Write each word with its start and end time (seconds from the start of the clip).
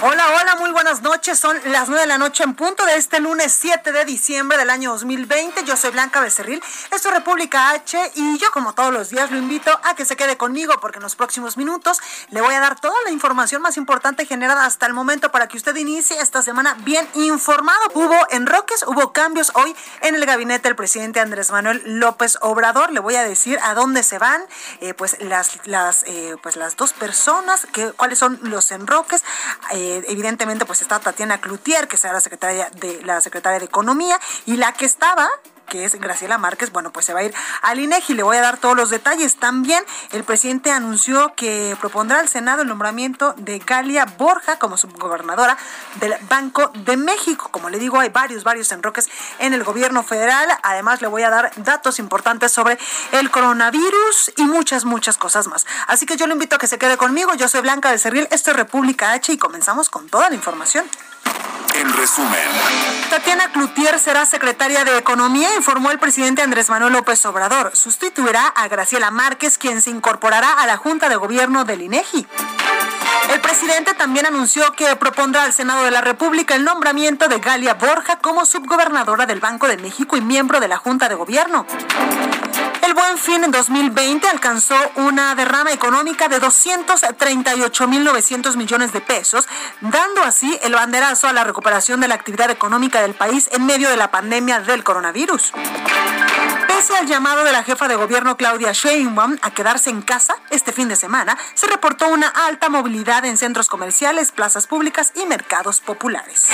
Hola, 0.00 0.24
hola, 0.40 0.54
muy 0.60 0.70
buenas 0.70 1.02
noches. 1.02 1.40
Son 1.40 1.58
las 1.72 1.88
nueve 1.88 2.02
de 2.02 2.06
la 2.06 2.18
noche 2.18 2.44
en 2.44 2.54
punto 2.54 2.86
de 2.86 2.94
este 2.94 3.18
lunes 3.18 3.52
7 3.52 3.90
de 3.90 4.04
diciembre 4.04 4.56
del 4.56 4.70
año 4.70 4.92
2020. 4.92 5.64
Yo 5.64 5.76
soy 5.76 5.90
Blanca 5.90 6.20
Becerril, 6.20 6.62
esto 6.92 7.08
es 7.08 7.14
República 7.14 7.70
H 7.70 8.12
y 8.14 8.38
yo 8.38 8.48
como 8.52 8.74
todos 8.74 8.92
los 8.92 9.10
días 9.10 9.32
lo 9.32 9.38
invito 9.38 9.76
a 9.82 9.96
que 9.96 10.04
se 10.04 10.14
quede 10.14 10.36
conmigo 10.36 10.74
porque 10.80 10.98
en 10.98 11.02
los 11.02 11.16
próximos 11.16 11.56
minutos 11.56 11.98
le 12.30 12.40
voy 12.40 12.54
a 12.54 12.60
dar 12.60 12.78
toda 12.78 12.94
la 13.06 13.10
información 13.10 13.60
más 13.60 13.76
importante 13.76 14.24
generada 14.24 14.66
hasta 14.66 14.86
el 14.86 14.94
momento 14.94 15.32
para 15.32 15.48
que 15.48 15.56
usted 15.56 15.74
inicie 15.74 16.20
esta 16.20 16.42
semana 16.42 16.76
bien 16.84 17.08
informado. 17.14 17.80
Hubo 17.94 18.14
enroques, 18.30 18.84
hubo 18.86 19.12
cambios 19.12 19.50
hoy 19.56 19.74
en 20.02 20.14
el 20.14 20.24
gabinete 20.26 20.68
del 20.68 20.76
presidente 20.76 21.18
Andrés 21.18 21.50
Manuel 21.50 21.82
López 21.84 22.38
Obrador. 22.40 22.92
Le 22.92 23.00
voy 23.00 23.16
a 23.16 23.24
decir 23.24 23.58
a 23.64 23.74
dónde 23.74 24.04
se 24.04 24.18
van, 24.18 24.42
eh, 24.80 24.94
pues 24.94 25.16
las, 25.22 26.04
eh, 26.06 26.36
pues 26.40 26.54
las 26.54 26.76
dos 26.76 26.92
personas, 26.92 27.66
que, 27.72 27.90
cuáles 27.94 28.20
son 28.20 28.38
los 28.42 28.70
enroques. 28.70 29.24
Eh, 29.72 29.87
evidentemente 29.96 30.64
pues 30.64 30.82
está 30.82 31.00
Tatiana 31.00 31.40
Cloutier, 31.40 31.88
que 31.88 31.96
será 31.96 32.12
la 32.12 32.20
secretaria 32.20 32.70
de 32.80 33.02
la 33.02 33.20
secretaria 33.20 33.58
de 33.58 33.66
Economía, 33.66 34.18
y 34.46 34.56
la 34.56 34.72
que 34.72 34.84
estaba 34.84 35.28
que 35.68 35.84
es 35.84 35.94
Graciela 35.94 36.38
Márquez, 36.38 36.72
bueno, 36.72 36.90
pues 36.90 37.06
se 37.06 37.14
va 37.14 37.20
a 37.20 37.24
ir 37.24 37.34
al 37.62 37.78
INEGI. 37.78 38.14
Le 38.14 38.22
voy 38.22 38.36
a 38.36 38.40
dar 38.40 38.58
todos 38.58 38.76
los 38.76 38.90
detalles. 38.90 39.36
También 39.36 39.84
el 40.12 40.24
presidente 40.24 40.70
anunció 40.70 41.34
que 41.34 41.76
propondrá 41.80 42.20
al 42.20 42.28
Senado 42.28 42.62
el 42.62 42.68
nombramiento 42.68 43.34
de 43.36 43.58
Galia 43.58 44.04
Borja 44.04 44.58
como 44.58 44.76
subgobernadora 44.76 45.56
del 45.96 46.14
Banco 46.28 46.70
de 46.74 46.96
México. 46.96 47.48
Como 47.50 47.70
le 47.70 47.78
digo, 47.78 48.00
hay 48.00 48.08
varios, 48.08 48.44
varios 48.44 48.70
enroques 48.72 49.08
en 49.38 49.52
el 49.52 49.64
gobierno 49.64 50.02
federal. 50.02 50.48
Además, 50.62 51.02
le 51.02 51.08
voy 51.08 51.22
a 51.22 51.30
dar 51.30 51.52
datos 51.56 51.98
importantes 51.98 52.52
sobre 52.52 52.78
el 53.12 53.30
coronavirus 53.30 54.32
y 54.36 54.44
muchas, 54.44 54.84
muchas 54.84 55.18
cosas 55.18 55.46
más. 55.46 55.66
Así 55.86 56.06
que 56.06 56.16
yo 56.16 56.26
le 56.26 56.32
invito 56.32 56.56
a 56.56 56.58
que 56.58 56.66
se 56.66 56.78
quede 56.78 56.96
conmigo. 56.96 57.34
Yo 57.34 57.48
soy 57.48 57.60
Blanca 57.60 57.90
de 57.90 57.98
Cerril, 57.98 58.28
esto 58.30 58.50
es 58.50 58.56
República 58.56 59.12
H 59.12 59.32
y 59.32 59.38
comenzamos 59.38 59.90
con 59.90 60.08
toda 60.08 60.28
la 60.28 60.34
información. 60.34 60.84
En 61.78 61.92
resumen, 61.92 62.40
Tatiana 63.08 63.52
Cloutier 63.52 64.00
será 64.00 64.26
secretaria 64.26 64.84
de 64.84 64.98
Economía, 64.98 65.54
informó 65.54 65.92
el 65.92 66.00
presidente 66.00 66.42
Andrés 66.42 66.68
Manuel 66.68 66.92
López 66.92 67.24
Obrador. 67.24 67.70
Sustituirá 67.76 68.48
a 68.48 68.66
Graciela 68.66 69.12
Márquez, 69.12 69.58
quien 69.58 69.80
se 69.80 69.90
incorporará 69.90 70.54
a 70.54 70.66
la 70.66 70.76
Junta 70.76 71.08
de 71.08 71.14
Gobierno 71.14 71.64
del 71.64 71.82
INEGI. 71.82 72.26
El 73.32 73.40
presidente 73.40 73.94
también 73.94 74.26
anunció 74.26 74.72
que 74.72 74.96
propondrá 74.96 75.44
al 75.44 75.52
Senado 75.52 75.84
de 75.84 75.92
la 75.92 76.00
República 76.00 76.56
el 76.56 76.64
nombramiento 76.64 77.28
de 77.28 77.38
Galia 77.38 77.74
Borja 77.74 78.18
como 78.18 78.44
subgobernadora 78.44 79.26
del 79.26 79.38
Banco 79.38 79.68
de 79.68 79.76
México 79.76 80.16
y 80.16 80.20
miembro 80.20 80.58
de 80.58 80.66
la 80.66 80.78
Junta 80.78 81.08
de 81.08 81.14
Gobierno. 81.14 81.64
El 82.88 82.94
Buen 82.94 83.18
Fin 83.18 83.44
en 83.44 83.50
2020 83.50 84.26
alcanzó 84.28 84.74
una 84.96 85.34
derrama 85.34 85.72
económica 85.72 86.28
de 86.28 86.40
238.900 86.40 88.56
millones 88.56 88.94
de 88.94 89.02
pesos, 89.02 89.46
dando 89.82 90.22
así 90.22 90.58
el 90.62 90.72
banderazo 90.72 91.28
a 91.28 91.34
la 91.34 91.44
recuperación 91.44 92.00
de 92.00 92.08
la 92.08 92.14
actividad 92.14 92.50
económica 92.50 93.02
del 93.02 93.12
país 93.12 93.50
en 93.52 93.66
medio 93.66 93.90
de 93.90 93.98
la 93.98 94.10
pandemia 94.10 94.60
del 94.60 94.84
coronavirus. 94.84 95.52
Pese 96.78 96.96
al 96.96 97.08
llamado 97.08 97.42
de 97.42 97.50
la 97.50 97.64
jefa 97.64 97.88
de 97.88 97.96
gobierno 97.96 98.36
Claudia 98.36 98.70
Sheinbaum 98.70 99.36
a 99.42 99.50
quedarse 99.50 99.90
en 99.90 100.00
casa 100.00 100.36
este 100.50 100.70
fin 100.70 100.88
de 100.88 100.94
semana, 100.94 101.36
se 101.54 101.66
reportó 101.66 102.06
una 102.06 102.28
alta 102.28 102.68
movilidad 102.68 103.24
en 103.24 103.36
centros 103.36 103.68
comerciales, 103.68 104.30
plazas 104.30 104.68
públicas 104.68 105.10
y 105.16 105.26
mercados 105.26 105.80
populares. 105.80 106.46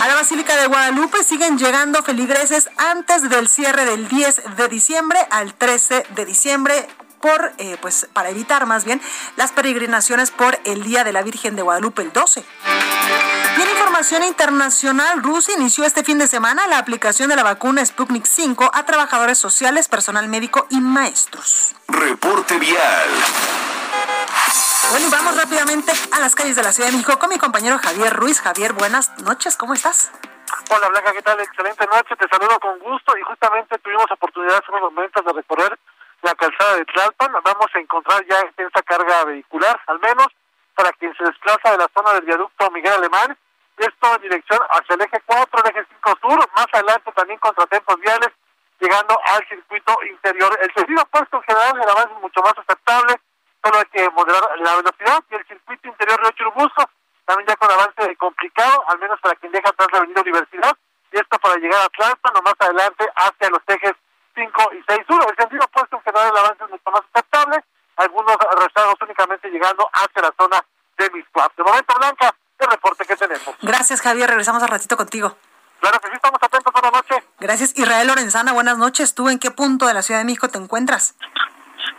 A 0.00 0.06
la 0.06 0.14
Basílica 0.14 0.56
de 0.56 0.68
Guadalupe 0.68 1.24
siguen 1.24 1.58
llegando 1.58 2.00
feligreses 2.04 2.70
antes 2.76 3.28
del 3.28 3.48
cierre 3.48 3.86
del 3.86 4.06
10 4.06 4.56
de 4.56 4.68
diciembre 4.68 5.18
al 5.32 5.52
13 5.52 6.06
de 6.14 6.24
diciembre 6.24 6.86
por, 7.20 7.52
eh, 7.58 7.76
pues, 7.80 8.08
para 8.12 8.30
evitar 8.30 8.66
más 8.66 8.84
bien 8.84 9.00
las 9.36 9.52
peregrinaciones 9.52 10.30
por 10.30 10.58
el 10.64 10.82
Día 10.82 11.04
de 11.04 11.12
la 11.12 11.22
Virgen 11.22 11.56
de 11.56 11.62
Guadalupe 11.62 12.02
el 12.02 12.12
12. 12.12 12.44
Y 13.58 13.62
en 13.62 13.70
información 13.70 14.22
internacional, 14.22 15.22
Rusia 15.22 15.54
inició 15.56 15.84
este 15.84 16.04
fin 16.04 16.18
de 16.18 16.28
semana 16.28 16.66
la 16.68 16.78
aplicación 16.78 17.28
de 17.28 17.36
la 17.36 17.42
vacuna 17.42 17.84
Sputnik 17.84 18.24
5 18.24 18.70
a 18.72 18.86
trabajadores 18.86 19.38
sociales, 19.38 19.88
personal 19.88 20.28
médico 20.28 20.66
y 20.70 20.80
maestros. 20.80 21.74
reporte 21.88 22.58
vial. 22.58 23.08
Bueno, 24.90 25.06
y 25.06 25.10
vamos 25.10 25.36
rápidamente 25.36 25.92
a 26.12 26.20
las 26.20 26.34
calles 26.34 26.56
de 26.56 26.62
la 26.62 26.72
Ciudad 26.72 26.88
de 26.88 26.96
México 26.96 27.18
con 27.18 27.28
mi 27.28 27.38
compañero 27.38 27.78
Javier 27.78 28.14
Ruiz. 28.14 28.40
Javier, 28.40 28.72
buenas 28.72 29.10
noches, 29.18 29.56
¿cómo 29.56 29.74
estás? 29.74 30.10
Hola 30.70 30.88
Blanca, 30.88 31.12
¿qué 31.12 31.22
tal? 31.22 31.38
Excelente 31.40 31.86
noche, 31.86 32.16
te 32.16 32.28
saludo 32.28 32.58
con 32.60 32.78
gusto 32.78 33.12
y 33.18 33.22
justamente 33.22 33.78
tuvimos 33.78 34.10
oportunidad 34.10 34.56
hace 34.56 34.70
unos 34.70 34.92
momentos 34.92 35.24
de 35.24 35.32
recorrer 35.32 35.78
la 36.22 36.34
calzada 36.34 36.76
de 36.76 36.84
Tlalpan. 36.86 37.32
Vamos 37.44 37.66
a 37.74 37.78
encontrar 37.78 38.24
ya 38.26 38.40
intensa 38.46 38.82
carga 38.82 39.24
vehicular, 39.24 39.80
al 39.86 39.98
menos 40.00 40.28
para 40.74 40.92
quien 40.92 41.14
se 41.16 41.24
desplaza 41.24 41.72
de 41.72 41.78
la 41.78 41.88
zona 41.94 42.12
del 42.14 42.24
viaducto 42.24 42.70
Miguel 42.70 42.92
Alemán, 42.92 43.36
esto 43.76 44.14
en 44.14 44.22
dirección 44.22 44.58
hacia 44.70 44.94
el 44.94 45.00
eje 45.02 45.20
4, 45.26 45.62
el 45.64 45.70
eje 45.70 45.86
5 46.02 46.18
sur, 46.20 46.50
más 46.56 46.66
adelante 46.72 47.12
también 47.12 47.38
contratempos 47.38 48.00
viales, 48.00 48.30
llegando 48.80 49.18
al 49.26 49.48
circuito 49.48 49.96
interior. 50.08 50.56
El 50.60 50.72
sentido 50.74 51.02
opuesto 51.02 51.36
en 51.36 51.42
general, 51.42 51.82
el 51.82 51.88
avance 51.88 52.14
es 52.14 52.20
mucho 52.20 52.40
más 52.42 52.54
aceptable, 52.58 53.20
solo 53.62 53.78
hay 53.78 53.86
que 53.86 54.10
moderar 54.10 54.42
la 54.58 54.76
velocidad 54.76 55.24
y 55.30 55.34
el 55.34 55.46
circuito 55.46 55.88
interior 55.88 56.24
de 56.24 56.32
Churubusco 56.34 56.84
también 57.28 57.46
ya 57.46 57.56
con 57.56 57.70
avance 57.70 58.16
complicado, 58.16 58.84
al 58.88 58.98
menos 58.98 59.20
para 59.20 59.34
quien 59.34 59.52
deja 59.52 59.68
atrás 59.68 59.88
la 59.92 59.98
avenida 59.98 60.22
Universidad, 60.22 60.74
y 61.12 61.16
esto 61.18 61.38
para 61.38 61.56
llegar 61.56 61.84
a 61.84 61.88
Tlalpan 61.90 62.36
o 62.36 62.42
más 62.42 62.54
adelante 62.58 63.06
hacia 63.16 63.50
los 63.50 63.60
ejes 63.66 63.92
5 64.38 64.70
y 64.72 64.82
6 64.86 65.00
sur. 65.06 65.26
El 65.28 65.36
sentido 65.36 65.64
opuesto 65.64 65.96
en 65.96 66.02
general 66.02 66.30
el 66.30 66.38
avance 66.38 66.64
es 66.64 66.70
mucho 66.70 66.90
más 66.90 67.02
aceptable, 67.12 67.56
algunos 67.96 68.36
rezagos 68.60 68.94
únicamente 69.02 69.50
llegando 69.50 69.88
hacia 69.92 70.22
la 70.22 70.32
zona 70.38 70.64
de 70.96 71.10
Miscuap. 71.10 71.56
De 71.56 71.64
momento, 71.64 71.94
Blanca, 71.98 72.34
el 72.58 72.70
reporte 72.70 73.04
que 73.04 73.16
tenemos. 73.16 73.54
Gracias, 73.62 74.00
Javier. 74.00 74.28
Regresamos 74.28 74.62
al 74.62 74.68
ratito 74.68 74.96
contigo. 74.96 75.36
Claro 75.80 76.00
que 76.00 76.08
sí, 76.08 76.14
estamos 76.14 76.38
atentos. 76.42 76.72
Buenas 76.72 76.92
noches. 76.92 77.24
Gracias, 77.38 77.76
Israel 77.76 78.06
Lorenzana. 78.06 78.52
Buenas 78.52 78.78
noches. 78.78 79.14
¿Tú 79.14 79.28
en 79.28 79.38
qué 79.38 79.50
punto 79.50 79.86
de 79.86 79.94
la 79.94 80.02
Ciudad 80.02 80.20
de 80.20 80.24
México 80.24 80.48
te 80.48 80.58
encuentras? 80.58 81.16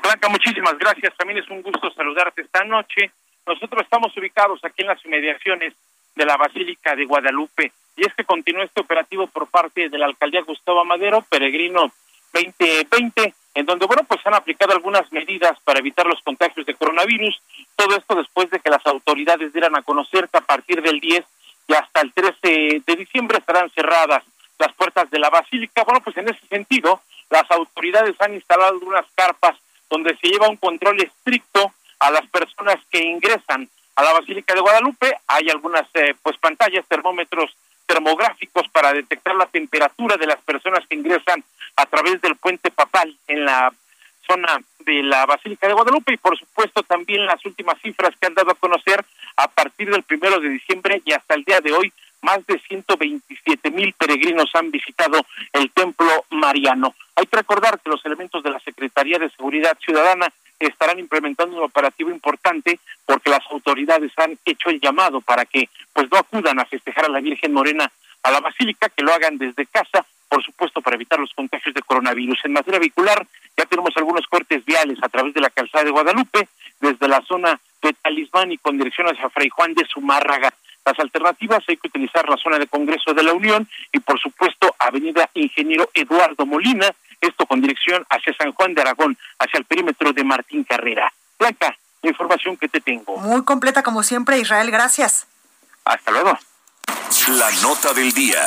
Blanca, 0.01 0.29
muchísimas 0.29 0.77
gracias. 0.77 1.15
También 1.17 1.39
es 1.39 1.49
un 1.49 1.61
gusto 1.61 1.91
saludarte 1.91 2.41
esta 2.41 2.63
noche. 2.63 3.11
Nosotros 3.45 3.83
estamos 3.83 4.15
ubicados 4.15 4.63
aquí 4.63 4.81
en 4.81 4.87
las 4.87 5.03
inmediaciones 5.05 5.73
de 6.15 6.25
la 6.25 6.37
Basílica 6.37 6.95
de 6.95 7.05
Guadalupe 7.05 7.71
y 7.95 8.05
es 8.05 8.13
que 8.13 8.23
continúa 8.23 8.63
este 8.63 8.81
operativo 8.81 9.27
por 9.27 9.47
parte 9.47 9.89
de 9.89 9.97
la 9.97 10.05
alcaldía 10.05 10.41
Gustavo 10.41 10.85
Madero, 10.85 11.21
Peregrino 11.29 11.91
2020, 12.33 13.33
en 13.55 13.65
donde, 13.65 13.85
bueno, 13.85 14.03
pues 14.07 14.19
han 14.25 14.33
aplicado 14.33 14.73
algunas 14.73 15.11
medidas 15.11 15.57
para 15.63 15.79
evitar 15.79 16.05
los 16.05 16.21
contagios 16.21 16.65
de 16.65 16.75
coronavirus. 16.75 17.41
Todo 17.75 17.95
esto 17.95 18.15
después 18.15 18.49
de 18.49 18.59
que 18.59 18.69
las 18.69 18.85
autoridades 18.85 19.51
dieran 19.53 19.75
a 19.75 19.81
conocer 19.81 20.29
que 20.29 20.37
a 20.37 20.41
partir 20.41 20.81
del 20.81 20.99
10 20.99 21.25
y 21.67 21.73
hasta 21.73 22.01
el 22.01 22.13
13 22.13 22.81
de 22.85 22.95
diciembre 22.95 23.37
estarán 23.37 23.69
cerradas 23.71 24.23
las 24.57 24.73
puertas 24.73 25.09
de 25.09 25.19
la 25.19 25.29
basílica. 25.29 25.83
Bueno, 25.83 26.01
pues 26.01 26.17
en 26.17 26.29
ese 26.29 26.45
sentido, 26.47 27.01
las 27.29 27.49
autoridades 27.51 28.15
han 28.19 28.33
instalado 28.33 28.73
algunas 28.73 29.05
carpas 29.15 29.55
donde 29.89 30.15
se 30.17 30.27
lleva 30.27 30.49
un 30.49 30.57
control 30.57 31.01
estricto 31.01 31.73
a 31.99 32.11
las 32.11 32.25
personas 32.27 32.77
que 32.91 33.03
ingresan 33.03 33.69
a 33.95 34.03
la 34.03 34.13
Basílica 34.13 34.53
de 34.53 34.61
Guadalupe. 34.61 35.17
Hay 35.27 35.49
algunas 35.49 35.87
eh, 35.93 36.15
pues 36.21 36.37
pantallas, 36.37 36.85
termómetros 36.87 37.55
termográficos 37.89 38.67
para 38.69 38.93
detectar 38.93 39.35
la 39.35 39.47
temperatura 39.47 40.15
de 40.15 40.27
las 40.27 40.39
personas 40.41 40.85
que 40.87 40.95
ingresan 40.95 41.43
a 41.75 41.87
través 41.87 42.21
del 42.21 42.35
puente 42.35 42.69
papal 42.69 43.17
en 43.27 43.45
la 43.45 43.73
zona 44.27 44.61
de 44.85 45.01
la 45.01 45.25
Basílica 45.25 45.67
de 45.67 45.73
Guadalupe. 45.73 46.13
Y 46.13 46.17
por 46.17 46.37
supuesto 46.37 46.83
también 46.83 47.25
las 47.25 47.43
últimas 47.45 47.81
cifras 47.81 48.13
que 48.19 48.27
han 48.27 48.35
dado 48.35 48.51
a 48.51 48.55
conocer 48.55 49.03
a 49.37 49.47
partir 49.47 49.89
del 49.89 50.03
primero 50.03 50.39
de 50.39 50.49
diciembre 50.49 51.01
y 51.03 51.13
hasta 51.13 51.33
el 51.33 51.43
día 51.43 51.61
de 51.61 51.71
hoy 51.71 51.91
más 52.21 52.45
de 52.45 52.59
127 52.59 53.71
mil 53.71 53.93
peregrinos 53.93 54.49
han 54.53 54.71
visitado 54.71 55.25
el 55.53 55.71
templo 55.71 56.25
mariano. 56.29 56.95
Hay 57.15 57.25
que 57.25 57.37
recordar 57.37 57.79
que 57.79 57.89
los 57.89 58.05
elementos 58.05 58.43
de 58.43 58.51
la 58.51 58.59
Secretaría 58.59 59.19
de 59.19 59.29
Seguridad 59.29 59.77
Ciudadana 59.79 60.31
estarán 60.59 60.99
implementando 60.99 61.57
un 61.57 61.63
operativo 61.63 62.09
importante 62.09 62.79
porque 63.05 63.29
las 63.29 63.45
autoridades 63.49 64.11
han 64.17 64.37
hecho 64.45 64.69
el 64.69 64.81
llamado 64.81 65.21
para 65.21 65.45
que 65.45 65.69
pues 65.93 66.09
no 66.11 66.17
acudan 66.17 66.59
a 66.59 66.65
festejar 66.65 67.05
a 67.05 67.09
la 67.09 67.21
Virgen 67.21 67.53
Morena 67.53 67.89
a 68.23 68.31
la 68.31 68.41
Basílica, 68.41 68.89
que 68.89 69.03
lo 69.03 69.13
hagan 69.13 69.37
desde 69.37 69.65
casa, 69.65 70.05
por 70.27 70.43
supuesto 70.43 70.81
para 70.81 70.95
evitar 70.95 71.19
los 71.19 71.33
contagios 71.33 71.73
de 71.73 71.81
coronavirus. 71.81 72.39
En 72.43 72.53
materia 72.53 72.79
vehicular 72.79 73.25
ya 73.57 73.65
tenemos 73.65 73.95
algunos 73.95 74.27
cortes 74.27 74.63
viales 74.65 74.97
a 75.01 75.09
través 75.09 75.33
de 75.33 75.41
la 75.41 75.49
calzada 75.49 75.85
de 75.85 75.91
Guadalupe, 75.91 76.47
desde 76.81 77.07
la 77.07 77.21
zona 77.21 77.59
de 77.81 77.93
Talismán 77.93 78.51
y 78.51 78.57
con 78.57 78.77
dirección 78.77 79.07
hacia 79.07 79.29
Fray 79.29 79.49
Juan 79.49 79.73
de 79.73 79.85
Zumárraga. 79.85 80.53
Las 80.85 80.99
alternativas 80.99 81.63
hay 81.67 81.77
que 81.77 81.87
utilizar 81.87 82.27
la 82.27 82.37
zona 82.37 82.57
de 82.57 82.67
Congreso 82.67 83.13
de 83.13 83.23
la 83.23 83.33
Unión 83.33 83.67
y 83.91 83.99
por 83.99 84.19
supuesto 84.19 84.75
Avenida 84.79 85.29
Ingeniero 85.33 85.89
Eduardo 85.93 86.45
Molina, 86.45 86.93
esto 87.21 87.45
con 87.45 87.61
dirección 87.61 88.05
hacia 88.09 88.33
San 88.33 88.53
Juan 88.53 88.73
de 88.73 88.81
Aragón, 88.81 89.17
hacia 89.39 89.59
el 89.59 89.65
perímetro 89.65 90.13
de 90.13 90.23
Martín 90.23 90.63
Carrera. 90.63 91.11
Blanca, 91.37 91.77
la 92.01 92.09
información 92.09 92.57
que 92.57 92.67
te 92.69 92.81
tengo. 92.81 93.17
Muy 93.17 93.43
completa 93.43 93.83
como 93.83 94.03
siempre, 94.03 94.39
Israel, 94.39 94.71
gracias. 94.71 95.27
Hasta 95.85 96.11
luego. 96.11 96.37
La 97.27 97.51
nota 97.61 97.93
del 97.93 98.11
día. 98.11 98.41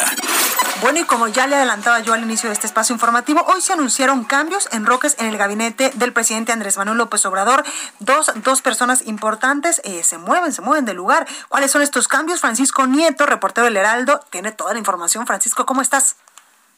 Bueno, 0.82 0.99
y 0.99 1.05
como 1.05 1.29
ya 1.29 1.47
le 1.47 1.55
adelantaba 1.55 2.00
yo 2.00 2.12
al 2.12 2.23
inicio 2.23 2.49
de 2.49 2.55
este 2.55 2.67
espacio 2.67 2.93
informativo, 2.93 3.41
hoy 3.47 3.61
se 3.61 3.73
anunciaron 3.73 4.25
cambios 4.25 4.69
en 4.73 4.85
Roques 4.85 5.17
en 5.20 5.26
el 5.26 5.38
gabinete 5.38 5.93
del 5.94 6.12
presidente 6.12 6.50
Andrés 6.50 6.76
Manuel 6.76 6.99
López 6.99 7.25
Obrador. 7.25 7.62
Dos, 8.00 8.32
dos 8.43 8.62
personas 8.62 9.06
importantes 9.06 9.81
eh, 9.85 10.03
se 10.03 10.19
mueven, 10.19 10.53
se 10.53 10.61
mueven 10.61 10.85
del 10.85 10.97
lugar. 10.97 11.26
¿Cuáles 11.49 11.70
son 11.70 11.82
estos 11.82 12.09
cambios? 12.09 12.41
Francisco 12.41 12.87
Nieto, 12.87 13.26
reportero 13.26 13.67
del 13.67 13.76
Heraldo, 13.76 14.20
tiene 14.31 14.50
toda 14.50 14.73
la 14.73 14.81
información. 14.81 15.25
Francisco, 15.25 15.64
¿cómo 15.67 15.82
estás? 15.82 16.17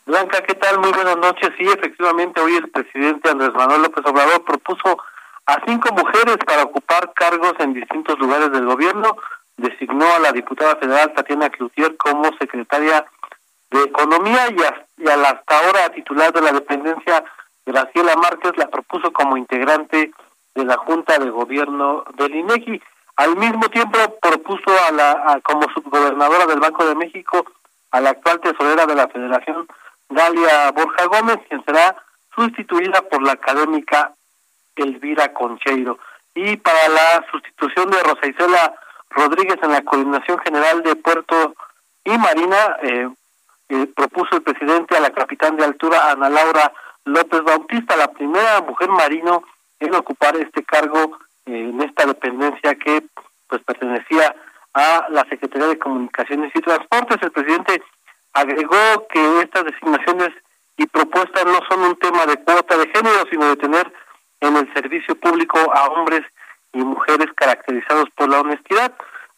Blanca, 0.05 0.43
¿qué 0.43 0.55
tal? 0.55 0.81
Muy 0.81 0.93
buenas 0.93 1.17
noches. 1.17 1.51
Sí, 1.57 1.65
efectivamente, 1.67 2.41
hoy 2.43 2.57
el 2.57 2.69
presidente 2.71 3.31
Andrés 3.31 3.55
Manuel 3.55 3.83
López 3.83 4.05
Obrador 4.05 4.45
propuso 4.45 4.99
a 5.47 5.61
cinco 5.67 5.95
mujeres 5.95 6.37
para 6.47 6.65
ocupar 6.65 7.13
cargos 7.15 7.55
en 7.59 7.73
distintos 7.73 8.19
lugares 8.19 8.53
del 8.53 8.67
gobierno. 8.67 9.17
Designó 9.57 10.13
a 10.13 10.19
la 10.19 10.33
diputada 10.33 10.77
federal 10.77 11.15
Tatiana 11.15 11.49
Cloutier 11.49 11.97
como 11.97 12.31
secretaria 12.39 13.07
de 13.75 13.83
Economía 13.83 14.49
y 14.51 14.63
a, 14.63 15.17
la 15.17 15.31
hasta 15.31 15.59
ahora 15.59 15.91
titular 15.91 16.33
de 16.33 16.41
la 16.41 16.53
dependencia, 16.53 17.25
Graciela 17.67 18.15
Márquez, 18.15 18.53
la 18.57 18.69
propuso 18.69 19.13
como 19.13 19.37
integrante 19.37 20.13
de 20.55 20.65
la 20.65 20.77
Junta 20.77 21.19
de 21.19 21.29
Gobierno 21.31 22.05
del 22.17 22.37
INEGI. 22.37 22.81
Al 23.17 23.37
mismo 23.37 23.69
tiempo 23.71 23.99
propuso 24.23 24.71
a 24.89 24.93
la 24.93 25.41
como 25.43 25.69
subgobernadora 25.73 26.47
del 26.47 26.61
Banco 26.61 26.87
de 26.87 26.95
México 26.95 27.45
a 27.91 28.01
la 28.01 28.11
actual 28.11 28.41
tesorera 28.41 28.87
de 28.87 28.95
la 28.95 29.09
Federación 29.09 29.67
Dalia 30.09 30.71
Borja 30.73 31.07
Gómez, 31.07 31.39
quien 31.49 31.65
será 31.65 31.97
sustituida 32.35 33.03
por 33.03 33.23
la 33.23 33.33
académica 33.33 34.13
Elvira 34.77 35.33
Concheiro. 35.33 35.99
Y 36.35 36.57
para 36.57 36.89
la 36.89 37.25
sustitución 37.31 37.91
de 37.91 38.03
Rosa 38.03 38.27
Isela 38.27 38.75
Rodríguez 39.11 39.59
en 39.63 39.73
la 39.73 39.83
Coordinación 39.83 40.39
General 40.41 40.83
de 40.83 40.97
Puerto 40.97 41.55
y 42.05 42.19
Marina, 42.19 42.77
eh, 42.83 43.09
propuso 43.95 44.37
el 44.37 44.43
presidente 44.43 44.97
a 44.97 45.01
la 45.01 45.11
capitán 45.11 45.57
de 45.57 45.65
altura 45.65 46.11
Ana 46.11 46.29
Laura 46.29 46.73
López 47.05 47.43
Bautista, 47.43 47.97
la 47.97 48.13
primera 48.13 48.61
mujer 48.63 48.89
marino 48.89 49.45
en 49.81 49.95
ocupar 49.95 50.37
este 50.37 50.63
cargo 50.65 51.19
eh, 51.47 51.71
en 51.71 51.81
esta 51.83 52.07
dependencia 52.07 52.75
que 52.77 53.03
pues 53.49 53.63
pertenecía 53.63 54.35
a 54.73 55.07
la 55.11 55.25
Secretaría 55.29 55.69
de 55.69 55.79
Comunicaciones 55.79 56.51
y 56.55 56.61
Transportes. 56.61 57.19
El 57.23 57.31
presidente 57.31 57.83
agregó 58.33 59.07
que 59.09 59.41
estas 59.41 59.65
designaciones 59.65 60.31
y 60.77 60.87
propuestas 60.87 61.45
no 61.45 61.61
son 61.69 61.81
un 61.81 61.97
tema 61.97 62.27
de 62.27 62.37
cuota 62.37 62.77
de 62.77 62.89
género, 62.89 63.25
sino 63.31 63.47
de 63.47 63.57
tener 63.57 63.93
en 64.41 64.57
el 64.57 64.73
servicio 64.75 65.15
público 65.15 65.59
a 65.73 65.87
hombres 65.87 66.23
y 66.73 66.79
mujeres 66.79 67.29
caracterizados 67.37 68.09
por 68.17 68.29
la 68.29 68.41
honestidad. 68.41 68.93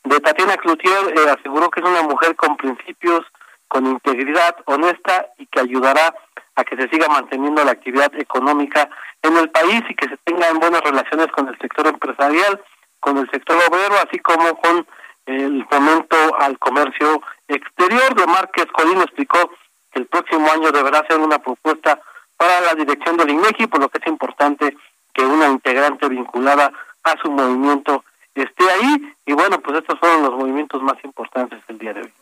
De 0.04 0.20
Tatiana 0.20 0.56
Cloutier 0.56 1.14
eh, 1.14 1.34
aseguró 1.38 1.68
que 1.70 1.80
es 1.80 1.86
una 1.86 2.02
mujer 2.02 2.34
con 2.36 2.56
principios, 2.56 3.26
con 3.68 3.86
integridad, 3.86 4.56
honesta 4.64 5.26
y 5.38 5.46
que 5.46 5.60
ayudará 5.60 6.14
a 6.54 6.64
que 6.64 6.76
se 6.76 6.88
siga 6.88 7.08
manteniendo 7.08 7.64
la 7.64 7.72
actividad 7.72 8.14
económica 8.18 8.88
en 9.22 9.36
el 9.36 9.50
país 9.50 9.82
y 9.88 9.94
que 9.94 10.08
se 10.08 10.16
tengan 10.24 10.58
buenas 10.58 10.80
relaciones 10.82 11.28
con 11.28 11.48
el 11.48 11.58
sector 11.58 11.86
empresarial, 11.86 12.62
con 13.00 13.18
el 13.18 13.30
sector 13.30 13.56
obrero, 13.68 13.94
así 14.06 14.18
como 14.20 14.56
con 14.56 14.86
el 15.26 15.66
fomento 15.68 16.16
al 16.38 16.58
comercio 16.58 17.22
exterior. 17.48 18.14
De 18.14 18.26
Márquez 18.26 18.66
Colino 18.72 19.02
explicó 19.02 19.50
que 19.92 20.00
el 20.00 20.06
próximo 20.06 20.50
año 20.50 20.70
deberá 20.72 21.06
ser 21.06 21.18
una 21.18 21.38
propuesta 21.38 22.00
para 22.36 22.60
la 22.60 22.74
dirección 22.74 23.16
del 23.16 23.30
INEGI, 23.30 23.66
por 23.66 23.80
lo 23.80 23.88
que 23.88 23.98
es 23.98 24.06
importante 24.06 24.76
que 25.12 25.24
una 25.24 25.48
integrante 25.48 26.08
vinculada 26.08 26.70
a 27.02 27.16
su 27.22 27.30
movimiento 27.30 28.04
esté 28.34 28.70
ahí. 28.70 29.14
Y 29.24 29.32
bueno, 29.32 29.58
pues 29.60 29.78
estos 29.78 29.98
fueron 29.98 30.22
los 30.22 30.32
movimientos 30.32 30.82
más 30.82 31.02
importantes 31.04 31.66
del 31.66 31.78
día 31.78 31.94
de 31.94 32.02
hoy. 32.02 32.12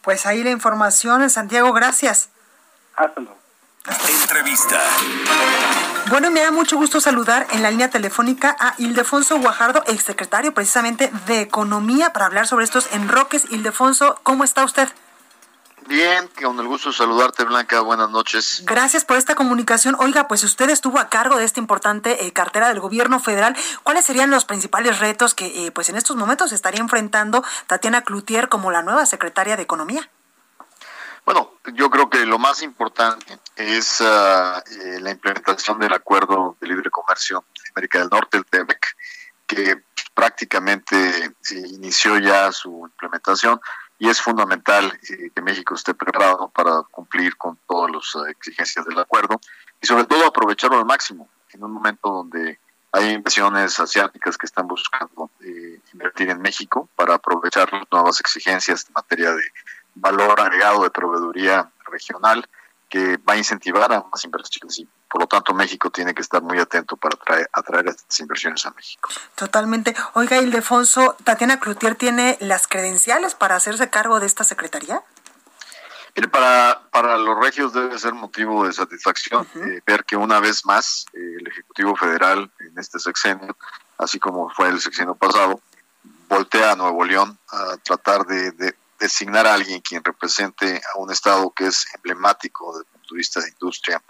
Pues 0.00 0.26
ahí 0.26 0.42
la 0.42 0.50
información, 0.50 1.28
Santiago, 1.30 1.72
gracias. 1.72 2.28
Hasta 2.96 3.20
luego. 3.20 3.38
Entrevista. 4.22 4.80
Bueno, 6.08 6.30
me 6.30 6.40
da 6.40 6.50
mucho 6.50 6.76
gusto 6.76 7.00
saludar 7.00 7.46
en 7.50 7.62
la 7.62 7.70
línea 7.70 7.90
telefónica 7.90 8.56
a 8.58 8.74
Ildefonso 8.78 9.38
Guajardo, 9.40 9.82
exsecretario 9.86 10.54
precisamente 10.54 11.10
de 11.26 11.40
Economía, 11.40 12.12
para 12.12 12.26
hablar 12.26 12.46
sobre 12.46 12.64
estos 12.64 12.92
enroques. 12.92 13.46
Ildefonso, 13.50 14.20
¿cómo 14.22 14.44
está 14.44 14.64
usted? 14.64 14.88
Bien, 15.86 16.28
con 16.42 16.58
el 16.60 16.66
gusto 16.66 16.90
de 16.90 16.94
saludarte, 16.94 17.44
Blanca. 17.44 17.80
Buenas 17.80 18.10
noches. 18.10 18.62
Gracias 18.66 19.04
por 19.04 19.16
esta 19.16 19.34
comunicación. 19.34 19.96
Oiga, 19.98 20.28
pues 20.28 20.44
usted 20.44 20.70
estuvo 20.70 20.98
a 20.98 21.08
cargo 21.08 21.36
de 21.36 21.44
esta 21.44 21.60
importante 21.60 22.24
eh, 22.24 22.32
cartera 22.32 22.68
del 22.68 22.80
gobierno 22.80 23.20
federal. 23.20 23.56
¿Cuáles 23.82 24.04
serían 24.04 24.30
los 24.30 24.44
principales 24.44 25.00
retos 25.00 25.34
que, 25.34 25.66
eh, 25.66 25.70
pues 25.72 25.88
en 25.88 25.96
estos 25.96 26.16
momentos 26.16 26.52
estaría 26.52 26.80
enfrentando 26.80 27.44
Tatiana 27.66 28.02
Cloutier 28.02 28.48
como 28.48 28.70
la 28.70 28.82
nueva 28.82 29.06
secretaria 29.06 29.56
de 29.56 29.62
Economía? 29.62 30.08
Bueno, 31.24 31.52
yo 31.74 31.90
creo 31.90 32.10
que 32.10 32.26
lo 32.26 32.38
más 32.38 32.62
importante 32.62 33.38
es 33.56 34.00
ah, 34.00 34.62
eh, 34.66 34.98
la 35.00 35.10
implementación 35.10 35.78
del 35.78 35.92
Acuerdo 35.92 36.56
de 36.60 36.66
Libre 36.66 36.90
Comercio 36.90 37.44
de 37.54 37.70
América 37.74 37.98
del 37.98 38.08
Norte, 38.08 38.38
el 38.38 38.46
TEMEC, 38.46 38.86
que 39.46 39.82
prácticamente 40.14 41.32
inició 41.50 42.18
ya 42.18 42.52
su 42.52 42.82
implementación 42.84 43.60
y 44.02 44.08
es 44.08 44.20
fundamental 44.20 44.98
eh, 45.10 45.30
que 45.32 45.42
México 45.42 45.76
esté 45.76 45.94
preparado 45.94 46.48
para 46.48 46.82
cumplir 46.90 47.36
con 47.36 47.56
todas 47.68 47.88
las 47.92 48.16
ah, 48.16 48.28
exigencias 48.30 48.84
del 48.84 48.98
acuerdo 48.98 49.40
y 49.80 49.86
sobre 49.86 50.06
todo 50.06 50.26
aprovecharlo 50.26 50.76
al 50.76 50.84
máximo 50.84 51.28
en 51.52 51.62
un 51.62 51.70
momento 51.70 52.10
donde 52.10 52.58
hay 52.90 53.12
inversiones 53.12 53.78
asiáticas 53.78 54.36
que 54.36 54.46
están 54.46 54.66
buscando 54.66 55.30
eh, 55.38 55.78
invertir 55.92 56.30
en 56.30 56.42
México 56.42 56.88
para 56.96 57.14
aprovechar 57.14 57.72
las 57.72 57.84
nuevas 57.92 58.18
exigencias 58.18 58.86
en 58.88 58.92
materia 58.94 59.30
de 59.30 59.44
valor 59.94 60.40
agregado 60.40 60.82
de 60.82 60.90
proveeduría 60.90 61.70
regional 61.86 62.44
que 62.92 63.16
va 63.16 63.32
a 63.32 63.38
incentivar 63.38 63.90
a 63.90 64.04
más 64.12 64.22
inversiones 64.22 64.78
y 64.80 64.88
por 65.08 65.22
lo 65.22 65.26
tanto 65.26 65.54
México 65.54 65.88
tiene 65.88 66.12
que 66.12 66.20
estar 66.20 66.42
muy 66.42 66.58
atento 66.58 66.98
para 66.98 67.16
atraer, 67.50 67.88
estas 67.88 68.20
inversiones 68.20 68.66
a 68.66 68.70
México. 68.72 69.08
Totalmente. 69.34 69.96
Oiga, 70.12 70.36
Ildefonso, 70.36 71.16
¿Tatiana 71.24 71.58
Cloutier 71.58 71.94
tiene 71.94 72.36
las 72.40 72.68
credenciales 72.68 73.34
para 73.34 73.56
hacerse 73.56 73.88
cargo 73.88 74.20
de 74.20 74.26
esta 74.26 74.44
secretaría? 74.44 75.02
Mire, 76.14 76.28
para, 76.28 76.82
para 76.90 77.16
los 77.16 77.38
regios 77.42 77.72
debe 77.72 77.98
ser 77.98 78.12
motivo 78.12 78.66
de 78.66 78.74
satisfacción 78.74 79.48
eh, 79.54 79.80
ver 79.86 80.04
que 80.04 80.16
una 80.16 80.38
vez 80.40 80.66
más 80.66 81.06
eh, 81.14 81.36
el 81.40 81.46
Ejecutivo 81.46 81.96
Federal 81.96 82.52
en 82.60 82.78
este 82.78 82.98
sexenio, 82.98 83.56
así 83.96 84.18
como 84.18 84.50
fue 84.50 84.68
el 84.68 84.82
sexenio 84.82 85.14
pasado, 85.14 85.62
voltea 86.28 86.72
a 86.72 86.76
Nuevo 86.76 87.02
León 87.04 87.38
a 87.48 87.78
tratar 87.82 88.26
de 88.26 88.74
designar 89.02 89.46
a 89.46 89.54
alguien 89.54 89.80
quien 89.80 90.02
represente 90.04 90.80
a 90.94 90.98
un 90.98 91.10
Estado 91.10 91.50
que 91.50 91.66
es 91.66 91.86
emblemático 91.94 92.72
desde 92.72 92.86
el 92.86 92.92
punto 92.92 93.14
de 93.14 93.18
vista 93.18 93.40
de 93.40 93.48
industria 93.48 94.02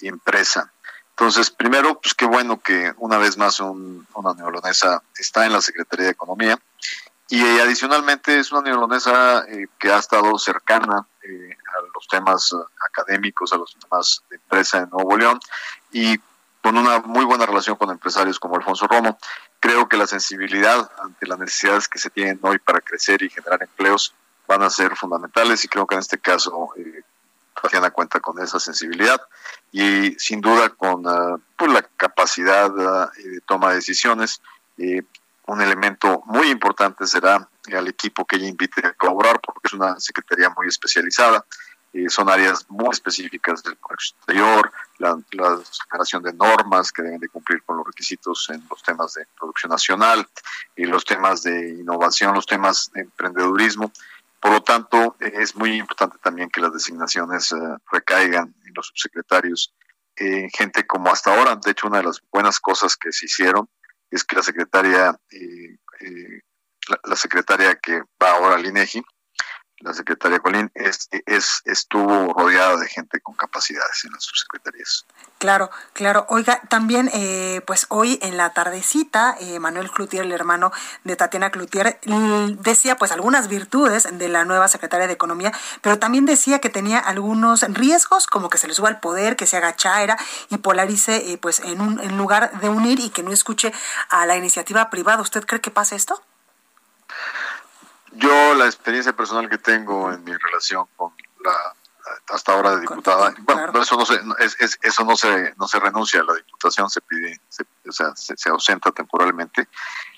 y 0.00 0.06
empresa. 0.06 0.72
Entonces, 1.10 1.50
primero, 1.50 2.00
pues 2.00 2.14
qué 2.14 2.24
bueno 2.24 2.60
que 2.60 2.94
una 2.98 3.18
vez 3.18 3.36
más 3.36 3.60
una 3.60 4.34
neolonesa 4.34 5.02
está 5.18 5.44
en 5.46 5.52
la 5.52 5.60
Secretaría 5.60 6.06
de 6.06 6.12
Economía 6.12 6.58
y 7.28 7.42
adicionalmente 7.58 8.38
es 8.38 8.52
una 8.52 8.62
neolonesa 8.62 9.44
eh, 9.48 9.66
que 9.78 9.90
ha 9.90 9.98
estado 9.98 10.38
cercana 10.38 11.06
eh, 11.22 11.56
a 11.76 11.82
los 11.92 12.06
temas 12.08 12.54
académicos, 12.88 13.52
a 13.52 13.56
los 13.56 13.76
temas 13.76 14.22
de 14.30 14.36
empresa 14.36 14.78
en 14.78 14.90
Nuevo 14.90 15.16
León 15.16 15.40
y 15.92 16.16
con 16.62 16.76
una 16.76 17.00
muy 17.00 17.24
buena 17.24 17.46
relación 17.46 17.76
con 17.76 17.90
empresarios 17.90 18.38
como 18.38 18.56
Alfonso 18.56 18.86
Romo. 18.86 19.18
Creo 19.60 19.88
que 19.88 19.96
la 19.96 20.06
sensibilidad 20.06 20.90
ante 21.02 21.26
las 21.26 21.38
necesidades 21.38 21.88
que 21.88 21.98
se 21.98 22.10
tienen 22.10 22.38
hoy 22.42 22.58
para 22.58 22.80
crecer 22.80 23.22
y 23.22 23.30
generar 23.30 23.62
empleos 23.62 24.14
van 24.48 24.62
a 24.62 24.70
ser 24.70 24.96
fundamentales 24.96 25.64
y 25.64 25.68
creo 25.68 25.86
que 25.86 25.94
en 25.94 26.00
este 26.00 26.18
caso 26.18 26.70
eh, 26.76 27.02
Tatiana 27.60 27.90
cuenta 27.90 28.20
con 28.20 28.42
esa 28.42 28.58
sensibilidad 28.58 29.20
y 29.70 30.12
sin 30.18 30.40
duda 30.40 30.70
con 30.70 31.06
ah, 31.06 31.36
pues, 31.56 31.72
la 31.72 31.82
capacidad 31.82 32.70
ah, 32.78 33.12
de 33.16 33.40
toma 33.42 33.70
de 33.70 33.76
decisiones. 33.76 34.40
Eh, 34.78 35.02
un 35.46 35.60
elemento 35.60 36.22
muy 36.26 36.48
importante 36.48 37.06
será 37.06 37.48
al 37.72 37.88
equipo 37.88 38.24
que 38.24 38.36
ella 38.36 38.46
invite 38.46 38.86
a 38.86 38.92
colaborar, 38.92 39.40
porque 39.40 39.60
es 39.64 39.72
una 39.72 39.98
secretaría 39.98 40.48
muy 40.50 40.68
especializada. 40.68 41.44
Eh, 41.92 42.08
son 42.08 42.28
áreas 42.28 42.66
muy 42.68 42.90
específicas 42.90 43.62
del 43.62 43.76
comercio 43.78 44.16
exterior, 44.16 44.72
la, 44.98 45.18
generación 45.90 46.22
de 46.22 46.32
normas 46.32 46.92
que 46.92 47.02
deben 47.02 47.20
de 47.20 47.28
cumplir 47.28 47.62
con 47.64 47.76
los 47.78 47.86
requisitos 47.86 48.48
en 48.50 48.64
los 48.70 48.82
temas 48.82 49.14
de 49.14 49.26
producción 49.38 49.70
nacional 49.70 50.26
y 50.76 50.84
los 50.84 51.04
temas 51.04 51.42
de 51.42 51.70
innovación, 51.70 52.34
los 52.34 52.46
temas 52.46 52.90
de 52.94 53.02
emprendedurismo. 53.02 53.92
Por 54.40 54.52
lo 54.52 54.62
tanto, 54.62 55.16
es 55.18 55.54
muy 55.56 55.76
importante 55.76 56.16
también 56.22 56.48
que 56.48 56.60
las 56.60 56.72
designaciones 56.72 57.54
recaigan 57.90 58.54
en 58.64 58.72
los 58.74 58.86
subsecretarios 58.86 59.74
gente 60.52 60.86
como 60.86 61.10
hasta 61.10 61.34
ahora. 61.34 61.56
De 61.56 61.70
hecho, 61.70 61.86
una 61.86 61.98
de 61.98 62.04
las 62.04 62.20
buenas 62.30 62.60
cosas 62.60 62.96
que 62.96 63.12
se 63.12 63.26
hicieron 63.26 63.68
es 64.10 64.24
que 64.24 64.36
la 64.36 64.42
secretaria, 64.42 65.18
eh, 65.30 65.76
eh, 66.00 66.40
la, 67.04 67.16
secretaria 67.16 67.76
que 67.76 68.02
va 68.22 68.32
ahora 68.32 68.56
al 68.56 68.66
INEGI, 68.66 69.02
la 69.80 69.94
secretaria 69.94 70.40
Colín, 70.40 70.70
es, 70.74 71.08
es, 71.26 71.62
estuvo 71.64 72.32
rodeada 72.34 72.76
de 72.76 72.86
gente 72.86 73.20
con 73.20 73.34
capacidades 73.34 74.04
en 74.04 74.12
las 74.12 74.24
subsecretarías. 74.24 75.06
Claro, 75.38 75.70
claro. 75.94 76.26
Oiga, 76.28 76.60
también, 76.68 77.10
eh, 77.14 77.62
pues 77.66 77.86
hoy 77.88 78.18
en 78.20 78.36
la 78.36 78.52
tardecita, 78.52 79.36
eh, 79.40 79.58
Manuel 79.58 79.90
Cloutier, 79.90 80.24
el 80.24 80.32
hermano 80.32 80.70
de 81.04 81.16
Tatiana 81.16 81.50
Cloutier, 81.50 81.98
decía 82.58 82.96
pues 82.96 83.10
algunas 83.10 83.48
virtudes 83.48 84.06
de 84.10 84.28
la 84.28 84.44
nueva 84.44 84.68
secretaria 84.68 85.06
de 85.06 85.14
Economía, 85.14 85.52
pero 85.80 85.98
también 85.98 86.26
decía 86.26 86.58
que 86.58 86.68
tenía 86.68 86.98
algunos 86.98 87.62
riesgos, 87.62 88.26
como 88.26 88.50
que 88.50 88.58
se 88.58 88.68
le 88.68 88.74
suba 88.74 88.90
al 88.90 89.00
poder, 89.00 89.36
que 89.36 89.46
se 89.46 89.56
haga 89.56 89.76
chaira 89.76 90.18
y 90.50 90.58
polarice 90.58 91.32
eh, 91.32 91.38
pues 91.38 91.60
en, 91.60 91.80
un, 91.80 92.00
en 92.00 92.18
lugar 92.18 92.60
de 92.60 92.68
unir 92.68 93.00
y 93.00 93.08
que 93.08 93.22
no 93.22 93.32
escuche 93.32 93.72
a 94.10 94.26
la 94.26 94.36
iniciativa 94.36 94.90
privada. 94.90 95.22
¿Usted 95.22 95.46
cree 95.46 95.62
que 95.62 95.70
pasa 95.70 95.96
esto? 95.96 96.22
Yo 98.12 98.54
la 98.54 98.66
experiencia 98.66 99.12
personal 99.14 99.48
que 99.48 99.58
tengo 99.58 100.12
en 100.12 100.22
mi 100.24 100.32
relación 100.32 100.86
con 100.96 101.12
la 101.44 101.74
hasta 102.28 102.52
ahora 102.52 102.74
de 102.74 102.80
diputada, 102.80 103.34
bueno, 103.40 103.80
eso 103.80 103.96
no 103.96 104.04
se 104.04 104.20
es, 104.38 104.78
eso 104.82 105.04
no 105.04 105.16
se 105.16 105.54
no 105.56 105.66
se 105.68 105.78
renuncia 105.78 106.20
a 106.20 106.24
la 106.24 106.34
diputación, 106.34 106.88
se 106.90 107.00
pide, 107.00 107.40
o 107.88 107.92
sea, 107.92 108.14
se, 108.14 108.48
ausenta 108.48 108.90
temporalmente. 108.92 109.68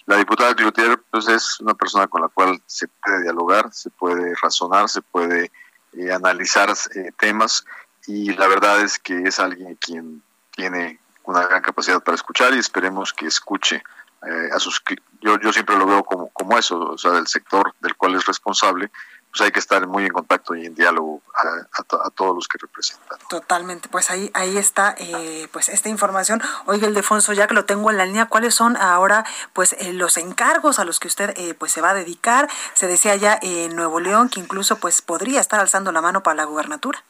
La 0.07 0.17
diputada 0.17 0.55
Cloutier 0.55 1.01
pues 1.11 1.29
es 1.29 1.61
una 1.61 1.75
persona 1.75 2.07
con 2.09 2.23
la 2.23 2.29
cual 2.29 2.61
se 2.67 2.89
puede 2.89 3.23
dialogar, 3.23 3.73
se 3.73 3.91
puede 3.91 4.35
razonar, 4.41 4.89
se 4.89 5.03
puede 5.03 5.51
eh, 5.93 6.13
analizar 6.13 6.73
eh, 6.95 7.13
temas 7.19 7.65
y 8.07 8.33
la 8.33 8.49
verdad 8.49 8.81
es 8.81 8.99
que 8.99 9.23
es 9.23 9.39
alguien 9.39 9.77
quien 9.77 10.23
tiene 10.51 10.99
una 11.25 11.47
gran 11.47 11.63
capacidad 11.63 12.03
para 12.03 12.17
escuchar 12.17 12.53
y 12.55 12.59
esperemos 12.59 13.13
que 13.13 13.27
escuche 13.27 13.83
eh, 14.27 14.51
a 14.53 14.59
sus 14.61 14.83
yo, 15.21 15.39
yo 15.41 15.53
siempre 15.53 15.77
lo 15.77 15.87
veo 15.87 16.05
como, 16.05 16.29
como 16.29 16.59
eso, 16.59 16.79
o 16.79 16.99
sea, 16.99 17.13
del 17.13 17.27
sector 17.27 17.75
del 17.81 17.97
cual 17.97 18.15
es 18.15 18.25
responsable, 18.27 18.91
pues 19.31 19.41
hay 19.41 19.51
que 19.51 19.59
estar 19.59 19.87
muy 19.87 20.05
en 20.05 20.13
contacto 20.13 20.55
y 20.55 20.67
en 20.67 20.75
diálogo 20.75 21.23
a, 21.35 22.11
todos 22.11 22.35
los 22.35 22.47
que 22.47 22.59
representan. 22.59 23.19
Totalmente, 23.29 23.89
pues 23.89 24.11
ahí 24.11 24.31
ahí 24.35 24.59
está 24.59 24.95
eh, 24.99 25.49
pues 25.53 25.71
esta 25.71 25.89
información. 25.89 26.43
Oiga, 26.67 26.87
el 26.87 26.95
Defonso, 26.95 27.33
ya 27.33 27.47
que 27.47 27.55
lo 27.55 27.65
tengo 27.65 27.91
en 27.91 27.97
la 27.97 28.05
línea, 28.05 28.27
¿cuáles 28.27 28.55
son 28.55 28.77
ahora 28.77 29.25
pues 29.55 29.73
eh, 29.79 29.93
los 29.93 30.19
encargos 30.19 30.79
a 30.79 30.85
los 30.85 31.01
que 31.01 31.09
usted 31.09 31.57
pues 31.57 31.73
se 31.73 31.81
va 31.81 31.91
a 31.91 31.95
dedicar? 31.95 32.49
Se 32.75 32.87
decía 32.87 33.17
ya 33.17 33.39
en 33.41 33.75
Nuevo 33.75 34.01
León 34.01 34.29
que 34.29 34.41
incluso 34.41 34.77
pues 34.77 35.03
podría 35.03 35.41
estar 35.41 35.61
alzando 35.61 35.93
la 35.93 36.03
mano 36.03 36.23
para 36.23 36.37
la 36.37 36.45
gubernatura. 36.45 37.03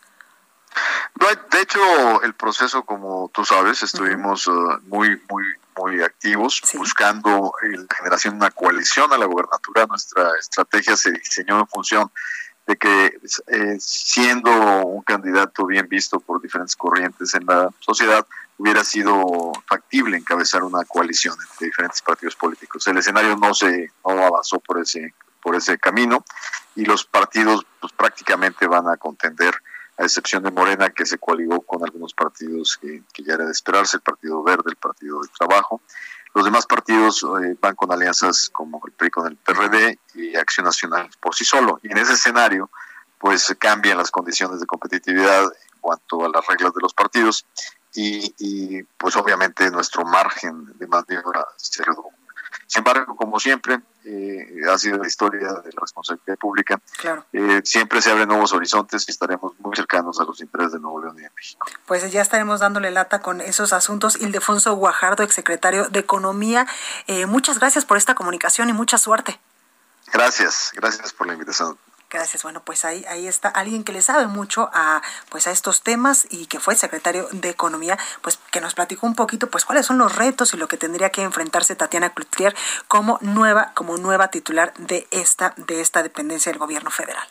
De 1.51 1.61
hecho, 1.61 2.23
el 2.23 2.35
proceso, 2.35 2.85
como 2.85 3.31
tú 3.35 3.45
sabes, 3.45 3.83
estuvimos 3.83 4.49
muy, 4.85 5.21
muy 5.29 5.45
muy 5.77 6.03
activos 6.03 6.63
buscando 6.75 7.53
la 7.63 7.97
generación 7.97 8.35
de 8.35 8.47
una 8.47 8.51
coalición 8.51 9.13
a 9.13 9.19
la 9.19 9.27
gubernatura. 9.27 9.87
Nuestra 9.87 10.31
estrategia 10.39 10.97
se 10.97 11.13
diseñó 11.13 11.61
en 11.61 11.67
función 11.67 12.11
de 12.67 12.77
que 12.77 13.19
eh, 13.49 13.77
siendo 13.81 14.51
un 14.87 15.03
candidato 15.03 15.67
bien 15.67 15.89
visto 15.89 16.21
por 16.21 16.41
diferentes 16.41 16.77
corrientes 16.77 17.35
en 17.35 17.45
la 17.47 17.69
sociedad, 17.81 18.27
hubiera 18.59 18.85
sido 18.85 19.53
factible 19.67 20.17
encabezar 20.17 20.63
una 20.63 20.85
coalición 20.85 21.37
entre 21.41 21.67
diferentes 21.67 22.03
partidos 22.03 22.37
políticos. 22.37 22.87
El 22.87 22.99
escenario 22.99 23.37
no 23.37 23.55
se 23.55 23.91
no 24.05 24.27
avanzó 24.27 24.61
por 24.61 24.81
ese 24.81 25.15
por 25.43 25.57
ese 25.57 25.77
camino 25.79 26.25
y 26.77 26.85
los 26.85 27.05
partidos 27.05 27.67
pues 27.81 27.93
prácticamente 27.93 28.67
van 28.67 28.89
a 28.89 28.97
contender 28.97 29.55
a 29.99 30.05
excepción 30.05 30.43
de 30.43 30.51
Morena, 30.51 30.91
que 30.91 31.07
se 31.07 31.19
coaligó 31.19 31.61
con 31.63 31.85
algunos 31.85 32.15
partidos 32.15 32.79
que, 32.79 33.03
ya 33.23 33.35
era 33.35 33.45
de 33.45 33.53
esperarse, 33.53 33.99
el 33.99 34.03
Partido 34.03 34.43
Verde, 34.43 34.65
el 34.71 34.77
Partido 34.77 35.21
del 35.21 35.31
Trabajo. 35.31 35.83
Los 36.35 36.45
demás 36.45 36.67
partidos 36.67 37.23
eh, 37.43 37.57
van 37.61 37.75
con 37.75 37.93
alianzas 37.93 38.49
como 38.51 38.81
el 38.87 38.93
PRI 38.93 39.11
con 39.11 39.27
el 39.27 39.37
PRD 39.37 39.99
y 40.15 40.35
Acción 40.35 40.65
Nacional 40.65 41.11
por 41.21 41.35
sí 41.35 41.45
solo. 41.45 41.79
Y 41.83 41.93
en 41.93 41.99
ese 41.99 42.15
escenario, 42.15 42.71
pues 43.19 43.55
cambian 43.59 43.99
las 43.99 44.11
condiciones 44.11 44.59
de 44.59 44.67
competitividad 44.67 45.45
en 45.45 45.81
cuanto 45.81 46.25
a 46.25 46.31
las 46.31 46.47
reglas 46.47 46.73
de 46.73 46.81
los 46.81 46.95
partidos 46.95 47.45
y, 47.95 48.35
y 48.39 48.83
pues 48.83 49.15
obviamente 49.17 49.71
nuestro 49.71 50.05
margen 50.07 50.73
de 50.79 50.87
maniobra 50.87 51.47
se 51.57 51.85
redujo. 51.85 52.13
Sin 52.73 52.81
embargo, 52.81 53.15
como 53.17 53.39
siempre, 53.39 53.81
eh, 54.07 54.63
ha 54.67 54.79
sido 54.79 54.97
la 54.97 55.07
historia 55.07 55.47
de 55.47 55.73
la 55.75 55.81
responsabilidad 55.83 56.39
pública. 56.39 56.81
Eh, 57.31 57.61
siempre 57.67 58.01
se 58.01 58.11
abren 58.11 58.27
nuevos 58.27 58.55
horizontes 58.55 59.05
y 59.07 59.11
estaremos 59.11 59.53
muy 59.59 59.77
cercanos 59.77 60.19
a 60.21 60.25
los 60.25 60.41
intereses 60.41 60.73
de 60.73 60.81
Nuevo 60.81 61.03
León 61.03 61.19
y 61.19 61.21
de 61.21 61.31
México. 61.37 61.67
Pues 61.85 62.11
ya 62.11 62.23
estaremos 62.23 62.61
dándole 62.61 62.91
lata 62.91 63.21
con 63.21 63.43
esos 63.43 63.75
asuntos. 63.75 64.17
Ildefonso 64.17 64.75
Guajardo, 64.75 65.23
exsecretario 65.23 65.91
de 65.91 66.01
Economía, 66.01 66.67
eh, 67.09 67.27
muchas 67.27 67.59
gracias 67.59 67.85
por 67.85 67.99
esta 67.99 68.15
comunicación 68.15 68.71
y 68.71 68.73
mucha 68.73 68.97
suerte. 68.97 69.39
Gracias, 70.11 70.71
gracias 70.75 71.13
por 71.13 71.27
la 71.27 71.35
invitación. 71.35 71.77
Gracias. 72.13 72.43
Bueno, 72.43 72.63
pues 72.63 72.85
ahí, 72.85 73.07
ahí 73.09 73.27
está 73.27 73.49
alguien 73.49 73.85
que 73.85 73.93
le 73.93 74.03
sabe 74.03 74.27
mucho 74.27 74.69
a, 74.75 75.01
pues 75.31 75.47
a 75.47 75.51
estos 75.51 75.83
temas 75.83 76.27
y 76.29 76.45
que 76.45 76.61
fue 76.61 76.77
secretario 76.77 77.27
de 77.33 77.49
Economía, 77.49 77.99
pues 78.21 78.39
que 78.51 78.61
nos 78.61 78.75
platicó 78.75 79.07
un 79.07 79.15
poquito, 79.15 79.49
pues 79.49 79.65
cuáles 79.65 79.87
son 79.87 79.97
los 79.97 80.15
retos 80.15 80.53
y 80.53 80.59
lo 80.59 80.69
que 80.69 80.77
tendría 80.77 81.09
que 81.09 81.23
enfrentarse 81.23 81.75
Tatiana 81.75 82.11
Cloutier 82.11 82.55
como 82.87 83.19
nueva, 83.23 83.73
como 83.75 83.97
nueva 83.97 84.29
titular 84.29 84.75
de 84.77 85.09
esta, 85.11 85.55
de 85.57 85.81
esta 85.81 86.03
dependencia 86.03 86.53
del 86.53 86.59
gobierno 86.59 86.91
federal. 86.91 87.27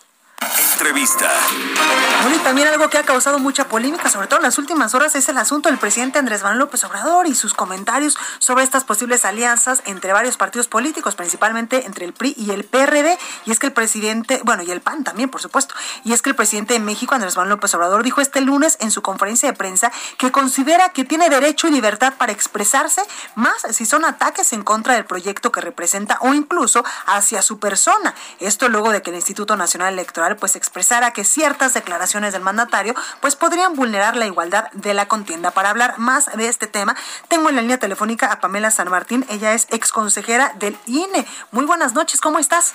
Bueno, 2.22 2.36
y 2.36 2.40
también 2.40 2.68
algo 2.68 2.90
que 2.90 2.98
ha 2.98 3.04
causado 3.04 3.40
mucha 3.40 3.68
polémica, 3.68 4.10
sobre 4.10 4.28
todo 4.28 4.40
en 4.40 4.44
las 4.44 4.58
últimas 4.58 4.94
horas, 4.96 5.16
es 5.16 5.30
el 5.30 5.38
asunto 5.38 5.70
del 5.70 5.78
presidente 5.78 6.20
Andrés 6.20 6.44
Manuel 6.44 6.60
López 6.60 6.84
Obrador 6.84 7.28
y 7.28 7.36
sus 7.36 7.54
comentarios 7.54 8.18
sobre 8.40 8.64
estas 8.64 8.84
posibles 8.84 9.26
alianzas 9.26 9.82
entre 9.86 10.14
varios 10.14 10.38
partidos 10.38 10.68
políticos, 10.68 11.16
principalmente 11.16 11.86
entre 11.86 12.06
el 12.06 12.14
PRI 12.14 12.34
y 12.38 12.52
el 12.52 12.64
PRD. 12.64 13.18
Y 13.46 13.52
es 13.52 13.60
que 13.60 13.68
el 13.68 13.74
presidente, 13.74 14.42
bueno, 14.44 14.64
y 14.64 14.72
el 14.72 14.82
PAN 14.82 15.04
también, 15.04 15.30
por 15.30 15.42
supuesto. 15.42 15.76
Y 16.04 16.14
es 16.14 16.22
que 16.22 16.30
el 16.30 16.36
presidente 16.36 16.74
de 16.74 16.80
México, 16.80 17.14
Andrés 17.16 17.36
Manuel 17.36 17.52
López 17.52 17.74
Obrador, 17.76 18.04
dijo 18.04 18.22
este 18.22 18.42
lunes 18.42 18.78
en 18.80 18.92
su 18.92 19.02
conferencia 19.02 19.52
de 19.52 19.58
prensa 19.58 19.92
que 20.18 20.32
considera 20.32 20.90
que 20.90 21.06
tiene 21.06 21.30
derecho 21.30 21.68
y 21.68 21.72
libertad 21.72 22.14
para 22.18 22.32
expresarse, 22.32 23.02
más 23.36 23.62
si 23.72 23.86
son 23.86 24.06
ataques 24.06 24.54
en 24.54 24.64
contra 24.64 24.96
del 24.96 25.06
proyecto 25.06 25.52
que 25.52 25.62
representa 25.62 26.18
o 26.22 26.34
incluso 26.34 26.84
hacia 27.06 27.42
su 27.42 27.60
persona. 27.60 28.14
Esto 28.40 28.70
luego 28.70 28.92
de 28.92 29.02
que 29.02 29.12
el 29.12 29.16
Instituto 29.16 29.56
Nacional 29.56 29.94
Electoral 29.94 30.38
pues 30.38 30.56
expresara 30.72 31.12
que 31.12 31.26
ciertas 31.26 31.74
declaraciones 31.74 32.32
del 32.32 32.44
mandatario 32.44 32.96
pues 33.20 33.36
podrían 33.36 33.76
vulnerar 33.76 34.16
la 34.16 34.26
igualdad 34.26 34.72
de 34.72 34.94
la 34.94 35.06
contienda. 35.06 35.52
Para 35.52 35.70
hablar 35.70 36.00
más 36.00 36.28
de 36.38 36.48
este 36.48 36.66
tema, 36.66 36.96
tengo 37.28 37.50
en 37.50 37.56
la 37.58 37.62
línea 37.62 37.78
telefónica 37.78 38.32
a 38.32 38.40
Pamela 38.40 38.72
San 38.72 38.90
Martín, 38.90 39.26
ella 39.30 39.54
es 39.54 39.68
exconsejera 39.70 40.54
del 40.56 40.78
INE. 40.86 41.28
Muy 41.52 41.66
buenas 41.66 41.94
noches, 41.94 42.22
¿cómo 42.22 42.40
estás? 42.40 42.74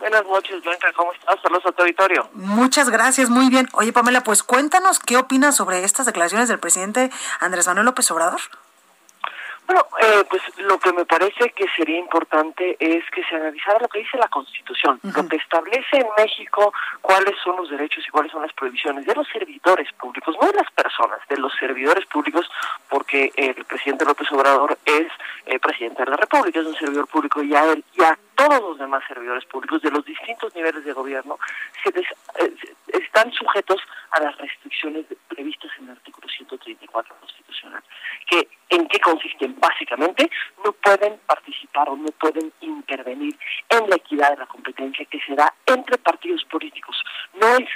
Buenas 0.00 0.24
noches, 0.24 0.62
Blanca, 0.64 0.90
¿cómo 0.96 1.12
estás? 1.12 1.36
Saludos 1.42 1.66
a 1.66 1.72
tu 1.72 1.82
auditorio. 1.82 2.30
Muchas 2.32 2.88
gracias, 2.88 3.28
muy 3.28 3.50
bien. 3.50 3.68
Oye, 3.74 3.92
Pamela, 3.92 4.22
pues 4.22 4.42
cuéntanos 4.42 4.98
qué 4.98 5.18
opinas 5.18 5.56
sobre 5.56 5.84
estas 5.84 6.06
declaraciones 6.06 6.48
del 6.48 6.58
presidente 6.58 7.10
Andrés 7.38 7.66
Manuel 7.66 7.84
López 7.84 8.10
Obrador. 8.10 8.40
Bueno, 9.68 9.86
eh, 10.00 10.24
pues 10.30 10.40
lo 10.60 10.78
que 10.78 10.94
me 10.94 11.04
parece 11.04 11.50
que 11.50 11.66
sería 11.76 11.98
importante 11.98 12.74
es 12.80 13.04
que 13.10 13.22
se 13.24 13.36
analizara 13.36 13.80
lo 13.80 13.88
que 13.88 13.98
dice 13.98 14.16
la 14.16 14.28
Constitución, 14.28 14.98
lo 15.02 15.28
que 15.28 15.36
establece 15.36 15.98
en 15.98 16.06
México 16.16 16.72
cuáles 17.02 17.34
son 17.44 17.56
los 17.56 17.68
derechos 17.68 18.02
y 18.08 18.10
cuáles 18.10 18.32
son 18.32 18.40
las 18.40 18.52
prohibiciones 18.54 19.04
de 19.04 19.14
los 19.14 19.28
servidores 19.28 19.92
públicos, 19.92 20.34
no 20.40 20.48
de 20.48 20.54
las 20.54 20.70
personas, 20.72 21.20
de 21.28 21.36
los 21.36 21.52
servidores 21.60 22.06
públicos, 22.06 22.50
porque 22.88 23.30
el 23.36 23.62
presidente 23.66 24.06
López 24.06 24.32
Obrador 24.32 24.78
es 24.86 25.08
eh, 25.44 25.58
presidente 25.58 26.02
de 26.02 26.12
la 26.12 26.16
República, 26.16 26.60
es 26.60 26.66
un 26.66 26.74
servidor 26.74 27.06
público 27.06 27.42
y 27.42 27.54
a 27.54 27.70
él 27.70 27.84
y 27.92 28.02
a 28.02 28.18
todos 28.36 28.62
los 28.62 28.78
demás 28.78 29.02
servidores 29.06 29.44
públicos 29.44 29.82
de 29.82 29.90
los 29.90 30.02
distintos 30.02 30.54
niveles 30.54 30.82
de 30.82 30.94
gobierno 30.94 31.38
se 31.82 31.90
eh, 31.90 32.54
están 32.86 33.30
sujetos 33.32 33.82
a 34.12 34.20
las 34.20 34.38
restricciones 34.38 35.04
previstas 35.28 35.70
en 35.78 35.84
el 35.84 35.90
artículo 35.90 36.26
134 36.26 37.14
constitucional. 37.20 37.82
Que, 38.28 38.48
¿En 38.70 38.86
qué 38.88 39.00
consisten? 39.00 39.56
Básicamente, 39.58 40.30
no 40.64 40.72
pueden 40.72 41.18
participar 41.26 41.88
o 41.88 41.96
no 41.96 42.10
pueden 42.12 42.52
intervenir 42.60 43.36
en 43.70 43.88
la 43.88 43.96
equidad 43.96 44.30
de 44.30 44.36
la 44.36 44.46
competencia 44.46 45.06
que 45.06 45.20
se 45.20 45.34
da 45.34 45.52
entre 45.66 45.96
partidos 45.98 46.44
políticos. 46.44 47.02
No 47.40 47.46
es 47.56 47.68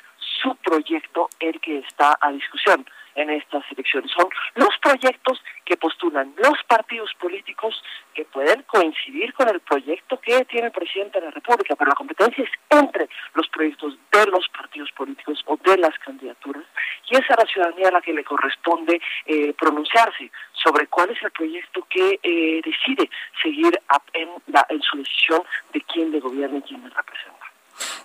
su 0.42 0.54
proyecto 0.56 1.28
el 1.40 1.60
que 1.60 1.78
está 1.78 2.18
a 2.20 2.30
discusión 2.32 2.84
en 3.14 3.30
estas 3.30 3.64
elecciones. 3.70 4.10
Son 4.12 4.28
los 4.54 4.70
proyectos 4.80 5.42
que 5.64 5.76
postulan 5.76 6.34
los 6.36 6.62
partidos 6.66 7.12
políticos 7.20 7.82
que 8.14 8.24
pueden 8.24 8.62
coincidir 8.62 9.32
con 9.34 9.48
el 9.48 9.60
proyecto 9.60 10.20
que 10.20 10.44
tiene 10.46 10.68
el 10.68 10.72
presidente 10.72 11.20
de 11.20 11.26
la 11.26 11.32
República, 11.32 11.76
pero 11.76 11.90
la 11.90 11.94
competencia 11.94 12.44
es 12.44 12.50
entre 12.70 13.08
los 13.34 13.48
proyectos 13.48 13.96
de 14.10 14.26
los 14.26 14.48
partidos 14.48 14.90
políticos 14.92 15.42
o 15.46 15.56
de 15.56 15.76
las 15.78 15.98
candidaturas, 15.98 16.64
y 17.10 17.16
es 17.16 17.30
a 17.30 17.36
la 17.36 17.46
ciudadanía 17.62 17.88
a 17.88 17.92
la 17.92 18.00
que 18.00 18.12
le 18.12 18.24
corresponde 18.24 19.00
eh, 19.26 19.54
pronunciarse 19.58 20.30
sobre 20.52 20.86
cuál 20.86 21.10
es 21.10 21.22
el 21.22 21.30
proyecto 21.30 21.86
que 21.88 22.18
eh, 22.22 22.60
decide 22.64 23.10
seguir 23.42 23.78
en, 24.14 24.28
en 24.68 24.82
su 24.82 24.96
decisión 24.98 25.42
de 25.72 25.80
quién 25.82 26.10
le 26.10 26.20
gobierna 26.20 26.58
y 26.58 26.62
quién 26.62 26.82
le 26.82 26.90
representa. 26.90 27.42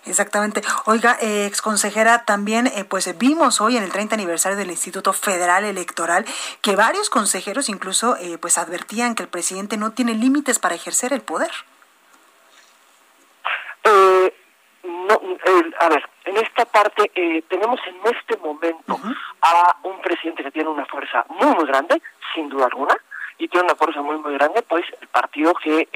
Exactamente. 0.06 0.62
Oiga, 0.86 1.18
eh, 1.20 1.46
ex 1.46 1.60
consejera, 1.60 2.24
también 2.24 2.66
eh, 2.68 2.84
pues 2.84 3.16
vimos 3.18 3.60
hoy 3.60 3.76
en 3.76 3.82
el 3.82 3.92
30 3.92 4.14
aniversario 4.14 4.56
del 4.56 4.70
Instituto 4.70 5.12
Federal 5.12 5.64
Electoral 5.64 6.24
que 6.62 6.76
varios 6.76 7.10
consejeros 7.10 7.68
incluso 7.68 8.16
eh, 8.16 8.38
pues 8.38 8.58
advertían 8.58 9.14
que 9.14 9.22
el 9.22 9.28
presidente 9.28 9.76
no 9.76 9.92
tiene 9.92 10.14
límites 10.14 10.58
para 10.58 10.74
ejercer 10.74 11.12
el 11.12 11.20
poder. 11.20 11.50
Eh, 13.84 14.34
no, 15.08 15.20
a 15.80 15.88
ver, 15.88 16.08
en 16.24 16.36
esta 16.36 16.64
parte 16.66 17.10
tenemos 17.48 17.80
en 17.86 18.14
este 18.14 18.36
momento 18.36 18.98
a 19.42 19.76
un 19.82 20.00
presidente 20.00 20.42
que 20.44 20.50
tiene 20.50 20.68
una 20.68 20.84
fuerza 20.86 21.24
muy, 21.28 21.54
muy 21.54 21.66
grande, 21.66 22.00
sin 22.34 22.48
duda 22.48 22.66
alguna, 22.66 22.96
y 23.38 23.48
tiene 23.48 23.66
una 23.66 23.76
fuerza 23.76 24.02
muy, 24.02 24.18
muy 24.18 24.34
grande, 24.34 24.62
pues 24.62 24.84
el 25.00 25.08
partido 25.08 25.54
que, 25.54 25.88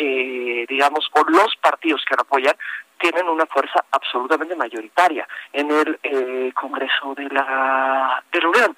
digamos, 0.69 1.11
o 1.13 1.25
los 1.29 1.57
partidos 1.57 2.03
que 2.09 2.15
lo 2.15 2.23
apoyan, 2.23 2.55
tienen 2.99 3.29
una 3.29 3.47
fuerza 3.47 3.85
absolutamente 3.91 4.55
mayoritaria 4.55 5.27
en 5.53 5.71
el 5.71 5.99
eh, 6.05 6.53
Congreso 6.55 7.15
de 7.17 7.29
la, 7.31 8.23
de 8.33 8.41
la 8.41 8.49
Unión. 8.49 8.77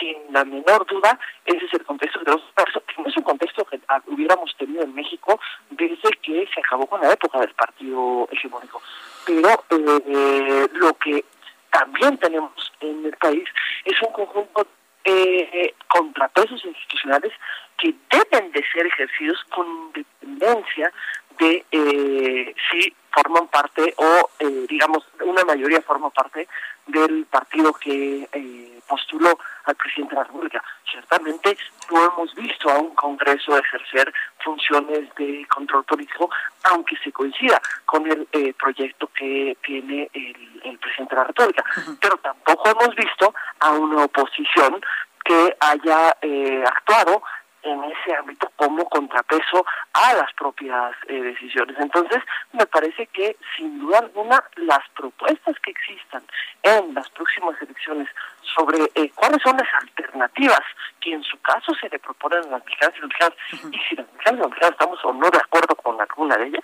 Sin 0.00 0.16
la 0.32 0.44
menor 0.44 0.86
duda, 0.86 1.18
ese 1.44 1.64
es 1.64 1.74
el 1.74 1.84
contexto 1.84 2.20
de 2.20 2.32
los 2.32 2.42
que 2.52 3.02
no 3.02 3.08
es 3.08 3.16
un 3.16 3.22
contexto 3.22 3.64
que 3.66 3.78
hubiéramos 4.06 4.56
tenido 4.56 4.82
en 4.82 4.94
México 4.94 5.38
desde 5.70 6.10
que 6.22 6.48
se 6.52 6.60
acabó 6.60 6.86
con 6.86 7.00
la 7.02 7.12
época 7.12 7.38
del 7.38 7.54
partido 7.54 8.26
hegemónico. 8.32 8.82
Pero 9.26 9.64
eh, 9.70 10.68
lo 10.72 10.94
que 10.94 11.24
también 11.70 12.16
tenemos 12.18 12.72
en 12.80 13.04
el 13.04 13.16
país 13.18 13.44
es 13.84 13.94
un 14.02 14.12
conjunto 14.12 14.66
de 15.04 15.40
eh, 15.52 15.74
contrapesos 15.88 16.64
institucionales 16.64 17.32
que 17.78 17.94
deben 18.10 18.52
de 18.52 18.64
ser 18.72 18.86
ejercidos 18.86 19.38
con 19.50 19.66
independencia 19.66 20.92
de 21.38 21.64
eh, 21.70 22.54
si 22.70 22.94
forman 23.12 23.48
parte 23.48 23.94
o, 23.96 24.30
eh, 24.38 24.66
digamos, 24.68 25.04
una 25.24 25.44
mayoría 25.44 25.82
forma 25.82 26.10
parte 26.10 26.48
del 26.86 27.26
partido 27.26 27.72
que 27.72 28.28
eh, 28.32 28.80
postuló 28.86 29.38
al 29.64 29.74
presidente 29.76 30.14
de 30.14 30.20
la 30.20 30.26
República. 30.26 30.62
Ciertamente 30.90 31.56
no 31.90 32.04
hemos 32.04 32.34
visto 32.34 32.68
a 32.70 32.78
un 32.78 32.94
Congreso 32.94 33.56
ejercer 33.56 34.12
funciones 34.42 35.14
de 35.14 35.46
control 35.48 35.84
político, 35.84 36.30
aunque 36.64 36.96
se 36.96 37.12
coincida 37.12 37.60
con 37.84 38.10
el 38.10 38.26
eh, 38.32 38.52
proyecto 38.54 39.08
que 39.14 39.56
tiene 39.64 40.10
el, 40.12 40.60
el, 40.64 40.78
presidente 40.78 41.14
de 41.14 41.20
la 41.20 41.26
República. 41.26 41.64
Pero 42.00 42.16
tampoco 42.18 42.70
hemos 42.70 42.94
visto 42.96 43.32
a 43.60 43.70
una 43.70 44.04
oposición 44.04 44.80
que 45.24 45.56
haya 45.60 46.16
eh, 46.22 46.64
actuado 46.66 47.22
en 47.62 47.84
ese 47.84 48.14
ámbito 48.16 48.50
como 48.56 48.84
contrapeso 48.88 49.64
a 49.92 50.14
las 50.14 50.32
propias 50.34 50.94
eh, 51.08 51.20
decisiones. 51.20 51.76
Entonces, 51.78 52.22
me 52.52 52.66
parece 52.66 53.06
que 53.08 53.36
sin 53.56 53.78
duda 53.80 53.98
alguna 53.98 54.42
las 54.56 54.88
propuestas 54.96 55.56
que 55.60 55.70
existan 55.70 56.22
en 56.62 56.94
las 56.94 57.08
próximas 57.10 57.60
elecciones 57.60 58.08
sobre 58.54 58.78
eh, 58.94 59.10
cuáles 59.14 59.42
son 59.42 59.56
las 59.56 59.68
alternativas 59.82 60.60
que 61.00 61.12
en 61.12 61.22
su 61.22 61.40
caso 61.40 61.72
se 61.80 61.88
le 61.88 61.98
proponen 61.98 62.44
a 62.44 62.50
las 62.50 62.64
mexicanas 62.64 62.94
y 62.96 63.00
los 63.00 63.08
mexicanos, 63.08 63.38
y 63.72 63.78
si 63.88 63.96
las 63.96 64.06
mexicanas 64.12 64.38
y 64.38 64.42
los 64.42 64.50
mexicanos 64.50 64.72
estamos 64.72 65.04
o 65.04 65.12
no 65.12 65.30
de 65.30 65.38
acuerdo 65.38 65.74
con 65.76 66.00
alguna 66.00 66.36
de 66.36 66.46
ellas, 66.46 66.62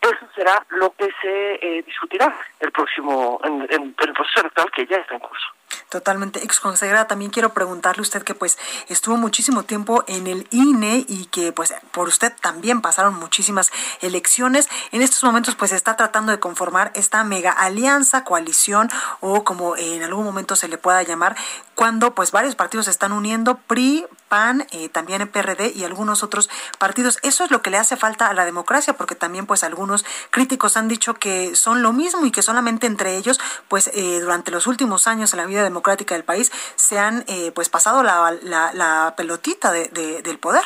eso 0.00 0.26
será 0.34 0.64
lo 0.70 0.90
que 0.94 1.08
se 1.20 1.54
eh, 1.54 1.82
discutirá 1.82 2.34
el 2.60 2.70
próximo, 2.70 3.40
en, 3.44 3.66
en 3.70 3.94
el 3.98 4.12
proceso 4.12 4.40
electoral 4.40 4.70
que 4.72 4.86
ya 4.86 4.96
está 4.96 5.14
en 5.14 5.20
curso. 5.20 5.46
Totalmente. 5.88 6.42
Ex 6.44 6.60
consejera, 6.60 7.06
también 7.06 7.30
quiero 7.30 7.52
preguntarle 7.52 8.00
a 8.00 8.02
usted 8.02 8.22
que 8.22 8.34
pues 8.34 8.58
estuvo 8.88 9.16
muchísimo 9.16 9.64
tiempo 9.64 10.04
en 10.06 10.26
el 10.26 10.46
INE 10.50 11.04
y 11.08 11.26
que 11.26 11.52
pues 11.52 11.74
por 11.92 12.08
usted 12.08 12.32
también 12.40 12.80
pasaron 12.80 13.14
muchísimas 13.14 13.70
elecciones. 14.00 14.68
En 14.90 15.02
estos 15.02 15.22
momentos 15.24 15.54
pues 15.54 15.72
está 15.72 15.96
tratando 15.96 16.32
de 16.32 16.40
conformar 16.40 16.92
esta 16.94 17.24
mega 17.24 17.52
alianza, 17.52 18.24
coalición 18.24 18.90
o 19.20 19.44
como 19.44 19.76
en 19.76 20.02
algún 20.02 20.24
momento 20.24 20.56
se 20.56 20.68
le 20.68 20.78
pueda 20.78 21.02
llamar, 21.02 21.36
cuando 21.74 22.14
pues 22.14 22.32
varios 22.32 22.54
partidos 22.54 22.86
se 22.86 22.90
están 22.90 23.12
uniendo, 23.12 23.56
PRI, 23.56 24.06
PAN, 24.32 24.66
eh, 24.72 24.88
también 24.88 25.28
PRD 25.28 25.72
y 25.74 25.84
algunos 25.84 26.22
otros 26.22 26.48
partidos. 26.78 27.18
Eso 27.22 27.44
es 27.44 27.50
lo 27.50 27.60
que 27.60 27.68
le 27.68 27.76
hace 27.76 27.98
falta 27.98 28.28
a 28.28 28.32
la 28.32 28.46
democracia, 28.46 28.94
porque 28.94 29.14
también 29.14 29.44
pues 29.44 29.62
algunos 29.62 30.06
críticos 30.30 30.78
han 30.78 30.88
dicho 30.88 31.12
que 31.12 31.54
son 31.54 31.82
lo 31.82 31.92
mismo 31.92 32.24
y 32.24 32.30
que 32.30 32.40
solamente 32.40 32.86
entre 32.86 33.18
ellos 33.18 33.38
pues 33.68 33.88
eh, 33.88 34.20
durante 34.20 34.50
los 34.50 34.66
últimos 34.66 35.06
años 35.06 35.34
en 35.34 35.40
la 35.40 35.44
vida 35.44 35.62
democrática 35.62 36.14
del 36.14 36.24
país 36.24 36.50
se 36.76 36.98
han 36.98 37.26
eh, 37.28 37.52
pues 37.54 37.68
pasado 37.68 38.02
la, 38.02 38.32
la, 38.40 39.12
pelotita 39.18 39.70
de, 39.70 39.88
del 40.22 40.38
poder. 40.38 40.64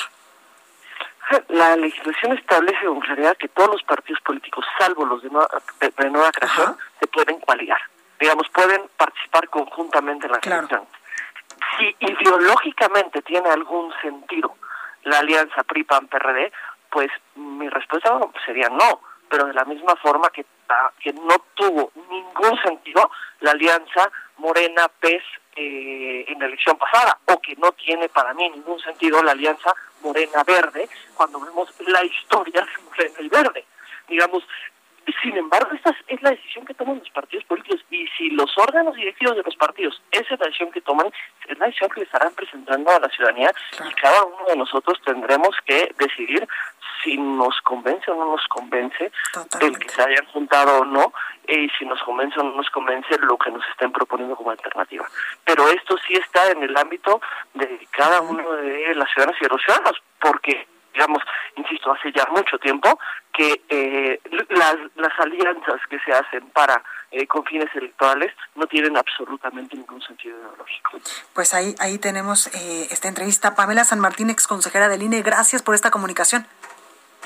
La 1.48 1.74
legislación 1.74 2.38
establece 2.38 2.86
con 2.86 3.00
claridad 3.00 3.36
que 3.36 3.48
todos 3.48 3.70
los 3.70 3.82
partidos 3.82 4.20
políticos, 4.20 4.64
salvo 4.78 5.04
los 5.06 5.24
de 5.24 5.30
nueva, 5.30 5.48
de, 5.80 6.10
nueva 6.10 6.30
creación, 6.30 6.76
se 7.00 7.08
pueden 7.08 7.40
coaligar. 7.40 7.80
Digamos, 8.20 8.48
pueden 8.50 8.82
participar 8.96 9.48
conjuntamente 9.48 10.26
en 10.26 10.32
la 10.32 10.38
claro 10.38 10.68
si 11.78 11.96
ideológicamente 12.00 13.22
tiene 13.22 13.48
algún 13.50 13.92
sentido 14.00 14.56
la 15.04 15.18
alianza 15.20 15.62
PRI-PAN-PRD, 15.62 16.52
pues 16.90 17.10
mi 17.36 17.68
respuesta 17.68 18.18
sería 18.44 18.68
no, 18.68 19.00
pero 19.28 19.46
de 19.46 19.54
la 19.54 19.64
misma 19.64 19.94
forma 19.96 20.30
que, 20.30 20.44
que 21.00 21.12
no 21.12 21.36
tuvo 21.54 21.92
ningún 22.08 22.60
sentido 22.62 23.10
la 23.40 23.52
alianza 23.52 24.10
Morena-PES 24.38 25.22
eh, 25.56 26.24
en 26.28 26.38
la 26.38 26.46
elección 26.46 26.76
pasada, 26.76 27.18
o 27.26 27.40
que 27.40 27.56
no 27.56 27.72
tiene 27.72 28.08
para 28.08 28.34
mí 28.34 28.48
ningún 28.50 28.78
sentido 28.80 29.22
la 29.22 29.32
alianza 29.32 29.74
Morena-Verde 30.02 30.88
cuando 31.14 31.40
vemos 31.40 31.72
la 31.80 32.04
historia 32.04 32.62
de 32.62 32.82
Morena 32.82 33.20
y 33.20 33.28
Verde. 33.28 33.64
Digamos, 34.08 34.44
sin 35.22 35.36
embargo, 35.36 35.70
esta 35.74 35.94
es 36.08 36.22
la 36.22 36.30
decisión 36.30 36.64
que 36.64 36.74
toman 36.74 36.98
los 36.98 37.10
partidos 37.10 37.44
políticos. 37.44 37.84
Y 37.90 38.06
si 38.16 38.30
los 38.30 38.56
órganos 38.58 38.94
directivos 38.96 39.36
de 39.36 39.42
los 39.42 39.56
partidos, 39.56 40.00
esa 40.10 40.34
es 40.34 40.40
la 40.40 40.46
decisión 40.46 40.70
que 40.72 40.80
toman, 40.80 41.12
es 41.48 41.58
la 41.58 41.66
decisión 41.66 41.90
que 41.90 42.00
le 42.00 42.06
estarán 42.06 42.32
presentando 42.34 42.90
a 42.90 43.00
la 43.00 43.08
ciudadanía. 43.08 43.52
Y 43.88 43.92
cada 43.94 44.24
uno 44.24 44.44
de 44.48 44.56
nosotros 44.56 45.00
tendremos 45.04 45.56
que 45.64 45.94
decidir 45.98 46.46
si 47.02 47.16
nos 47.16 47.60
convence 47.62 48.10
o 48.10 48.14
no 48.16 48.32
nos 48.32 48.46
convence 48.48 49.12
el 49.60 49.78
que 49.78 49.88
se 49.88 50.02
hayan 50.02 50.26
juntado 50.26 50.80
o 50.80 50.84
no 50.84 51.12
y 51.46 51.68
si 51.78 51.84
nos 51.84 52.02
convence 52.02 52.38
o 52.40 52.42
no 52.42 52.56
nos 52.56 52.70
convence 52.70 53.16
lo 53.20 53.36
que 53.38 53.50
nos 53.50 53.62
estén 53.68 53.92
proponiendo 53.92 54.34
como 54.34 54.50
alternativa. 54.50 55.06
Pero 55.44 55.68
esto 55.68 55.96
sí 56.06 56.14
está 56.14 56.50
en 56.50 56.62
el 56.62 56.76
ámbito 56.76 57.20
de 57.54 57.86
cada 57.90 58.20
uno 58.20 58.52
de 58.54 58.94
las 58.94 59.08
ciudadanas 59.10 59.40
y 59.40 59.44
de 59.44 59.50
los 59.50 59.62
ciudadanos, 59.62 60.02
porque 60.18 60.66
digamos, 60.96 61.22
insisto, 61.56 61.92
hace 61.92 62.10
ya 62.10 62.26
mucho 62.30 62.58
tiempo 62.58 62.98
que 63.32 63.62
eh, 63.68 64.18
las, 64.48 64.76
las 64.94 65.12
alianzas 65.20 65.80
que 65.90 65.98
se 66.00 66.12
hacen 66.12 66.48
para 66.50 66.82
eh, 67.10 67.26
con 67.26 67.44
fines 67.44 67.68
electorales 67.74 68.32
no 68.54 68.66
tienen 68.66 68.96
absolutamente 68.96 69.76
ningún 69.76 70.00
sentido 70.02 70.38
ideológico. 70.38 70.98
Pues 71.34 71.52
ahí 71.52 71.74
ahí 71.78 71.98
tenemos 71.98 72.46
eh, 72.48 72.88
esta 72.90 73.08
entrevista. 73.08 73.54
Pamela 73.54 73.84
San 73.84 74.00
Martín, 74.00 74.30
ex 74.30 74.46
consejera 74.46 74.88
del 74.88 75.02
INE, 75.02 75.22
gracias 75.22 75.62
por 75.62 75.74
esta 75.74 75.90
comunicación. 75.90 76.46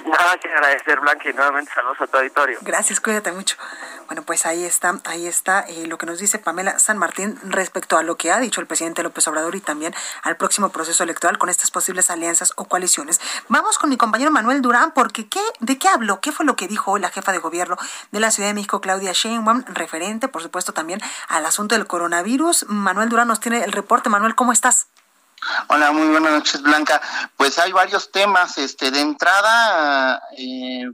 Nada 0.06 0.38
que 0.38 0.48
agradecer, 0.48 1.00
Blanca, 1.00 1.28
y 1.28 1.32
nuevamente 1.32 1.72
saludos 1.74 2.00
a 2.00 2.06
tu 2.06 2.16
auditorio. 2.16 2.58
Gracias, 2.62 3.00
cuídate 3.00 3.32
mucho. 3.32 3.56
Bueno, 4.06 4.22
pues 4.22 4.44
ahí 4.44 4.64
está, 4.64 4.98
ahí 5.04 5.26
está 5.26 5.60
eh, 5.60 5.86
lo 5.86 5.96
que 5.96 6.04
nos 6.04 6.18
dice 6.18 6.40
Pamela 6.40 6.78
San 6.80 6.98
Martín 6.98 7.38
respecto 7.44 7.96
a 7.96 8.02
lo 8.02 8.16
que 8.16 8.32
ha 8.32 8.40
dicho 8.40 8.60
el 8.60 8.66
presidente 8.66 9.04
López 9.04 9.28
Obrador 9.28 9.54
y 9.54 9.60
también 9.60 9.94
al 10.22 10.36
próximo 10.36 10.70
proceso 10.70 11.04
electoral 11.04 11.38
con 11.38 11.48
estas 11.48 11.70
posibles 11.70 12.10
alianzas 12.10 12.52
o 12.56 12.64
coaliciones. 12.64 13.20
Vamos 13.48 13.78
con 13.78 13.88
mi 13.88 13.96
compañero 13.96 14.32
Manuel 14.32 14.62
Durán, 14.62 14.90
porque 14.92 15.28
¿qué, 15.28 15.40
¿de 15.60 15.78
qué 15.78 15.88
habló? 15.88 16.20
¿Qué 16.20 16.32
fue 16.32 16.44
lo 16.44 16.56
que 16.56 16.66
dijo 16.66 16.98
la 16.98 17.10
jefa 17.10 17.30
de 17.30 17.38
gobierno 17.38 17.76
de 18.10 18.20
la 18.20 18.32
Ciudad 18.32 18.48
de 18.48 18.54
México, 18.54 18.80
Claudia 18.80 19.12
Sheinbaum, 19.12 19.64
referente, 19.68 20.26
por 20.26 20.42
supuesto, 20.42 20.72
también 20.72 21.00
al 21.28 21.46
asunto 21.46 21.76
del 21.76 21.86
coronavirus? 21.86 22.66
Manuel 22.68 23.10
Durán 23.10 23.28
nos 23.28 23.38
tiene 23.38 23.62
el 23.62 23.70
reporte. 23.70 24.08
Manuel, 24.08 24.34
¿cómo 24.34 24.52
estás? 24.52 24.88
Hola, 25.68 25.92
muy 25.92 26.08
buenas 26.08 26.32
noches, 26.32 26.60
Blanca. 26.60 27.00
Pues 27.36 27.58
hay 27.58 27.72
varios 27.72 28.10
temas. 28.12 28.58
Este, 28.58 28.90
de 28.90 29.00
entrada, 29.00 30.22
eh, 30.36 30.84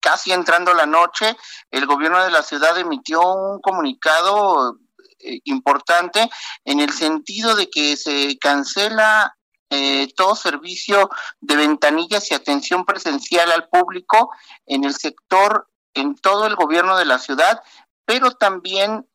casi 0.00 0.32
entrando 0.32 0.74
la 0.74 0.86
noche, 0.86 1.36
el 1.70 1.86
gobierno 1.86 2.22
de 2.24 2.30
la 2.30 2.42
ciudad 2.42 2.76
emitió 2.76 3.20
un 3.22 3.60
comunicado 3.60 4.78
eh, 5.20 5.40
importante 5.44 6.28
en 6.64 6.80
el 6.80 6.92
sentido 6.92 7.54
de 7.54 7.70
que 7.70 7.96
se 7.96 8.36
cancela 8.38 9.36
eh, 9.70 10.08
todo 10.16 10.34
servicio 10.34 11.08
de 11.40 11.56
ventanillas 11.56 12.30
y 12.30 12.34
atención 12.34 12.84
presencial 12.84 13.52
al 13.52 13.68
público 13.68 14.30
en 14.66 14.84
el 14.84 14.94
sector, 14.94 15.68
en 15.94 16.16
todo 16.16 16.46
el 16.46 16.56
gobierno 16.56 16.96
de 16.96 17.04
la 17.04 17.18
ciudad, 17.18 17.62
pero 18.04 18.30
también 18.32 19.08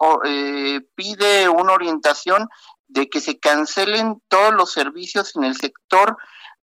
pide 0.96 1.48
una 1.48 1.72
orientación 1.72 2.50
de 2.92 3.10
que 3.10 3.22
se 3.22 3.40
cancelen 3.40 4.22
todos 4.28 4.54
los 4.54 4.72
servicios 4.72 5.36
en 5.36 5.46
el 5.46 5.56
sector 5.56 6.18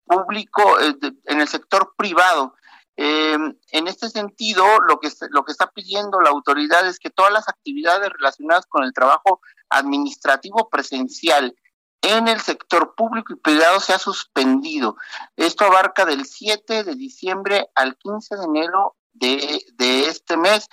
público, 0.05 0.81
eh, 0.81 0.95
en 1.25 1.41
el 1.41 1.49
sector 1.49 1.95
privado. 1.97 2.55
Eh, 2.97 3.37
en 3.71 3.89
este 3.89 4.09
sentido, 4.09 4.65
lo 4.87 5.01
que, 5.01 5.09
lo 5.31 5.45
que 5.45 5.53
está 5.53 5.69
pidiendo 5.69 6.21
la 6.21 6.31
autoridad 6.31 6.87
es 6.87 6.99
que 6.99 7.11
todas 7.11 7.33
las 7.33 7.49
actividades 7.49 8.11
relacionadas 8.11 8.67
con 8.67 8.85
el 8.85 8.93
trabajo 8.93 9.41
administrativo 9.69 10.69
presencial 10.71 11.57
en 12.03 12.29
el 12.29 12.41
sector 12.41 12.95
público 12.95 13.33
y 13.33 13.37
privado 13.37 13.81
se 13.81 13.95
ha 13.95 13.99
suspendido. 13.99 14.97
Esto 15.37 15.65
abarca 15.65 16.05
del 16.05 16.27
7 16.27 16.85
de 16.85 16.95
diciembre 16.95 17.69
al 17.75 17.97
15 17.97 18.37
de 18.37 18.45
enero 18.45 18.97
de, 19.13 19.65
de 19.75 20.07
este 20.07 20.37
mes. 20.37 20.69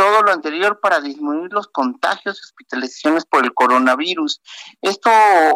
Todo 0.00 0.22
lo 0.22 0.32
anterior 0.32 0.80
para 0.80 1.02
disminuir 1.02 1.52
los 1.52 1.68
contagios 1.68 2.38
y 2.38 2.42
hospitalizaciones 2.42 3.26
por 3.26 3.44
el 3.44 3.52
coronavirus. 3.52 4.40
Esto 4.80 5.10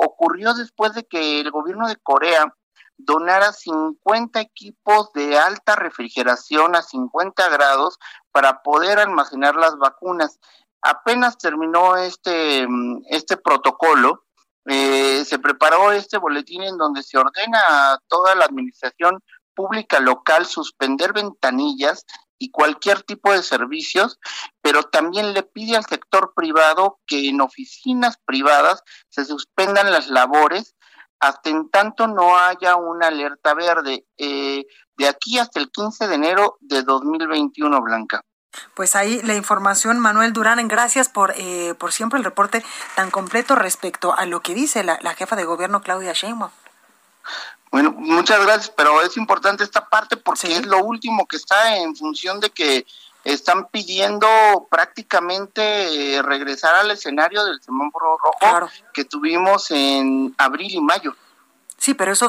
ocurrió 0.05 0.53
después 0.53 0.93
de 0.93 1.05
que 1.05 1.41
el 1.41 1.51
gobierno 1.51 1.89
de 1.89 1.97
Corea 1.97 2.55
donara 2.99 3.55
50 3.55 4.43
equipos 4.43 5.11
de 5.15 5.39
alta 5.39 5.77
refrigeración 5.77 6.77
a 6.77 6.83
50 6.83 7.49
grados 7.49 7.99
para 8.33 8.61
poder 8.61 8.99
almacenar 8.99 9.57
las 9.57 9.79
vacunas. 9.79 10.39
Apenas 10.83 11.39
terminó 11.39 11.97
este, 11.97 12.69
este 13.09 13.39
protocolo, 13.39 14.27
eh, 14.67 15.25
se 15.25 15.39
preparó 15.39 15.91
este 15.93 16.19
boletín 16.19 16.65
en 16.65 16.77
donde 16.77 17.03
se 17.03 17.17
ordena 17.17 17.61
a 17.95 17.99
toda 18.09 18.35
la 18.35 18.45
administración 18.45 19.23
pública 19.55 20.01
local 20.01 20.45
suspender 20.45 21.15
ventanillas 21.15 22.05
y 22.39 22.51
cualquier 22.51 23.03
tipo 23.03 23.33
de 23.33 23.43
servicios, 23.43 24.19
pero 24.61 24.83
también 24.83 25.33
le 25.33 25.43
pide 25.43 25.77
al 25.77 25.85
sector 25.85 26.33
privado 26.35 27.01
que 27.07 27.29
en 27.29 27.41
oficinas 27.41 28.19
privadas 28.25 28.83
se 29.09 29.25
suspendan 29.25 29.93
las 29.93 30.09
labores 30.09 30.75
hasta 31.21 31.51
en 31.51 31.71
tanto 31.71 32.07
no 32.07 32.37
haya 32.37 32.77
una 32.77 33.09
alerta 33.09 33.55
verde. 33.55 34.05
Eh, 34.19 34.67
de 34.97 35.09
aquí 35.09 35.39
hasta 35.39 35.61
el 35.61 35.71
15 35.71 36.07
de 36.07 36.15
enero 36.15 36.57
de 36.61 36.83
2021, 36.83 37.81
Blanca. 37.81 38.21
Pues 38.75 38.95
ahí 38.95 39.21
la 39.23 39.35
información, 39.35 39.99
Manuel 39.99 40.33
Durán, 40.33 40.67
gracias 40.69 41.09
por, 41.09 41.35
eh, 41.37 41.75
por 41.79 41.93
siempre 41.93 42.19
el 42.19 42.25
reporte 42.25 42.65
tan 42.95 43.11
completo 43.11 43.57
respecto 43.57 44.15
a 44.15 44.27
lo 44.27 44.41
que 44.41 44.55
dice 44.55 44.85
la, 44.85 44.99
jefa 45.15 45.35
de 45.35 45.45
gobierno 45.45 45.83
Claudia 45.83 46.13
Sheinbaum. 46.13 46.53
Bueno, 47.75 47.91
muchas 47.91 48.41
gracias, 48.41 48.71
pero 48.77 49.03
es 49.03 49.17
importante 49.17 49.65
esta 49.65 49.89
parte 49.89 50.17
porque 50.17 50.59
es 50.59 50.65
lo 50.65 50.79
último 50.79 51.27
que 51.27 51.35
está 51.35 51.77
en 51.79 51.97
función 51.97 52.39
de 52.39 52.51
que 52.51 52.87
están 53.25 53.67
pidiendo 53.67 54.29
prácticamente 54.71 56.15
eh, 56.15 56.23
regresar 56.23 56.77
al 56.77 56.93
escenario 56.93 57.45
del 57.45 57.61
semáforo 57.61 58.17
rojo 58.17 58.71
que 58.93 59.05
tuvimos 59.05 59.73
en 59.73 60.33
abril 60.39 60.71
y 60.73 60.81
mayo. 60.81 61.17
Sí, 61.77 61.95
pero 61.95 62.13
eso 62.13 62.29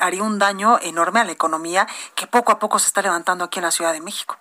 haría 0.00 0.22
un 0.22 0.38
daño 0.38 0.78
enorme 0.80 1.20
a 1.20 1.24
la 1.24 1.32
economía 1.32 1.86
que 2.14 2.26
poco 2.26 2.52
a 2.52 2.58
poco 2.58 2.78
se 2.78 2.86
está 2.86 3.02
levantando 3.02 3.44
aquí 3.44 3.58
en 3.58 3.66
la 3.66 3.72
Ciudad 3.72 3.92
de 3.92 4.00
México. 4.00 4.38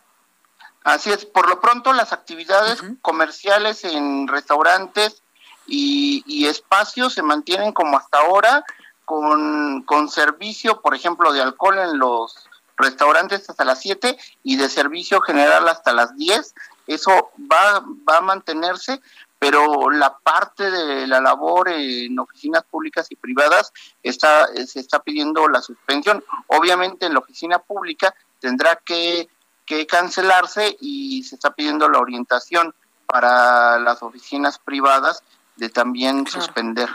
Así 0.85 1.11
es, 1.11 1.25
por 1.25 1.49
lo 1.49 1.59
pronto 1.59 1.91
las 1.91 2.13
actividades 2.13 2.81
comerciales 3.01 3.83
en 3.83 4.29
restaurantes 4.29 5.21
y, 5.67 6.45
espacios 6.47 7.13
se 7.13 7.23
mantienen 7.23 7.73
como 7.73 7.97
hasta 7.97 8.19
ahora, 8.19 8.63
con, 9.05 9.83
con 9.83 10.09
servicio, 10.09 10.81
por 10.81 10.95
ejemplo, 10.95 11.31
de 11.31 11.41
alcohol 11.41 11.79
en 11.79 11.97
los 11.97 12.49
restaurantes 12.77 13.49
hasta 13.49 13.63
las 13.63 13.79
7 13.81 14.17
y 14.43 14.57
de 14.57 14.69
servicio 14.69 15.21
general 15.21 15.67
hasta 15.67 15.93
las 15.93 16.15
10. 16.17 16.53
Eso 16.87 17.31
va, 17.51 17.83
va 18.07 18.17
a 18.17 18.21
mantenerse, 18.21 19.01
pero 19.39 19.89
la 19.89 20.17
parte 20.17 20.69
de 20.69 21.07
la 21.07 21.21
labor 21.21 21.69
en 21.69 22.17
oficinas 22.19 22.63
públicas 22.63 23.07
y 23.09 23.15
privadas 23.15 23.71
está, 24.03 24.47
se 24.65 24.79
está 24.79 24.99
pidiendo 24.99 25.47
la 25.47 25.61
suspensión. 25.61 26.23
Obviamente 26.47 27.05
en 27.05 27.13
la 27.13 27.19
oficina 27.19 27.59
pública 27.59 28.13
tendrá 28.39 28.75
que, 28.75 29.29
que 29.65 29.87
cancelarse 29.87 30.75
y 30.79 31.23
se 31.23 31.35
está 31.35 31.51
pidiendo 31.51 31.89
la 31.89 31.99
orientación 31.99 32.73
para 33.05 33.79
las 33.79 34.01
oficinas 34.03 34.59
privadas 34.59 35.23
de 35.55 35.69
también 35.69 36.27
suspender. 36.27 36.89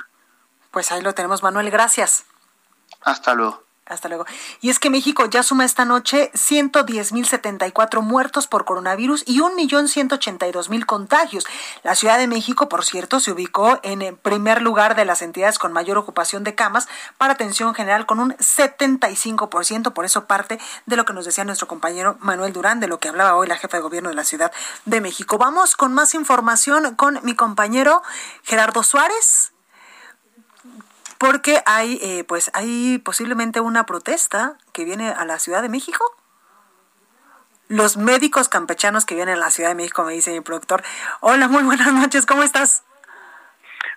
Pues 0.71 0.93
ahí 0.93 1.03
lo 1.03 1.15
tenemos, 1.15 1.43
Manuel. 1.43 1.71
Gracias. 1.71 2.25
Hasta 3.03 3.35
luego. 3.35 3.63
Hasta 3.91 4.09
luego. 4.09 4.25
Y 4.61 4.71
es 4.71 4.79
que 4.79 4.89
México 4.89 5.27
ya 5.27 5.43
suma 5.43 5.65
esta 5.65 5.85
noche 5.85 6.31
110.074 6.33 8.03
muertos 8.03 8.47
por 8.47 8.65
coronavirus 8.65 9.25
y 9.27 9.41
1.182.000 9.41 10.87
contagios. 10.87 11.45
La 11.83 11.97
Ciudad 11.97 12.17
de 12.17 12.29
México, 12.29 12.69
por 12.69 12.85
cierto, 12.85 13.19
se 13.19 13.33
ubicó 13.33 13.81
en 13.83 14.03
el 14.03 14.15
primer 14.17 14.63
lugar 14.63 14.95
de 14.95 15.05
las 15.05 15.23
entidades 15.23 15.59
con 15.59 15.73
mayor 15.73 15.99
ocupación 15.99 16.45
de 16.45 16.55
camas 16.55 16.87
para 17.19 17.33
atención 17.33 17.75
general 17.75 18.07
con 18.07 18.21
un 18.21 18.37
75%. 18.37 19.93
Por 19.93 20.05
eso 20.05 20.27
parte 20.27 20.61
de 20.87 20.97
lo 20.97 21.05
que 21.05 21.13
nos 21.13 21.25
decía 21.25 21.43
nuestro 21.43 21.67
compañero 21.67 22.17
Manuel 22.21 22.53
Durán, 22.53 22.79
de 22.79 22.87
lo 22.87 23.01
que 23.01 23.09
hablaba 23.09 23.35
hoy 23.35 23.49
la 23.49 23.57
jefa 23.57 23.79
de 23.79 23.83
gobierno 23.83 24.11
de 24.11 24.15
la 24.15 24.25
Ciudad 24.25 24.53
de 24.85 25.01
México. 25.01 25.37
Vamos 25.37 25.75
con 25.75 25.93
más 25.95 26.15
información 26.15 26.95
con 26.95 27.19
mi 27.25 27.35
compañero 27.35 28.05
Gerardo 28.45 28.85
Suárez 28.85 29.51
porque 31.21 31.63
hay, 31.67 31.99
eh, 32.01 32.25
pues, 32.25 32.51
hay 32.55 32.97
posiblemente 32.97 33.61
una 33.61 33.85
protesta 33.85 34.57
que 34.73 34.85
viene 34.85 35.11
a 35.11 35.27
la 35.27 35.39
Ciudad 35.39 35.61
de 35.61 35.69
México. 35.69 36.03
Los 37.69 37.99
médicos 37.99 38.49
campechanos 38.49 39.05
que 39.05 39.15
vienen 39.15 39.37
a 39.37 39.39
la 39.39 39.51
Ciudad 39.51 39.69
de 39.69 39.75
México, 39.75 40.03
me 40.03 40.15
dice 40.15 40.33
mi 40.33 40.41
productor. 40.41 40.83
Hola, 41.21 41.47
muy 41.47 41.63
buenas 41.63 41.93
noches, 41.93 42.25
¿cómo 42.25 42.43
estás? 42.43 42.85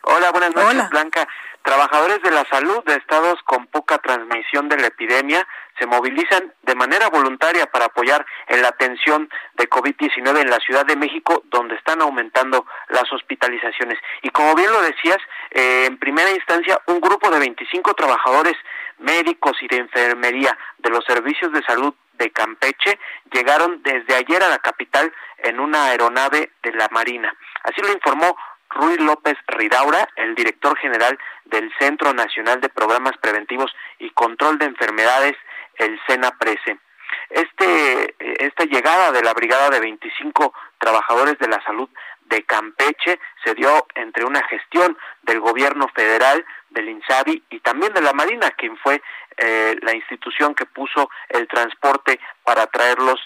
Hola, 0.02 0.32
buenas 0.32 0.54
noches, 0.54 0.90
Blanca. 0.90 1.26
Trabajadores 1.64 2.22
de 2.22 2.32
la 2.32 2.44
salud 2.52 2.84
de 2.84 2.96
estados 2.96 3.42
con 3.46 3.68
poca 3.68 3.98
transmisión 4.00 4.68
de 4.68 4.78
la 4.78 4.88
epidemia 4.88 5.48
se 5.80 5.86
movilizan 5.86 6.54
de 6.62 6.76
manera 6.76 7.08
voluntaria 7.08 7.66
para 7.68 7.86
apoyar 7.86 8.26
en 8.48 8.62
la 8.62 8.68
atención 8.68 9.30
de 9.56 9.70
COVID-19 9.70 10.42
en 10.42 10.50
la 10.50 10.60
Ciudad 10.60 10.86
de 10.86 10.98
México, 10.98 11.42
donde 11.46 11.76
están 11.76 12.02
aumentando 12.02 12.66
las 12.90 13.10
hospitalizaciones. 13.14 13.98
Y 14.22 14.30
como 14.32 14.56
bien 14.56 14.74
lo 14.74 14.82
decías, 14.82 15.18
eh, 15.52 15.86
en 15.88 15.98
primera 16.00 16.32
instancia, 16.32 16.82
un 16.88 17.00
grupo 17.00 17.30
de 17.30 17.40
25 17.40 17.94
trabajadores 17.94 18.56
médicos 19.00 19.56
y 19.62 19.68
de 19.70 19.78
enfermería 19.78 20.58
de 20.80 20.90
los 20.90 21.06
servicios 21.06 21.54
de 21.54 21.64
salud 21.64 21.94
de 22.14 22.30
Campeche 22.32 23.00
llegaron 23.32 23.82
desde 23.84 24.16
ayer 24.16 24.44
a 24.44 24.50
la 24.50 24.60
capital 24.60 25.12
en 25.38 25.60
una 25.60 25.86
aeronave 25.86 26.52
de 26.62 26.74
la 26.74 26.90
Marina. 26.92 27.34
Así 27.64 27.82
lo 27.82 27.92
informó 27.92 28.36
Ruiz 28.76 29.00
López 29.00 29.38
Ridaura, 29.48 30.08
el 30.16 30.36
director 30.36 30.78
general 30.78 31.18
del 31.46 31.72
Centro 31.80 32.14
Nacional 32.14 32.62
de 32.62 32.70
Programas 32.70 33.18
Preventivos 33.18 33.74
y 34.00 34.10
Control 34.12 34.58
de 34.58 34.66
Enfermedades 34.66 35.36
el 35.78 36.00
SENA 36.08 36.32
Prese. 36.38 36.80
Este, 37.30 38.16
esta 38.44 38.66
llegada 38.66 39.12
de 39.12 39.24
la 39.24 39.34
brigada 39.34 39.70
de 39.70 39.80
25 39.80 40.54
trabajadores 40.78 41.38
de 41.40 41.48
la 41.48 41.62
salud 41.64 41.90
de 42.26 42.44
Campeche 42.44 43.20
se 43.44 43.54
dio 43.54 43.86
entre 43.96 44.26
una 44.26 44.44
gestión 44.48 44.98
del 45.24 45.40
gobierno 45.40 45.88
federal, 45.90 46.46
del 46.70 46.90
INSABI 46.90 47.44
y 47.50 47.60
también 47.60 47.94
de 47.94 48.02
la 48.02 48.14
Marina, 48.14 48.52
quien 48.52 48.78
fue 48.78 49.02
eh, 49.38 49.76
la 49.82 49.94
institución 49.94 50.56
que 50.56 50.66
puso 50.66 51.10
el 51.30 51.48
transporte 51.48 52.20
para 52.44 52.68
traerlos 52.68 53.20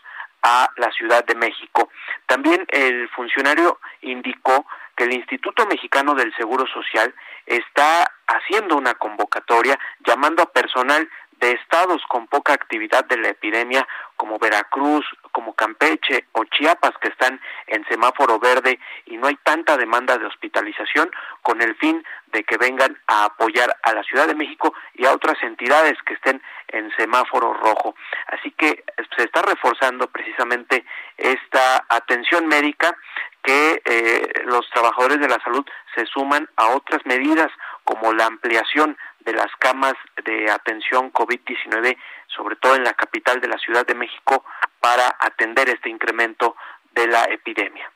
a 0.43 0.69
la 0.77 0.91
Ciudad 0.91 1.25
de 1.25 1.35
México. 1.35 1.89
También 2.25 2.65
el 2.69 3.09
funcionario 3.09 3.79
indicó 4.01 4.65
que 4.97 5.05
el 5.05 5.13
Instituto 5.13 5.65
Mexicano 5.67 6.15
del 6.15 6.35
Seguro 6.35 6.65
Social 6.67 7.13
está 7.45 8.11
haciendo 8.25 8.75
una 8.75 8.95
convocatoria 8.95 9.79
llamando 10.05 10.41
a 10.43 10.51
personal 10.51 11.07
de 11.39 11.51
estados 11.51 12.01
con 12.07 12.27
poca 12.27 12.53
actividad 12.53 13.05
de 13.05 13.17
la 13.17 13.29
epidemia 13.29 13.87
como 14.15 14.39
Veracruz, 14.39 15.05
como 15.31 15.53
Campeche 15.53 16.25
o 16.31 16.43
Chiapas 16.45 16.93
que 16.99 17.09
están 17.09 17.39
en 17.67 17.85
semáforo 17.87 18.39
verde 18.39 18.79
y 19.05 19.17
no 19.17 19.27
hay 19.27 19.35
tanta 19.43 19.77
demanda 19.77 20.17
de 20.17 20.25
hospitalización 20.25 21.11
con 21.41 21.61
el 21.61 21.75
fin 21.75 22.03
de 22.31 22.43
que 22.43 22.57
vengan 22.57 22.97
a 23.07 23.25
apoyar 23.25 23.75
a 23.83 23.93
la 23.93 24.03
Ciudad 24.03 24.27
de 24.27 24.35
México 24.35 24.73
y 24.95 25.05
a 25.05 25.13
otras 25.13 25.41
entidades 25.43 25.97
que 26.05 26.15
estén 26.15 26.41
en 26.69 26.91
semáforo 26.97 27.53
rojo. 27.53 27.95
Así 28.27 28.51
que 28.51 28.83
se 29.15 29.23
está 29.23 29.41
reforzando 29.43 30.07
precisamente 30.07 30.83
esta 31.17 31.85
atención 31.89 32.47
médica 32.47 32.95
que 33.43 33.81
eh, 33.85 34.43
los 34.45 34.69
trabajadores 34.71 35.19
de 35.19 35.29
la 35.29 35.41
salud 35.41 35.65
se 35.95 36.05
suman 36.05 36.49
a 36.57 36.67
otras 36.67 37.05
medidas 37.05 37.49
como 37.83 38.11
la 38.11 38.25
ampliación 38.25 38.97
de 39.27 39.33
las 39.33 39.51
camas 39.59 39.93
de 40.23 40.49
atención 40.49 41.11
COVID-19, 41.11 41.97
sobre 42.33 42.55
todo 42.55 42.75
en 42.75 42.83
la 42.85 42.93
capital 42.93 43.41
de 43.41 43.49
la 43.49 43.57
Ciudad 43.57 43.85
de 43.85 43.93
México, 43.93 44.45
para 44.79 45.17
atender 45.19 45.69
este 45.69 45.89
incremento 45.89 46.55
de 46.93 47.07
la 47.07 47.25
epidemia. 47.25 47.91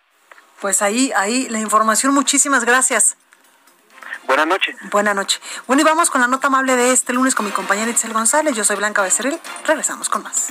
Pues 0.59 0.81
ahí, 0.81 1.11
ahí 1.15 1.47
la 1.47 1.59
información. 1.59 2.13
Muchísimas 2.13 2.65
gracias. 2.65 3.15
Buenas 4.27 4.45
noches. 4.45 4.75
Buenas 4.91 5.15
noches. 5.15 5.41
Bueno, 5.67 5.81
y 5.81 5.85
vamos 5.85 6.09
con 6.09 6.21
la 6.21 6.27
nota 6.27 6.47
amable 6.47 6.75
de 6.75 6.91
este 6.91 7.13
lunes 7.13 7.33
con 7.33 7.45
mi 7.45 7.51
compañera 7.51 7.89
Itzel 7.89 8.13
González. 8.13 8.53
Yo 8.53 8.65
soy 8.65 8.75
Blanca 8.75 9.01
Becerril. 9.01 9.39
Regresamos 9.65 10.09
con 10.09 10.23
más. 10.23 10.49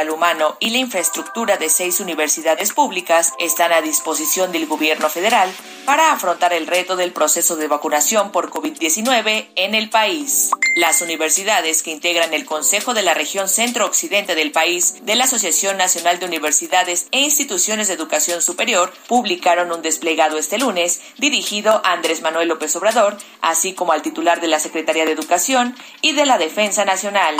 Capital 0.00 0.10
humano 0.10 0.56
y 0.60 0.70
la 0.70 0.78
infraestructura 0.78 1.56
de 1.56 1.68
seis 1.68 2.00
universidades 2.00 2.72
públicas 2.72 3.34
están 3.38 3.72
a 3.72 3.82
disposición 3.82 4.50
del 4.50 4.66
gobierno 4.66 5.10
federal 5.10 5.50
para 5.84 6.12
afrontar 6.12 6.52
el 6.52 6.66
reto 6.66 6.96
del 6.96 7.12
proceso 7.12 7.56
de 7.56 7.68
vacunación 7.68 8.32
por 8.32 8.50
COVID-19 8.50 9.48
en 9.56 9.74
el 9.74 9.90
país. 9.90 10.50
Las 10.76 11.02
universidades 11.02 11.82
que 11.82 11.90
integran 11.90 12.32
el 12.32 12.46
Consejo 12.46 12.94
de 12.94 13.02
la 13.02 13.12
Región 13.12 13.48
Centro-Occidente 13.48 14.34
del 14.34 14.52
país 14.52 15.04
de 15.04 15.16
la 15.16 15.24
Asociación 15.24 15.76
Nacional 15.76 16.18
de 16.18 16.26
Universidades 16.26 17.08
e 17.10 17.20
Instituciones 17.20 17.88
de 17.88 17.94
Educación 17.94 18.40
Superior 18.40 18.92
publicaron 19.06 19.70
un 19.72 19.82
desplegado 19.82 20.38
este 20.38 20.58
lunes 20.58 21.00
dirigido 21.18 21.82
a 21.84 21.92
Andrés 21.92 22.22
Manuel 22.22 22.48
López 22.48 22.74
Obrador, 22.76 23.18
así 23.42 23.74
como 23.74 23.92
al 23.92 24.02
titular 24.02 24.40
de 24.40 24.48
la 24.48 24.60
Secretaría 24.60 25.04
de 25.04 25.12
Educación 25.12 25.74
y 26.00 26.12
de 26.12 26.24
la 26.24 26.38
Defensa 26.38 26.84
Nacional. 26.84 27.36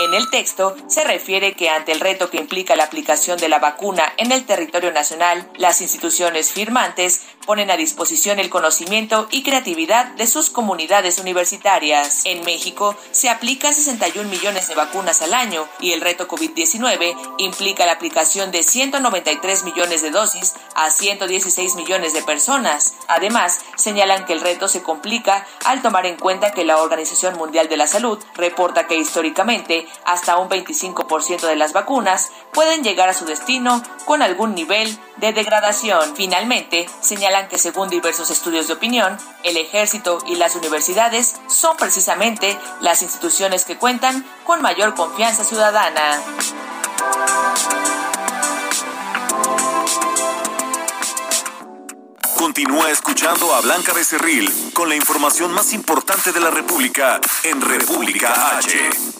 En 0.00 0.14
el 0.14 0.30
texto 0.30 0.74
se 0.86 1.04
refiere 1.04 1.52
que 1.52 1.68
ante 1.68 1.92
el 1.92 2.00
reto 2.00 2.30
que 2.30 2.38
implica 2.38 2.74
la 2.74 2.84
aplicación 2.84 3.36
de 3.36 3.50
la 3.50 3.58
vacuna 3.58 4.10
en 4.16 4.32
el 4.32 4.46
territorio 4.46 4.92
nacional, 4.92 5.46
las 5.58 5.82
instituciones 5.82 6.52
firmantes 6.52 7.20
ponen 7.44 7.70
a 7.70 7.76
disposición 7.76 8.38
el 8.38 8.48
conocimiento 8.48 9.28
y 9.30 9.42
creatividad 9.42 10.06
de 10.12 10.26
sus 10.26 10.48
comunidades 10.48 11.18
universitarias. 11.18 12.22
En 12.24 12.44
México 12.44 12.96
se 13.10 13.28
aplican 13.28 13.74
61 13.74 14.28
millones 14.30 14.68
de 14.68 14.74
vacunas 14.74 15.20
al 15.20 15.34
año 15.34 15.68
y 15.80 15.92
el 15.92 16.00
reto 16.00 16.28
COVID-19 16.28 17.14
implica 17.38 17.84
la 17.84 17.92
aplicación 17.92 18.52
de 18.52 18.62
193 18.62 19.64
millones 19.64 20.00
de 20.00 20.10
dosis 20.10 20.54
a 20.74 20.88
116 20.90 21.74
millones 21.74 22.14
de 22.14 22.22
personas. 22.22 22.94
Además, 23.08 23.58
señalan 23.76 24.24
que 24.24 24.32
el 24.32 24.40
reto 24.40 24.66
se 24.68 24.82
complica 24.82 25.46
al 25.66 25.82
tomar 25.82 26.06
en 26.06 26.16
cuenta 26.16 26.52
que 26.52 26.64
la 26.64 26.78
Organización 26.78 27.36
Mundial 27.36 27.68
de 27.68 27.76
la 27.76 27.86
Salud 27.86 28.18
reporta 28.34 28.86
que 28.86 28.96
históricamente 28.96 29.88
hasta 30.04 30.38
un 30.38 30.48
25% 30.48 31.40
de 31.40 31.56
las 31.56 31.72
vacunas 31.72 32.30
pueden 32.52 32.82
llegar 32.82 33.08
a 33.08 33.14
su 33.14 33.24
destino 33.24 33.82
con 34.04 34.22
algún 34.22 34.54
nivel 34.54 34.98
de 35.16 35.32
degradación. 35.32 36.16
Finalmente, 36.16 36.88
señalan 37.00 37.48
que 37.48 37.58
según 37.58 37.88
diversos 37.88 38.30
estudios 38.30 38.66
de 38.66 38.74
opinión, 38.74 39.18
el 39.44 39.56
ejército 39.56 40.18
y 40.26 40.36
las 40.36 40.54
universidades 40.56 41.36
son 41.48 41.76
precisamente 41.76 42.58
las 42.80 43.02
instituciones 43.02 43.64
que 43.64 43.76
cuentan 43.76 44.26
con 44.44 44.62
mayor 44.62 44.94
confianza 44.94 45.44
ciudadana. 45.44 46.20
Continúa 52.40 52.90
escuchando 52.90 53.54
a 53.54 53.60
Blanca 53.60 53.92
Becerril 53.92 54.72
con 54.72 54.88
la 54.88 54.96
información 54.96 55.52
más 55.52 55.72
importante 55.72 56.32
de 56.32 56.40
la 56.40 56.50
República 56.50 57.20
en 57.44 57.60
República 57.60 58.56
H. 58.56 59.19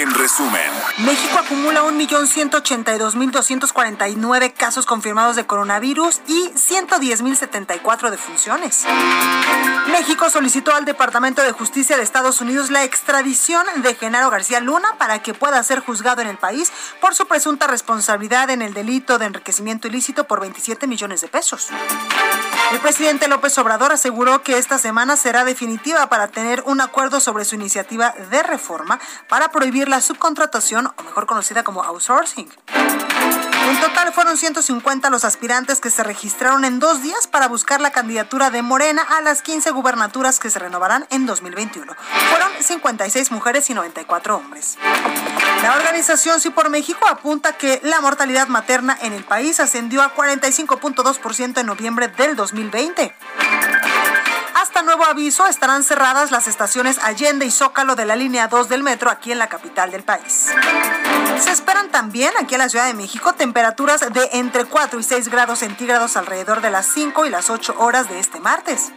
en 0.00 0.14
resumen, 0.14 0.70
México 0.98 1.38
acumula 1.38 1.82
1.182.249 1.82 4.52
casos 4.52 4.86
confirmados 4.86 5.34
de 5.34 5.44
coronavirus 5.44 6.20
y 6.28 6.50
110.074 6.50 8.10
defunciones. 8.10 8.86
México 9.90 10.30
solicitó 10.30 10.72
al 10.72 10.84
Departamento 10.84 11.42
de 11.42 11.50
Justicia 11.50 11.96
de 11.96 12.04
Estados 12.04 12.40
Unidos 12.40 12.70
la 12.70 12.84
extradición 12.84 13.66
de 13.82 13.96
Genaro 13.96 14.30
García 14.30 14.60
Luna 14.60 14.94
para 14.98 15.20
que 15.20 15.34
pueda 15.34 15.60
ser 15.64 15.80
juzgado 15.80 16.22
en 16.22 16.28
el 16.28 16.36
país 16.36 16.70
por 17.00 17.16
su 17.16 17.26
presunta 17.26 17.66
responsabilidad 17.66 18.50
en 18.50 18.62
el 18.62 18.74
delito 18.74 19.18
de 19.18 19.26
enriquecimiento 19.26 19.88
ilícito 19.88 20.22
por 20.24 20.40
27 20.40 20.86
millones 20.86 21.22
de 21.22 21.28
pesos. 21.28 21.70
El 22.70 22.80
presidente 22.80 23.28
López 23.28 23.56
Obrador 23.56 23.92
aseguró 23.92 24.42
que 24.42 24.58
esta 24.58 24.76
semana 24.76 25.16
será 25.16 25.44
definitiva 25.44 26.08
para 26.08 26.28
tener 26.28 26.62
un 26.66 26.82
acuerdo 26.82 27.18
sobre 27.18 27.46
su 27.46 27.54
iniciativa 27.54 28.14
de 28.30 28.42
reforma 28.42 29.00
para 29.26 29.50
prohibir 29.50 29.88
la 29.88 30.02
subcontratación, 30.02 30.86
o 30.86 31.02
mejor 31.02 31.26
conocida 31.26 31.64
como 31.64 31.82
outsourcing. 31.82 32.50
En 33.68 33.78
total 33.80 34.14
fueron 34.14 34.38
150 34.38 35.10
los 35.10 35.26
aspirantes 35.26 35.78
que 35.78 35.90
se 35.90 36.02
registraron 36.02 36.64
en 36.64 36.78
dos 36.78 37.02
días 37.02 37.26
para 37.26 37.48
buscar 37.48 37.82
la 37.82 37.90
candidatura 37.90 38.50
de 38.50 38.62
Morena 38.62 39.02
a 39.02 39.20
las 39.20 39.42
15 39.42 39.72
gubernaturas 39.72 40.40
que 40.40 40.48
se 40.48 40.58
renovarán 40.58 41.06
en 41.10 41.26
2021. 41.26 41.94
Fueron 42.30 42.50
56 42.62 43.30
mujeres 43.30 43.68
y 43.68 43.74
94 43.74 44.36
hombres. 44.36 44.78
La 45.62 45.76
organización 45.76 46.40
Sí 46.40 46.48
por 46.48 46.70
México 46.70 47.06
apunta 47.10 47.58
que 47.58 47.78
la 47.84 48.00
mortalidad 48.00 48.48
materna 48.48 48.96
en 49.02 49.12
el 49.12 49.24
país 49.24 49.60
ascendió 49.60 50.00
a 50.00 50.14
45.2% 50.14 51.60
en 51.60 51.66
noviembre 51.66 52.08
del 52.08 52.36
2020. 52.36 53.14
Hasta 54.60 54.82
nuevo 54.82 55.04
aviso 55.04 55.46
estarán 55.46 55.84
cerradas 55.84 56.32
las 56.32 56.48
estaciones 56.48 56.98
Allende 57.04 57.46
y 57.46 57.50
Zócalo 57.52 57.94
de 57.94 58.04
la 58.04 58.16
línea 58.16 58.48
2 58.48 58.68
del 58.68 58.82
metro 58.82 59.08
aquí 59.08 59.30
en 59.30 59.38
la 59.38 59.46
capital 59.46 59.92
del 59.92 60.02
país. 60.02 60.46
Se 61.38 61.52
esperan 61.52 61.90
también 61.90 62.32
aquí 62.40 62.56
en 62.56 62.58
la 62.58 62.68
Ciudad 62.68 62.86
de 62.86 62.94
México 62.94 63.34
temperaturas 63.34 64.00
de 64.00 64.28
entre 64.32 64.64
4 64.64 64.98
y 64.98 65.04
6 65.04 65.28
grados 65.28 65.60
centígrados 65.60 66.16
alrededor 66.16 66.60
de 66.60 66.70
las 66.70 66.86
5 66.86 67.24
y 67.26 67.30
las 67.30 67.50
8 67.50 67.76
horas 67.78 68.08
de 68.08 68.18
este 68.18 68.40
martes. 68.40 68.90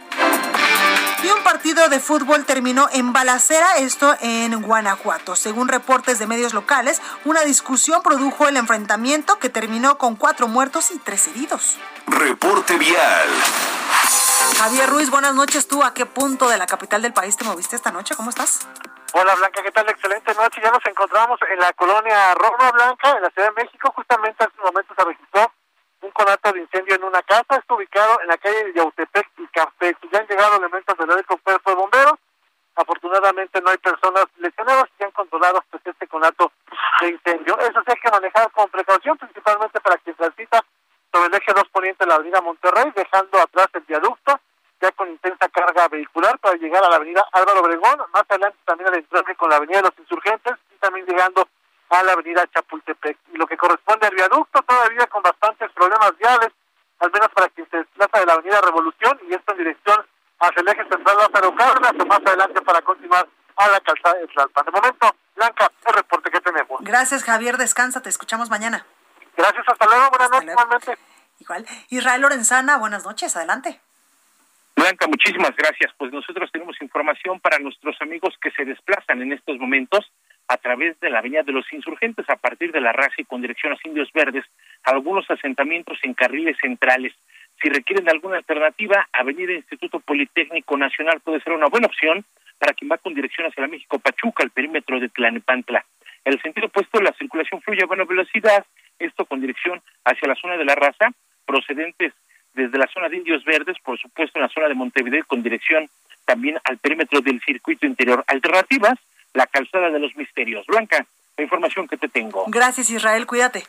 Y 1.22 1.28
un 1.28 1.44
partido 1.44 1.88
de 1.88 2.00
fútbol 2.00 2.44
terminó 2.44 2.88
en 2.92 3.12
balacera, 3.12 3.76
esto 3.78 4.16
en 4.20 4.60
Guanajuato. 4.60 5.36
Según 5.36 5.68
reportes 5.68 6.18
de 6.18 6.26
medios 6.26 6.54
locales, 6.54 7.00
una 7.24 7.42
discusión 7.42 8.02
produjo 8.02 8.48
el 8.48 8.56
enfrentamiento 8.56 9.38
que 9.38 9.48
terminó 9.48 9.96
con 9.96 10.16
cuatro 10.16 10.48
muertos 10.48 10.90
y 10.90 10.98
tres 10.98 11.28
heridos. 11.28 11.76
Reporte 12.08 12.76
vial. 12.76 13.28
Javier 14.62 14.90
Ruiz, 14.90 15.10
buenas 15.10 15.34
noches. 15.34 15.66
¿Tú 15.66 15.82
a 15.82 15.92
qué 15.92 16.06
punto 16.06 16.48
de 16.48 16.56
la 16.56 16.66
capital 16.66 17.02
del 17.02 17.12
país 17.12 17.36
te 17.36 17.42
moviste 17.42 17.74
esta 17.74 17.90
noche? 17.90 18.14
¿Cómo 18.14 18.30
estás? 18.30 18.68
Hola 19.12 19.34
Blanca, 19.34 19.60
¿qué 19.60 19.72
tal? 19.72 19.88
Excelente 19.88 20.32
noche. 20.36 20.60
Ya 20.62 20.70
nos 20.70 20.86
encontramos 20.86 21.36
en 21.50 21.58
la 21.58 21.72
colonia 21.72 22.32
Roma 22.34 22.70
Blanca, 22.70 23.10
en 23.10 23.22
la 23.22 23.30
Ciudad 23.30 23.48
de 23.48 23.64
México. 23.64 23.92
Justamente 23.96 24.44
hace 24.44 24.54
un 24.58 24.66
momento 24.66 24.94
se 24.96 25.04
registró 25.04 25.52
un 26.02 26.12
conato 26.12 26.52
de 26.52 26.60
incendio 26.60 26.94
en 26.94 27.02
una 27.02 27.20
casa. 27.24 27.56
Está 27.56 27.74
ubicado 27.74 28.20
en 28.20 28.28
la 28.28 28.38
calle 28.38 28.66
de 28.66 28.74
Yautepec 28.74 29.30
y 29.38 29.48
Café. 29.48 29.96
Ya 30.12 30.20
han 30.20 30.28
llegado 30.28 30.56
elementos 30.58 30.96
del 30.96 31.08
del 31.08 31.26
cuerpo 31.26 31.70
de 31.70 31.74
bomberos. 31.74 32.14
Afortunadamente 32.76 33.60
no 33.60 33.68
hay 33.68 33.78
personas 33.78 34.26
lesionadas 34.36 34.84
y 34.96 35.02
han 35.02 35.10
controlado 35.10 35.60
pues, 35.72 35.82
este 35.84 36.06
conato 36.06 36.52
de 37.00 37.08
incendio. 37.08 37.58
Eso 37.58 37.82
sí 37.84 37.90
hay 37.90 38.00
que 38.00 38.10
manejar 38.12 38.48
con 38.52 38.70
precaución, 38.70 39.18
principalmente 39.18 39.80
para 39.80 39.96
quien 39.96 40.14
transita 40.14 40.64
sobre 41.12 41.26
el 41.26 41.34
eje 41.34 41.52
2 41.52 41.68
poniente 41.72 42.04
de 42.04 42.08
la 42.08 42.14
avenida 42.14 42.40
Monterrey, 42.40 42.92
dejando 42.94 43.40
atrás 43.40 43.66
el 43.74 43.82
viaducto, 43.82 44.40
ya 44.82 44.90
con 44.92 45.08
intensa 45.08 45.48
carga 45.48 45.86
vehicular 45.86 46.38
para 46.40 46.56
llegar 46.56 46.84
a 46.84 46.90
la 46.90 46.96
avenida 46.96 47.24
Álvaro 47.32 47.60
Obregón, 47.60 47.98
más 48.12 48.24
adelante 48.28 48.58
también 48.64 48.88
al 48.88 48.98
entrarse 48.98 49.36
con 49.36 49.48
la 49.48 49.56
avenida 49.56 49.76
de 49.76 49.82
los 49.84 49.98
Insurgentes 49.98 50.54
y 50.74 50.78
también 50.78 51.06
llegando 51.06 51.48
a 51.90 52.02
la 52.02 52.12
avenida 52.12 52.44
Chapultepec. 52.48 53.16
Y 53.32 53.36
lo 53.38 53.46
que 53.46 53.56
corresponde 53.56 54.08
al 54.08 54.14
viaducto, 54.14 54.60
todavía 54.62 55.06
con 55.06 55.22
bastantes 55.22 55.70
problemas 55.70 56.18
viales, 56.18 56.48
al 56.98 57.12
menos 57.12 57.28
para 57.28 57.48
quien 57.50 57.68
se 57.70 57.76
desplaza 57.76 58.18
de 58.18 58.26
la 58.26 58.32
avenida 58.32 58.60
Revolución 58.60 59.20
y 59.28 59.34
esto 59.34 59.52
en 59.52 59.58
dirección 59.58 60.04
hacia 60.40 60.60
el 60.60 60.68
eje 60.68 60.82
central 60.88 61.16
Lázaro 61.16 61.54
Cárdenas 61.54 61.92
o 61.92 62.06
más 62.06 62.20
adelante 62.26 62.62
para 62.62 62.82
continuar 62.82 63.28
a 63.56 63.68
la 63.68 63.80
calzada 63.80 64.18
de 64.18 64.26
Tlalpan. 64.26 64.64
De 64.64 64.72
momento, 64.72 65.14
Blanca, 65.36 65.70
el 65.86 65.94
reporte 65.94 66.30
que 66.30 66.40
tenemos. 66.40 66.80
Gracias, 66.80 67.22
Javier. 67.22 67.56
Descansa, 67.56 68.02
te 68.02 68.08
escuchamos 68.08 68.50
mañana. 68.50 68.84
Gracias, 69.36 69.64
hasta 69.64 69.86
luego. 69.86 70.10
Buenas 70.10 70.30
noches, 70.30 70.50
igualmente. 70.50 70.98
Igual. 71.38 71.66
Israel 71.88 72.20
Lorenzana, 72.20 72.78
buenas 72.78 73.04
noches, 73.04 73.36
adelante. 73.36 73.80
Blanca, 74.76 75.06
muchísimas 75.06 75.54
gracias. 75.56 75.92
Pues 75.96 76.12
nosotros 76.12 76.50
tenemos 76.50 76.80
información 76.80 77.40
para 77.40 77.58
nuestros 77.58 77.96
amigos 78.00 78.34
que 78.40 78.50
se 78.52 78.64
desplazan 78.64 79.22
en 79.22 79.32
estos 79.32 79.58
momentos 79.58 80.10
a 80.48 80.56
través 80.56 80.98
de 81.00 81.10
la 81.10 81.20
Avenida 81.20 81.42
de 81.42 81.52
los 81.52 81.70
Insurgentes 81.72 82.28
a 82.28 82.36
partir 82.36 82.72
de 82.72 82.80
la 82.80 82.92
raza 82.92 83.14
y 83.18 83.24
con 83.24 83.40
dirección 83.40 83.72
a 83.72 83.76
Indios 83.84 84.10
Verdes, 84.12 84.44
algunos 84.82 85.30
asentamientos 85.30 85.98
en 86.02 86.14
carriles 86.14 86.56
centrales. 86.60 87.12
Si 87.62 87.68
requieren 87.68 88.08
alguna 88.08 88.38
alternativa, 88.38 89.08
Avenida 89.12 89.52
Instituto 89.52 90.00
Politécnico 90.00 90.76
Nacional 90.76 91.20
puede 91.20 91.40
ser 91.40 91.52
una 91.52 91.68
buena 91.68 91.86
opción 91.86 92.24
para 92.58 92.72
quien 92.72 92.90
va 92.90 92.98
con 92.98 93.14
dirección 93.14 93.46
hacia 93.46 93.62
la 93.62 93.68
México 93.68 93.98
Pachuca, 93.98 94.42
el 94.42 94.50
perímetro 94.50 94.98
de 95.00 95.08
Tlanepantla. 95.08 95.84
En 96.24 96.32
el 96.32 96.42
sentido 96.42 96.68
opuesto, 96.68 97.00
la 97.00 97.12
circulación 97.12 97.60
fluye 97.62 97.82
a 97.82 97.86
buena 97.86 98.04
velocidad, 98.04 98.64
esto 98.98 99.24
con 99.26 99.40
dirección 99.40 99.82
hacia 100.04 100.28
la 100.28 100.36
zona 100.36 100.56
de 100.56 100.64
la 100.64 100.74
raza, 100.74 101.10
procedentes 101.44 102.12
desde 102.54 102.78
la 102.78 102.86
zona 102.92 103.08
de 103.08 103.16
Indios 103.16 103.44
Verdes, 103.44 103.76
por 103.84 103.98
supuesto 103.98 104.38
en 104.38 104.42
la 104.42 104.48
zona 104.48 104.68
de 104.68 104.74
Montevideo, 104.74 105.24
con 105.26 105.42
dirección 105.42 105.88
también 106.24 106.58
al 106.64 106.78
perímetro 106.78 107.20
del 107.20 107.40
circuito 107.40 107.86
interior. 107.86 108.24
Alternativas, 108.26 108.98
la 109.34 109.46
calzada 109.46 109.90
de 109.90 109.98
los 109.98 110.14
misterios. 110.16 110.66
Blanca, 110.66 111.06
la 111.36 111.44
información 111.44 111.88
que 111.88 111.96
te 111.96 112.08
tengo. 112.08 112.44
Gracias 112.48 112.90
Israel, 112.90 113.26
cuídate. 113.26 113.64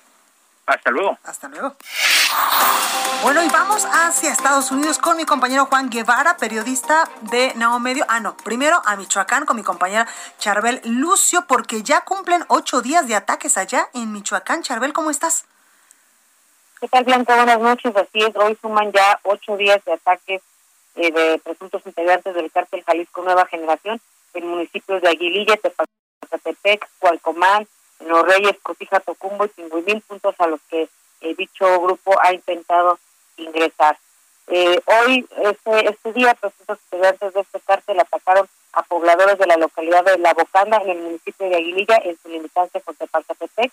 Hasta 0.66 0.92
luego. 0.92 1.18
Hasta 1.24 1.50
luego. 1.50 1.76
Bueno, 3.22 3.44
y 3.44 3.50
vamos 3.50 3.86
hacia 3.86 4.32
Estados 4.32 4.72
Unidos 4.72 4.98
con 4.98 5.18
mi 5.18 5.26
compañero 5.26 5.66
Juan 5.66 5.90
Guevara, 5.90 6.38
periodista 6.38 7.10
de 7.32 7.54
Nao 7.56 7.80
Medio. 7.80 8.06
Ah, 8.08 8.20
no, 8.20 8.38
primero 8.38 8.82
a 8.86 8.96
Michoacán 8.96 9.46
con 9.46 9.58
mi 9.58 9.64
compañera 9.64 10.08
Charbel 10.40 10.82
Lucio, 10.86 11.46
porque 11.48 11.84
ya 11.84 12.02
cumplen 12.02 12.44
ocho 12.48 12.82
días 12.82 13.08
de 13.08 13.16
ataques 13.16 13.58
allá 13.58 13.88
en 13.94 14.12
Michoacán. 14.12 14.62
Charbel, 14.62 14.94
¿cómo 14.94 15.10
estás? 15.10 15.46
¿Qué 16.84 16.90
tal, 16.90 17.06
Blanca? 17.06 17.38
Buenas 17.38 17.62
noches. 17.62 17.96
Así 17.96 18.20
es, 18.20 18.36
hoy 18.36 18.58
suman 18.62 18.92
ya 18.92 19.18
ocho 19.24 19.56
días 19.56 19.82
de 19.86 19.94
ataques 19.94 20.42
eh, 20.98 21.14
de 21.14 21.40
presuntos 21.40 21.82
integrantes 21.86 22.36
del 22.36 22.52
cártel 22.52 22.84
Jalisco 22.84 23.22
Nueva 23.22 23.46
Generación 23.46 24.02
en 24.34 24.48
municipios 24.50 25.02
de 25.02 25.08
Aguililla, 25.08 25.56
Tepatepec, 25.56 26.86
Cualcomán, 27.00 27.70
Los 28.06 28.24
Reyes, 28.24 28.58
Cotija, 28.62 29.00
Tocumbo 29.00 29.46
y 29.46 29.48
Tinguimín, 29.48 30.02
puntos 30.02 30.36
a 30.40 30.48
los 30.48 30.60
que 30.70 30.90
eh, 31.22 31.36
dicho 31.36 31.80
grupo 31.80 32.20
ha 32.22 32.34
intentado 32.34 33.00
ingresar. 33.38 33.98
Eh, 34.48 34.82
hoy, 34.86 35.26
este, 35.42 35.90
este 35.90 36.12
día, 36.12 36.34
presuntos 36.34 36.80
integrantes 36.92 37.34
de 37.34 37.40
este 37.40 37.62
cártel 37.62 38.02
atacaron 38.02 38.46
a 38.74 38.84
pobladores 38.84 39.38
de 39.38 39.48
la 39.48 39.56
localidad 39.56 40.04
de 40.04 40.18
La 40.18 40.34
Bocanda, 40.34 40.82
en 40.84 40.90
el 40.90 41.02
municipio 41.02 41.48
de 41.48 41.56
Aguililla, 41.56 42.02
en 42.04 42.18
su 42.22 42.28
limitancia 42.28 42.82
con 42.82 42.94
Tepalcatepec. 42.96 43.72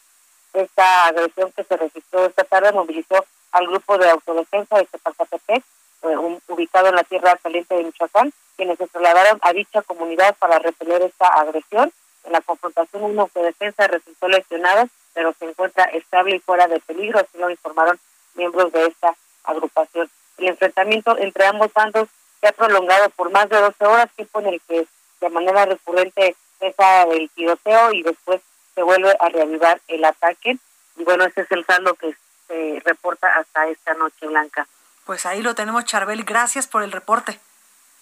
Esta 0.52 1.06
agresión 1.06 1.52
que 1.52 1.64
se 1.64 1.76
registró 1.76 2.24
esta 2.24 2.44
tarde 2.44 2.72
movilizó 2.72 3.24
al 3.52 3.66
grupo 3.66 3.98
de 3.98 4.10
autodefensa 4.10 4.78
de 4.78 4.86
Tepalcatepec, 4.86 5.62
eh, 6.02 6.16
ubicado 6.48 6.88
en 6.88 6.96
la 6.96 7.04
tierra 7.04 7.36
caliente 7.36 7.74
de 7.74 7.84
Michoacán, 7.84 8.32
quienes 8.56 8.78
se 8.78 8.86
trasladaron 8.88 9.38
a 9.42 9.52
dicha 9.52 9.82
comunidad 9.82 10.34
para 10.38 10.58
repeler 10.58 11.02
esta 11.02 11.28
agresión. 11.28 11.92
En 12.24 12.32
la 12.32 12.40
confrontación, 12.40 13.02
un 13.04 13.18
autodefensa 13.18 13.86
resultó 13.86 14.28
lesionado, 14.28 14.88
pero 15.14 15.32
se 15.38 15.46
encuentra 15.46 15.84
estable 15.84 16.36
y 16.36 16.40
fuera 16.40 16.68
de 16.68 16.80
peligro, 16.80 17.18
así 17.18 17.38
lo 17.38 17.50
informaron 17.50 17.98
miembros 18.34 18.72
de 18.72 18.86
esta 18.86 19.14
agrupación. 19.44 20.10
El 20.38 20.48
enfrentamiento 20.48 21.16
entre 21.18 21.46
ambos 21.46 21.72
bandos 21.72 22.08
se 22.40 22.48
ha 22.48 22.52
prolongado 22.52 23.10
por 23.10 23.30
más 23.30 23.48
de 23.48 23.60
12 23.60 23.84
horas, 23.84 24.10
tiempo 24.16 24.40
en 24.40 24.46
el 24.46 24.60
que 24.62 24.86
de 25.20 25.28
manera 25.28 25.66
recurrente 25.66 26.34
cesa 26.58 27.02
el 27.04 27.28
tiroteo 27.30 27.92
y 27.92 28.02
después 28.02 28.40
se 28.80 28.84
vuelve 28.84 29.14
a 29.20 29.28
reavivar 29.28 29.78
el 29.88 30.02
ataque. 30.06 30.58
Y 30.96 31.04
bueno, 31.04 31.24
ese 31.24 31.42
es 31.42 31.52
el 31.52 31.66
saldo 31.66 31.92
que 31.94 32.16
se 32.48 32.80
reporta 32.82 33.28
hasta 33.36 33.68
esta 33.68 33.92
noche 33.92 34.26
blanca. 34.26 34.66
Pues 35.04 35.26
ahí 35.26 35.42
lo 35.42 35.54
tenemos, 35.54 35.84
Charbel. 35.84 36.24
Gracias 36.24 36.66
por 36.66 36.82
el 36.82 36.90
reporte. 36.90 37.38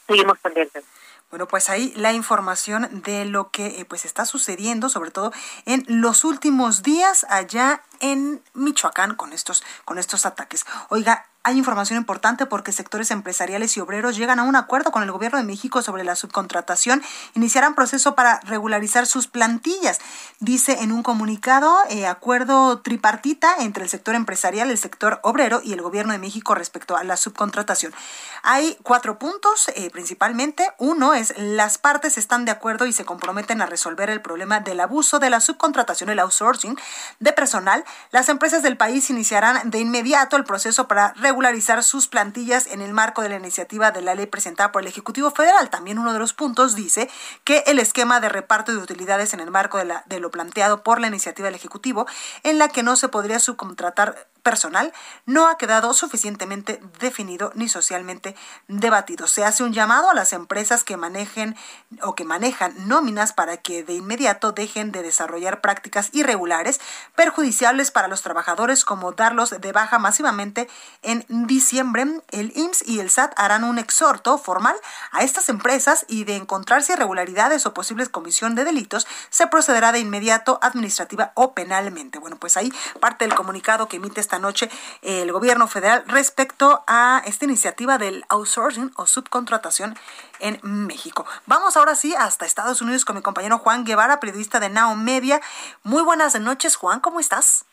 Seguimos 0.06 0.38
pendientes. 0.38 0.84
Bueno, 1.30 1.48
pues 1.48 1.68
ahí 1.68 1.92
la 1.96 2.12
información 2.12 3.02
de 3.02 3.24
lo 3.24 3.50
que 3.50 3.66
eh, 3.66 3.84
pues 3.86 4.04
está 4.04 4.24
sucediendo, 4.24 4.88
sobre 4.88 5.10
todo 5.10 5.32
en 5.66 5.84
los 5.88 6.22
últimos 6.22 6.84
días 6.84 7.26
allá 7.28 7.82
en 7.98 8.40
Michoacán 8.54 9.16
con 9.16 9.32
estos 9.32 9.64
con 9.84 9.98
estos 9.98 10.26
ataques. 10.26 10.64
Oiga, 10.90 11.26
hay 11.48 11.56
información 11.56 11.96
importante 11.96 12.44
porque 12.44 12.72
sectores 12.72 13.10
empresariales 13.10 13.74
y 13.74 13.80
obreros 13.80 14.18
llegan 14.18 14.38
a 14.38 14.42
un 14.42 14.54
acuerdo 14.54 14.92
con 14.92 15.02
el 15.02 15.10
gobierno 15.10 15.38
de 15.38 15.44
México 15.44 15.80
sobre 15.80 16.04
la 16.04 16.14
subcontratación, 16.14 17.02
iniciarán 17.34 17.74
proceso 17.74 18.14
para 18.14 18.40
regularizar 18.40 19.06
sus 19.06 19.28
plantillas. 19.28 19.98
Dice 20.40 20.82
en 20.82 20.92
un 20.92 21.02
comunicado, 21.02 21.74
eh, 21.88 22.06
acuerdo 22.06 22.80
tripartita 22.80 23.54
entre 23.60 23.84
el 23.84 23.88
sector 23.88 24.14
empresarial, 24.14 24.70
el 24.70 24.76
sector 24.76 25.20
obrero 25.22 25.62
y 25.64 25.72
el 25.72 25.80
gobierno 25.80 26.12
de 26.12 26.18
México 26.18 26.54
respecto 26.54 26.98
a 26.98 27.04
la 27.04 27.16
subcontratación. 27.16 27.94
Hay 28.42 28.76
cuatro 28.82 29.18
puntos 29.18 29.70
eh, 29.74 29.88
principalmente. 29.90 30.70
Uno 30.76 31.14
es 31.14 31.32
las 31.38 31.78
partes 31.78 32.18
están 32.18 32.44
de 32.44 32.50
acuerdo 32.50 32.84
y 32.84 32.92
se 32.92 33.06
comprometen 33.06 33.62
a 33.62 33.66
resolver 33.66 34.10
el 34.10 34.20
problema 34.20 34.60
del 34.60 34.80
abuso 34.80 35.18
de 35.18 35.30
la 35.30 35.40
subcontratación, 35.40 36.10
el 36.10 36.18
outsourcing 36.18 36.78
de 37.20 37.32
personal. 37.32 37.84
Las 38.10 38.28
empresas 38.28 38.62
del 38.62 38.76
país 38.76 39.08
iniciarán 39.08 39.70
de 39.70 39.78
inmediato 39.78 40.36
el 40.36 40.44
proceso 40.44 40.88
para 40.88 41.14
regularizar 41.38 41.84
sus 41.84 42.08
plantillas 42.08 42.66
en 42.66 42.82
el 42.82 42.92
marco 42.92 43.22
de 43.22 43.28
la 43.28 43.36
iniciativa 43.36 43.92
de 43.92 44.02
la 44.02 44.16
ley 44.16 44.26
presentada 44.26 44.72
por 44.72 44.82
el 44.82 44.88
Ejecutivo 44.88 45.30
Federal. 45.30 45.70
También 45.70 46.00
uno 46.00 46.12
de 46.12 46.18
los 46.18 46.32
puntos 46.32 46.74
dice 46.74 47.08
que 47.44 47.62
el 47.68 47.78
esquema 47.78 48.18
de 48.18 48.28
reparto 48.28 48.72
de 48.72 48.78
utilidades 48.78 49.34
en 49.34 49.38
el 49.38 49.52
marco 49.52 49.78
de, 49.78 49.84
la, 49.84 50.02
de 50.06 50.18
lo 50.18 50.32
planteado 50.32 50.82
por 50.82 51.00
la 51.00 51.06
iniciativa 51.06 51.46
del 51.46 51.54
Ejecutivo, 51.54 52.08
en 52.42 52.58
la 52.58 52.68
que 52.68 52.82
no 52.82 52.96
se 52.96 53.08
podría 53.08 53.38
subcontratar 53.38 54.26
personal 54.48 54.94
no 55.26 55.46
ha 55.46 55.58
quedado 55.58 55.92
suficientemente 55.92 56.80
definido 57.00 57.52
ni 57.54 57.68
socialmente 57.68 58.34
debatido. 58.66 59.26
Se 59.26 59.44
hace 59.44 59.62
un 59.62 59.74
llamado 59.74 60.08
a 60.08 60.14
las 60.14 60.32
empresas 60.32 60.84
que 60.84 60.96
manejen 60.96 61.54
o 62.00 62.14
que 62.14 62.24
manejan 62.24 62.72
nóminas 62.88 63.34
para 63.34 63.58
que 63.58 63.84
de 63.84 63.92
inmediato 63.92 64.52
dejen 64.52 64.90
de 64.90 65.02
desarrollar 65.02 65.60
prácticas 65.60 66.08
irregulares 66.12 66.80
perjudiciales 67.14 67.90
para 67.90 68.08
los 68.08 68.22
trabajadores 68.22 68.86
como 68.86 69.12
darlos 69.12 69.50
de 69.50 69.72
baja 69.72 69.98
masivamente 69.98 70.66
en 71.02 71.26
diciembre. 71.46 72.06
El 72.30 72.56
IMSS 72.56 72.88
y 72.88 73.00
el 73.00 73.10
SAT 73.10 73.34
harán 73.36 73.64
un 73.64 73.78
exhorto 73.78 74.38
formal 74.38 74.76
a 75.12 75.24
estas 75.24 75.50
empresas 75.50 76.06
y 76.08 76.24
de 76.24 76.36
encontrarse 76.36 76.94
irregularidades 76.94 77.66
o 77.66 77.74
posibles 77.74 78.08
comisión 78.08 78.54
de 78.54 78.64
delitos 78.64 79.06
se 79.28 79.46
procederá 79.46 79.92
de 79.92 79.98
inmediato 79.98 80.58
administrativa 80.62 81.32
o 81.34 81.52
penalmente. 81.52 82.18
Bueno, 82.18 82.36
pues 82.38 82.56
ahí 82.56 82.72
parte 82.98 83.26
del 83.26 83.34
comunicado 83.34 83.88
que 83.88 83.96
emite 83.96 84.22
esta 84.22 84.37
noche 84.38 84.70
el 85.02 85.32
gobierno 85.32 85.68
federal 85.68 86.04
respecto 86.06 86.84
a 86.86 87.22
esta 87.26 87.44
iniciativa 87.44 87.98
del 87.98 88.24
outsourcing 88.28 88.92
o 88.96 89.06
subcontratación 89.06 89.98
en 90.40 90.58
México. 90.62 91.26
Vamos 91.46 91.76
ahora 91.76 91.94
sí 91.94 92.14
hasta 92.14 92.46
Estados 92.46 92.80
Unidos 92.82 93.04
con 93.04 93.16
mi 93.16 93.22
compañero 93.22 93.58
Juan 93.58 93.84
Guevara, 93.84 94.20
periodista 94.20 94.60
de 94.60 94.68
Now 94.68 94.94
Media. 94.96 95.40
Muy 95.82 96.02
buenas 96.02 96.38
noches, 96.40 96.76
Juan, 96.76 97.00
¿cómo 97.00 97.20
estás? 97.20 97.64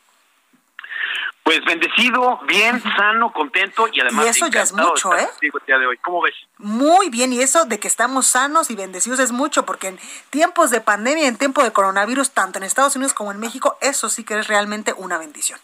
Pues 1.45 1.63
bendecido, 1.63 2.39
bien, 2.47 2.81
sano, 2.97 3.31
contento 3.31 3.87
y 3.93 4.01
además. 4.01 4.25
Y 4.25 4.29
eso 4.29 4.47
ya 4.47 4.63
es 4.63 4.73
mucho, 4.73 5.15
¿eh? 5.15 5.29
de 5.39 5.85
hoy. 5.85 5.97
¿Cómo 5.99 6.23
ves? 6.23 6.33
Muy 6.57 7.09
bien, 7.09 7.31
y 7.33 7.39
eso 7.39 7.65
de 7.65 7.79
que 7.79 7.87
estamos 7.87 8.25
sanos 8.25 8.71
y 8.71 8.75
bendecidos 8.75 9.19
es 9.19 9.31
mucho, 9.31 9.63
porque 9.63 9.89
en 9.89 9.99
tiempos 10.31 10.71
de 10.71 10.81
pandemia, 10.81 11.27
en 11.27 11.37
tiempo 11.37 11.61
de 11.61 11.71
coronavirus, 11.71 12.31
tanto 12.31 12.57
en 12.57 12.63
Estados 12.63 12.95
Unidos 12.95 13.13
como 13.13 13.31
en 13.31 13.39
México, 13.39 13.77
eso 13.81 14.09
sí 14.09 14.23
que 14.23 14.39
es 14.39 14.47
realmente 14.47 14.93
una 14.93 15.19
bendición. 15.19 15.59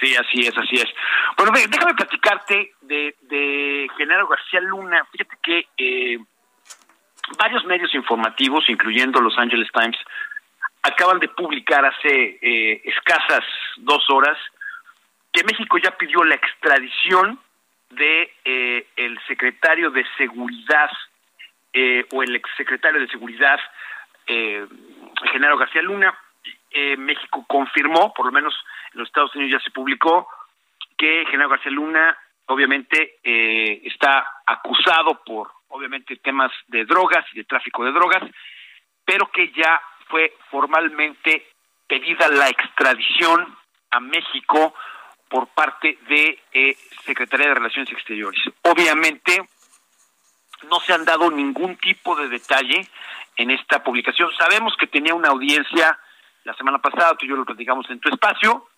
Sí, 0.00 0.14
así 0.14 0.46
es, 0.46 0.56
así 0.56 0.76
es. 0.76 0.88
Bueno, 1.36 1.52
déjame 1.52 1.94
platicarte 1.94 2.72
de, 2.82 3.14
de 3.22 3.88
Genaro 3.96 4.28
García 4.28 4.60
Luna. 4.60 5.06
Fíjate 5.10 5.36
que 5.42 5.66
eh, 5.78 6.18
varios 7.38 7.64
medios 7.64 7.94
informativos, 7.94 8.68
incluyendo 8.68 9.20
Los 9.20 9.38
Angeles 9.38 9.68
Times, 9.72 9.96
acaban 10.82 11.18
de 11.18 11.28
publicar 11.28 11.84
hace 11.84 12.38
eh, 12.42 12.82
escasas 12.84 13.44
dos 13.78 14.04
horas 14.10 14.36
que 15.32 15.44
México 15.44 15.78
ya 15.78 15.96
pidió 15.96 16.22
la 16.24 16.34
extradición 16.34 17.40
de 17.90 18.34
eh, 18.44 18.86
el 18.96 19.18
secretario 19.26 19.90
de 19.90 20.04
seguridad 20.16 20.90
o 22.10 22.22
el 22.22 22.34
exsecretario 22.34 22.98
de 22.98 23.08
seguridad 23.08 23.60
Genaro 24.26 25.58
García 25.58 25.82
Luna. 25.82 26.18
México 26.96 27.44
confirmó, 27.48 28.12
por 28.14 28.26
lo 28.26 28.32
menos 28.32 28.54
en 28.92 29.00
los 29.00 29.08
Estados 29.08 29.34
Unidos 29.34 29.60
ya 29.60 29.64
se 29.64 29.70
publicó 29.70 30.28
que 30.96 31.24
Genaro 31.30 31.50
García 31.50 31.72
Luna 31.72 32.16
obviamente 32.46 33.16
eh, 33.22 33.82
está 33.84 34.40
acusado 34.46 35.22
por 35.24 35.50
obviamente 35.68 36.16
temas 36.16 36.52
de 36.68 36.84
drogas 36.84 37.24
y 37.32 37.38
de 37.38 37.44
tráfico 37.44 37.84
de 37.84 37.92
drogas, 37.92 38.22
pero 39.04 39.26
que 39.26 39.52
ya 39.52 39.80
fue 40.08 40.34
formalmente 40.50 41.48
pedida 41.86 42.28
la 42.28 42.48
extradición 42.48 43.56
a 43.90 44.00
México 44.00 44.74
por 45.28 45.48
parte 45.48 45.98
de 46.08 46.38
eh, 46.52 46.76
Secretaría 47.04 47.48
de 47.48 47.54
Relaciones 47.54 47.92
Exteriores. 47.92 48.40
Obviamente 48.62 49.48
no 50.70 50.80
se 50.80 50.92
han 50.92 51.04
dado 51.04 51.30
ningún 51.30 51.76
tipo 51.76 52.16
de 52.16 52.28
detalle 52.28 52.88
en 53.36 53.50
esta 53.50 53.82
publicación. 53.82 54.30
Sabemos 54.38 54.74
que 54.78 54.86
tenía 54.86 55.14
una 55.14 55.28
audiencia 55.28 55.98
la 56.46 56.54
semana 56.54 56.78
pasada, 56.78 57.16
tú 57.16 57.26
y 57.26 57.28
yo 57.28 57.34
lo 57.34 57.44
platicamos 57.44 57.90
en 57.90 57.98
tu 57.98 58.08
espacio, 58.08 58.68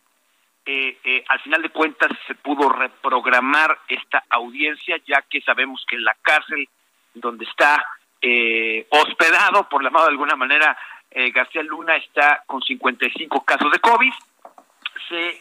eh, 0.64 0.98
eh, 1.04 1.24
al 1.28 1.38
final 1.40 1.60
de 1.60 1.68
cuentas 1.68 2.10
se 2.26 2.34
pudo 2.34 2.70
reprogramar 2.70 3.78
esta 3.88 4.24
audiencia, 4.30 4.96
ya 5.06 5.22
que 5.22 5.42
sabemos 5.42 5.84
que 5.86 5.98
la 5.98 6.16
cárcel 6.22 6.66
donde 7.12 7.44
está 7.44 7.84
eh, 8.22 8.86
hospedado, 8.90 9.68
por 9.68 9.82
llamado 9.82 10.06
de 10.06 10.12
alguna 10.12 10.34
manera, 10.34 10.76
García 11.10 11.62
Luna 11.62 11.96
está 11.96 12.44
con 12.46 12.60
55 12.60 13.42
casos 13.44 13.72
de 13.72 13.78
COVID. 13.80 14.12
Se, 15.08 15.40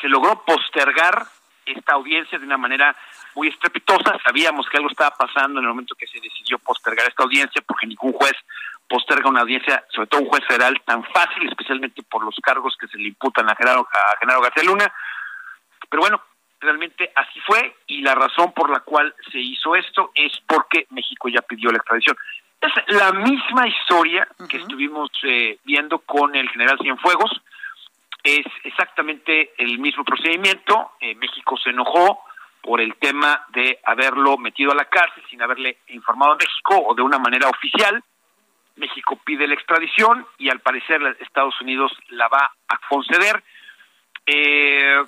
se 0.00 0.08
logró 0.08 0.42
postergar 0.42 1.26
esta 1.66 1.92
audiencia 1.92 2.38
de 2.38 2.46
una 2.46 2.56
manera 2.56 2.96
muy 3.34 3.48
estrepitosa. 3.48 4.18
Sabíamos 4.24 4.66
que 4.68 4.78
algo 4.78 4.88
estaba 4.88 5.14
pasando 5.14 5.60
en 5.60 5.66
el 5.66 5.68
momento 5.68 5.94
que 5.94 6.06
se 6.06 6.18
decidió 6.18 6.58
postergar 6.58 7.06
esta 7.06 7.22
audiencia, 7.22 7.62
porque 7.66 7.86
ningún 7.86 8.14
juez 8.14 8.32
posterga 8.88 9.30
una 9.30 9.40
audiencia, 9.40 9.84
sobre 9.88 10.08
todo 10.08 10.22
un 10.22 10.28
juez 10.28 10.44
federal, 10.46 10.80
tan 10.84 11.02
fácil, 11.04 11.48
especialmente 11.48 12.02
por 12.02 12.24
los 12.24 12.36
cargos 12.42 12.76
que 12.78 12.88
se 12.88 12.98
le 12.98 13.08
imputan 13.08 13.48
a 13.48 13.56
Genaro, 13.56 13.88
a 13.90 14.18
Genaro 14.18 14.42
García 14.42 14.64
Luna. 14.64 14.92
Pero 15.88 16.02
bueno, 16.02 16.22
realmente 16.60 17.12
así 17.14 17.40
fue 17.40 17.76
y 17.86 18.02
la 18.02 18.14
razón 18.14 18.52
por 18.52 18.70
la 18.70 18.80
cual 18.80 19.14
se 19.30 19.38
hizo 19.38 19.74
esto 19.76 20.12
es 20.14 20.32
porque 20.46 20.86
México 20.90 21.28
ya 21.28 21.42
pidió 21.42 21.70
la 21.70 21.78
extradición. 21.78 22.16
Es 22.60 22.72
la 22.94 23.12
misma 23.12 23.66
historia 23.66 24.28
que 24.48 24.58
estuvimos 24.58 25.10
eh, 25.24 25.58
viendo 25.64 25.98
con 25.98 26.34
el 26.36 26.48
general 26.48 26.78
Cienfuegos. 26.80 27.30
Es 28.22 28.46
exactamente 28.62 29.52
el 29.58 29.80
mismo 29.80 30.04
procedimiento. 30.04 30.92
Eh, 31.00 31.16
México 31.16 31.56
se 31.56 31.70
enojó 31.70 32.22
por 32.62 32.80
el 32.80 32.94
tema 32.94 33.44
de 33.48 33.80
haberlo 33.84 34.38
metido 34.38 34.70
a 34.70 34.76
la 34.76 34.84
cárcel 34.84 35.24
sin 35.28 35.42
haberle 35.42 35.78
informado 35.88 36.32
a 36.32 36.36
México 36.36 36.76
o 36.86 36.94
de 36.94 37.02
una 37.02 37.18
manera 37.18 37.48
oficial. 37.48 38.02
México 38.76 39.20
pide 39.24 39.46
la 39.46 39.54
extradición 39.54 40.26
y 40.38 40.50
al 40.50 40.60
parecer 40.60 41.00
Estados 41.20 41.60
Unidos 41.60 41.92
la 42.08 42.28
va 42.28 42.52
a 42.68 42.78
conceder. 42.88 43.42
Eh, 44.26 45.02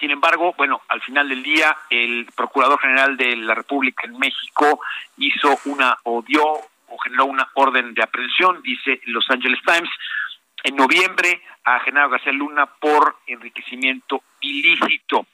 Sin 0.00 0.10
embargo, 0.10 0.52
bueno, 0.58 0.82
al 0.88 1.00
final 1.00 1.28
del 1.28 1.42
día, 1.42 1.74
el 1.88 2.26
Procurador 2.36 2.78
General 2.78 3.16
de 3.16 3.36
la 3.36 3.54
República 3.54 4.04
en 4.04 4.18
México 4.18 4.80
hizo 5.16 5.58
una, 5.66 5.96
o 6.02 6.22
dio, 6.22 6.44
o 6.44 6.98
generó 7.02 7.24
una 7.26 7.48
orden 7.54 7.94
de 7.94 8.02
aprehensión, 8.02 8.60
dice 8.62 9.00
Los 9.06 9.28
Angeles 9.30 9.60
Times, 9.64 9.90
en 10.64 10.76
noviembre 10.76 11.40
a 11.64 11.80
Genaro 11.80 12.10
García 12.10 12.32
Luna 12.32 12.66
por 12.66 13.16
enriquecimiento 13.26 14.22
ilícito. 14.40 15.26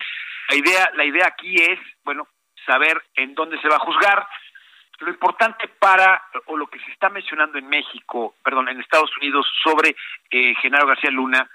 La 0.49 0.57
idea, 0.57 0.91
la 0.95 1.05
idea 1.05 1.27
aquí 1.27 1.57
es, 1.57 1.81
bueno, 2.05 2.29
saber 2.67 3.03
en 3.17 3.35
dónde 3.35 3.61
se 3.61 3.69
va 3.69 3.77
a 3.77 3.87
juzgar. 3.87 4.27
Lo 5.03 5.11
importante 5.11 5.67
para, 5.81 6.23
o 6.47 6.57
lo 6.57 6.69
que 6.69 6.79
se 6.79 6.91
está 6.93 7.09
mencionando 7.09 7.59
en 7.59 7.69
México, 7.69 8.37
perdón, 8.45 8.69
en 8.69 8.81
Estados 8.81 9.11
Unidos 9.17 9.47
sobre 9.63 9.97
eh, 10.31 10.55
Genaro 10.63 10.87
García 10.87 11.11
Luna, 11.11 11.51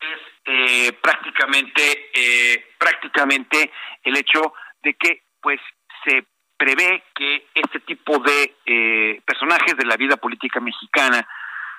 es 0.00 0.20
eh, 0.46 0.92
prácticamente, 1.00 2.10
eh, 2.12 2.72
prácticamente 2.76 3.70
el 4.02 4.16
hecho 4.16 4.52
de 4.82 4.94
que, 4.94 5.22
pues, 5.40 5.60
se 6.04 6.24
prevé 6.56 7.04
que 7.14 7.46
este 7.54 7.78
tipo 7.80 8.18
de 8.18 8.56
eh, 8.66 9.22
personajes 9.24 9.76
de 9.76 9.86
la 9.86 9.96
vida 9.96 10.16
política 10.16 10.58
mexicana, 10.58 11.24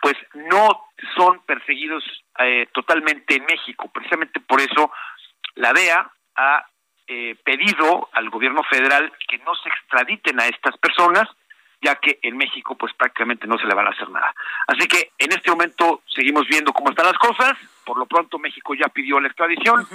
pues, 0.02 0.16
no 0.34 0.88
son 1.16 1.44
perseguidos 1.46 2.04
eh, 2.40 2.68
totalmente 2.74 3.36
en 3.36 3.46
México. 3.46 3.92
Precisamente 3.94 4.40
por 4.40 4.62
eso 4.62 4.90
la 5.56 5.74
DEA 5.74 6.10
ha 6.36 6.66
eh, 7.08 7.36
pedido 7.44 8.10
al 8.14 8.30
gobierno 8.30 8.64
federal 8.64 9.12
que 9.28 9.38
no 9.40 9.54
se 9.56 9.70
extraditen 9.70 10.40
a 10.40 10.48
estas 10.48 10.78
personas, 10.78 11.28
ya 11.82 11.96
que 11.96 12.20
en 12.22 12.38
México 12.38 12.76
pues 12.76 12.94
prácticamente 12.94 13.46
no 13.48 13.58
se 13.58 13.66
le 13.66 13.74
van 13.74 13.88
a 13.88 13.90
hacer 13.90 14.10
nada. 14.10 14.34
Así 14.68 14.88
que 14.88 15.12
en 15.18 15.32
este 15.34 15.50
momento 15.50 16.02
seguimos 16.08 16.48
viendo 16.48 16.72
cómo 16.72 16.90
están 16.92 17.06
las 17.06 17.18
cosas. 17.18 17.54
Por 17.86 17.98
lo 17.98 18.06
pronto 18.06 18.40
México 18.40 18.74
ya 18.74 18.88
pidió 18.88 19.20
la 19.20 19.28
extradición 19.28 19.86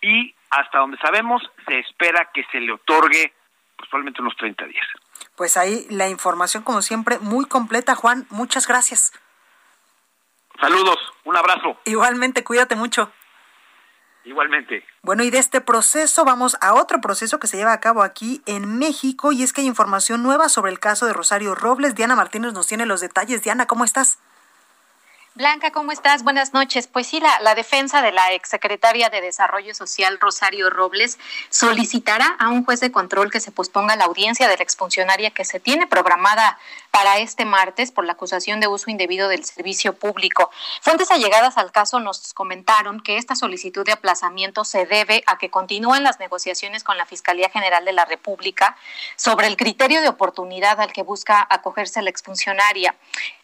y 0.00 0.34
hasta 0.50 0.78
donde 0.78 0.96
sabemos 0.98 1.42
se 1.66 1.78
espera 1.78 2.30
que 2.32 2.44
se 2.50 2.60
le 2.60 2.72
otorgue 2.72 3.32
pues, 3.76 3.88
probablemente 3.90 4.22
unos 4.22 4.36
30 4.36 4.64
días. 4.64 4.86
Pues 5.36 5.56
ahí 5.56 5.86
la 5.90 6.08
información 6.08 6.62
como 6.62 6.82
siempre 6.82 7.18
muy 7.18 7.44
completa, 7.44 7.94
Juan. 7.94 8.26
Muchas 8.30 8.66
gracias. 8.66 9.12
Saludos, 10.60 10.98
un 11.24 11.36
abrazo. 11.36 11.80
Igualmente, 11.84 12.44
cuídate 12.44 12.76
mucho. 12.76 13.12
Igualmente. 14.24 14.84
Bueno, 15.02 15.22
y 15.22 15.30
de 15.30 15.38
este 15.38 15.60
proceso 15.60 16.24
vamos 16.24 16.56
a 16.60 16.74
otro 16.74 17.00
proceso 17.00 17.38
que 17.40 17.46
se 17.46 17.56
lleva 17.56 17.72
a 17.72 17.80
cabo 17.80 18.02
aquí 18.02 18.42
en 18.46 18.78
México 18.78 19.32
y 19.32 19.42
es 19.42 19.52
que 19.52 19.62
hay 19.62 19.66
información 19.66 20.22
nueva 20.22 20.48
sobre 20.48 20.72
el 20.72 20.78
caso 20.78 21.06
de 21.06 21.12
Rosario 21.12 21.54
Robles. 21.54 21.94
Diana 21.94 22.16
Martínez 22.16 22.52
nos 22.52 22.66
tiene 22.66 22.86
los 22.86 23.00
detalles. 23.00 23.42
Diana, 23.42 23.66
¿cómo 23.66 23.84
estás? 23.84 24.18
Blanca, 25.40 25.70
¿cómo 25.70 25.90
estás? 25.90 26.22
Buenas 26.22 26.52
noches. 26.52 26.86
Pues 26.86 27.06
sí, 27.06 27.18
la, 27.18 27.40
la, 27.40 27.54
defensa 27.54 28.02
de 28.02 28.12
la 28.12 28.34
exsecretaria 28.34 29.08
de 29.08 29.22
Desarrollo 29.22 29.74
Social, 29.74 30.18
Rosario 30.20 30.68
Robles, 30.68 31.18
solicitará 31.48 32.36
a 32.38 32.50
un 32.50 32.62
juez 32.62 32.78
de 32.80 32.92
control 32.92 33.30
que 33.30 33.40
se 33.40 33.50
posponga 33.50 33.96
la 33.96 34.04
audiencia 34.04 34.48
de 34.48 34.58
la 34.58 34.62
exfuncionaria 34.62 35.30
que 35.30 35.46
se 35.46 35.58
tiene 35.58 35.86
programada 35.86 36.58
para 36.90 37.18
este 37.20 37.46
martes 37.46 37.90
por 37.90 38.04
la 38.04 38.12
acusación 38.12 38.60
de 38.60 38.66
uso 38.66 38.90
indebido 38.90 39.28
del 39.28 39.42
servicio 39.46 39.94
público. 39.94 40.50
Fuentes 40.82 41.10
allegadas 41.10 41.56
al 41.56 41.72
caso 41.72 42.00
nos 42.00 42.34
comentaron 42.34 43.00
que 43.00 43.16
esta 43.16 43.34
solicitud 43.34 43.86
de 43.86 43.92
aplazamiento 43.92 44.66
se 44.66 44.84
debe 44.84 45.22
a 45.26 45.38
que 45.38 45.48
continúan 45.48 46.02
las 46.02 46.18
negociaciones 46.18 46.84
con 46.84 46.98
la 46.98 47.06
Fiscalía 47.06 47.48
General 47.48 47.86
de 47.86 47.94
la 47.94 48.04
República 48.04 48.76
sobre 49.16 49.46
el 49.46 49.56
criterio 49.56 50.02
de 50.02 50.08
oportunidad 50.08 50.80
al 50.80 50.92
que 50.92 51.02
busca 51.02 51.46
acogerse 51.48 52.02
la 52.02 52.10
exfuncionaria. 52.10 52.94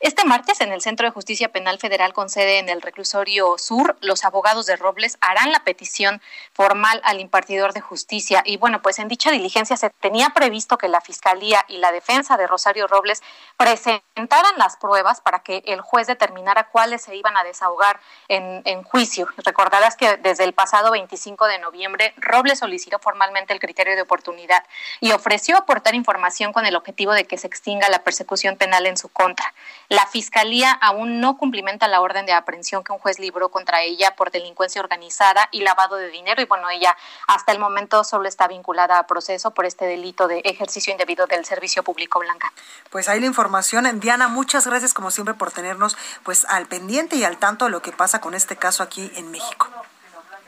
Este 0.01 0.27
martes, 0.27 0.61
en 0.61 0.73
el 0.73 0.83
Centro 0.83 1.07
de 1.07 1.13
Justicia 1.13 1.51
Penal 1.51 1.79
con 2.13 2.29
sede 2.29 2.59
en 2.59 2.69
el 2.69 2.83
reclusorio 2.83 3.59
sur, 3.59 3.97
los 4.01 4.25
abogados 4.25 4.67
de 4.67 4.77
Robles 4.77 5.19
harán 5.21 5.53
la 5.53 5.65
petición 5.65 6.21
formal 6.53 7.01
al 7.05 7.21
impartidor 7.21 7.73
de 7.73 7.81
justicia. 7.81 8.43
Y 8.45 8.57
bueno, 8.57 8.83
pues 8.83 8.99
en 8.99 9.09
dicha 9.09 9.31
diligencia 9.31 9.77
se 9.77 9.91
tenía 9.91 10.31
previsto 10.31 10.79
que 10.79 10.89
la 10.89 11.01
Fiscalía 11.01 11.65
y 11.69 11.79
la 11.79 11.93
defensa 11.93 12.37
de 12.37 12.47
Rosario 12.47 12.87
Robles 12.87 13.23
presentaran 13.57 14.53
las 14.59 14.77
pruebas 14.77 15.21
para 15.21 15.41
que 15.41 15.63
el 15.67 15.81
juez 15.81 16.07
determinara 16.07 16.69
cuáles 16.69 17.03
se 17.03 17.15
iban 17.17 17.37
a 17.37 17.45
desahogar 17.45 18.01
en, 18.29 18.63
en 18.65 18.83
juicio. 18.83 19.29
Recordarás 19.39 19.97
que 19.97 20.17
desde 20.17 20.45
el 20.45 20.53
pasado 20.53 20.91
25 20.91 21.47
de 21.47 21.59
noviembre, 21.59 22.15
Robles 22.17 22.59
solicitó 22.59 22.99
formalmente 22.99 23.53
el 23.53 23.61
criterio 23.61 23.95
de 23.95 24.03
oportunidad 24.03 24.65
y 25.01 25.13
ofreció 25.13 25.57
aportar 25.57 25.95
información 25.95 26.53
con 26.53 26.67
el 26.67 26.77
objetivo 26.77 27.13
de 27.13 27.27
que 27.27 27.39
se 27.39 27.47
extinga 27.47 27.89
la 27.89 28.03
persecución 28.03 28.57
penal 28.57 28.87
en 28.87 28.97
su 28.97 29.09
contra. 29.09 29.55
La 29.89 30.07
Fiscalía 30.07 30.73
aún 30.73 31.21
no 31.21 31.37
la 31.87 32.01
orden 32.01 32.27
de 32.27 32.33
aprehensión 32.33 32.83
que 32.83 32.93
un 32.93 32.99
juez 32.99 33.19
libró 33.19 33.51
contra 33.51 33.83
ella 33.83 34.17
por 34.17 34.31
delincuencia 34.31 34.81
organizada 34.81 35.49
y 35.53 35.61
lavado 35.61 35.97
de 35.97 36.09
dinero. 36.09 36.41
Y 36.41 36.47
bueno, 36.47 36.71
ella 36.71 36.97
hasta 37.27 37.53
el 37.53 37.59
momento 37.59 38.03
solo 38.05 38.29
está 38.29 38.49
vinculada 38.49 38.99
a 38.99 39.07
proceso 39.07 39.53
por 39.53 39.67
este 39.67 39.85
delito 39.85 40.29
de 40.29 40.41
ejercicio 40.45 40.93
indebido 40.93 41.27
del 41.27 41.45
servicio 41.45 41.83
público 41.83 42.19
blanca. 42.19 42.53
Pues 42.91 43.09
ahí 43.09 43.21
la 43.21 43.27
información. 43.27 44.01
Diana, 44.01 44.29
muchas 44.29 44.67
gracias 44.67 44.95
como 44.95 45.11
siempre 45.11 45.35
por 45.35 45.53
tenernos 45.53 45.97
pues 46.23 46.45
al 46.47 46.67
pendiente 46.67 47.17
y 47.17 47.25
al 47.25 47.37
tanto 47.37 47.67
de 47.67 47.71
lo 47.71 47.83
que 47.83 47.93
pasa 47.93 48.21
con 48.21 48.35
este 48.35 48.57
caso 48.57 48.83
aquí 48.83 49.13
en 49.17 49.31
México. 49.31 49.69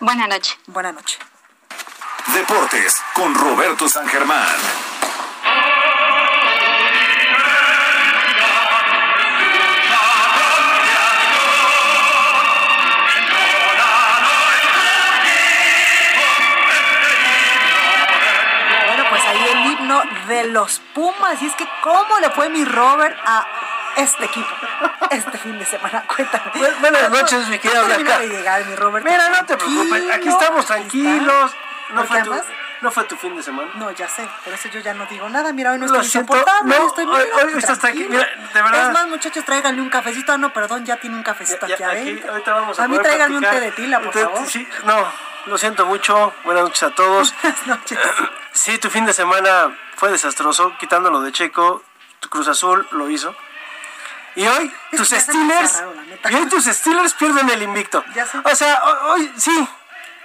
Buenas 0.00 0.28
noches. 0.28 0.56
Buenas 0.66 0.94
noches. 0.94 1.18
Deportes 2.34 2.96
con 3.14 3.34
Roberto 3.34 3.88
San 3.88 4.06
Germán. 4.06 4.57
Los 20.58 20.80
Pumas. 20.94 21.40
Y 21.40 21.46
es 21.46 21.54
que, 21.54 21.68
¿cómo 21.82 22.18
le 22.18 22.30
fue 22.30 22.48
mi 22.48 22.64
Robert 22.64 23.16
a 23.24 23.46
este 23.96 24.24
equipo 24.24 24.48
este 25.10 25.38
fin 25.38 25.58
de 25.58 25.64
semana? 25.64 26.04
Cuéntame. 26.16 26.50
Buenas 26.80 27.10
noches, 27.10 27.48
mi 27.48 27.58
querida 27.58 27.82
Blanca. 27.84 28.18
de 28.18 28.28
llegar, 28.28 28.64
mi 28.66 28.74
Robert. 28.74 29.04
Mira, 29.04 29.28
no 29.28 29.46
te 29.46 29.56
preocupes. 29.56 30.10
Aquí 30.10 30.28
estamos 30.28 30.66
tranquilos. 30.66 31.54
No 31.90 32.04
fue, 32.04 32.22
tu, 32.22 32.34
no 32.82 32.90
fue 32.90 33.04
tu 33.04 33.16
fin 33.16 33.34
de 33.34 33.42
semana. 33.42 33.70
No, 33.76 33.90
ya 33.92 34.06
sé, 34.08 34.28
por 34.44 34.52
eso 34.52 34.68
yo 34.68 34.80
ya 34.80 34.92
no 34.92 35.06
digo 35.06 35.26
nada. 35.30 35.54
Mira, 35.54 35.72
hoy 35.72 35.78
no 35.78 35.86
estoy 35.86 36.04
insoportable. 36.04 36.76
No, 36.76 36.86
estoy 36.88 37.06
hoy, 37.06 37.24
hoy 37.44 37.52
estás. 37.56 37.82
Mira, 37.94 38.28
de 38.52 38.62
verdad. 38.62 38.88
Es 38.88 38.92
más, 38.92 39.08
muchachos, 39.08 39.42
tráiganle 39.44 39.80
un 39.80 39.88
cafecito. 39.88 40.32
Ah, 40.32 40.38
no, 40.38 40.52
perdón, 40.52 40.84
ya 40.84 40.96
tiene 40.98 41.16
un 41.16 41.22
cafecito 41.22 41.66
ya, 41.66 41.74
aquí, 41.76 41.82
ya, 41.82 41.90
aquí 41.92 42.22
Ahorita 42.28 42.52
vamos 42.52 42.78
a, 42.78 42.84
a 42.84 42.88
mí 42.88 42.98
tráiganme 42.98 43.38
un 43.38 43.44
té 43.44 43.60
de 43.60 43.70
tila, 43.72 44.00
por 44.00 44.08
Entonces, 44.08 44.32
favor. 44.32 44.50
Sí, 44.50 44.68
no, 44.84 45.12
lo 45.46 45.56
siento 45.56 45.86
mucho. 45.86 46.34
Buenas 46.44 46.64
noches 46.64 46.82
a 46.82 46.90
todos. 46.90 47.34
Buenas 47.42 47.66
noches. 47.66 47.98
Sí, 48.58 48.76
tu 48.78 48.90
fin 48.90 49.06
de 49.06 49.12
semana 49.12 49.78
fue 49.96 50.10
desastroso, 50.10 50.72
quitándolo 50.80 51.20
de 51.20 51.30
Checo. 51.30 51.82
Tu 52.18 52.28
Cruz 52.28 52.48
Azul 52.48 52.86
lo 52.90 53.08
hizo. 53.08 53.32
Y 54.34 54.44
hoy 54.48 54.72
Es 54.90 54.98
tus 54.98 55.08
Steelers, 55.10 55.74
raro, 55.74 55.94
y 56.30 56.34
hoy 56.34 56.46
tus 56.48 56.64
Steelers 56.64 57.14
pierden 57.14 57.48
el 57.50 57.62
invicto. 57.62 58.04
Ya 58.16 58.26
sé. 58.26 58.38
O 58.42 58.54
sea, 58.56 58.82
hoy, 59.10 59.32
sí. 59.36 59.68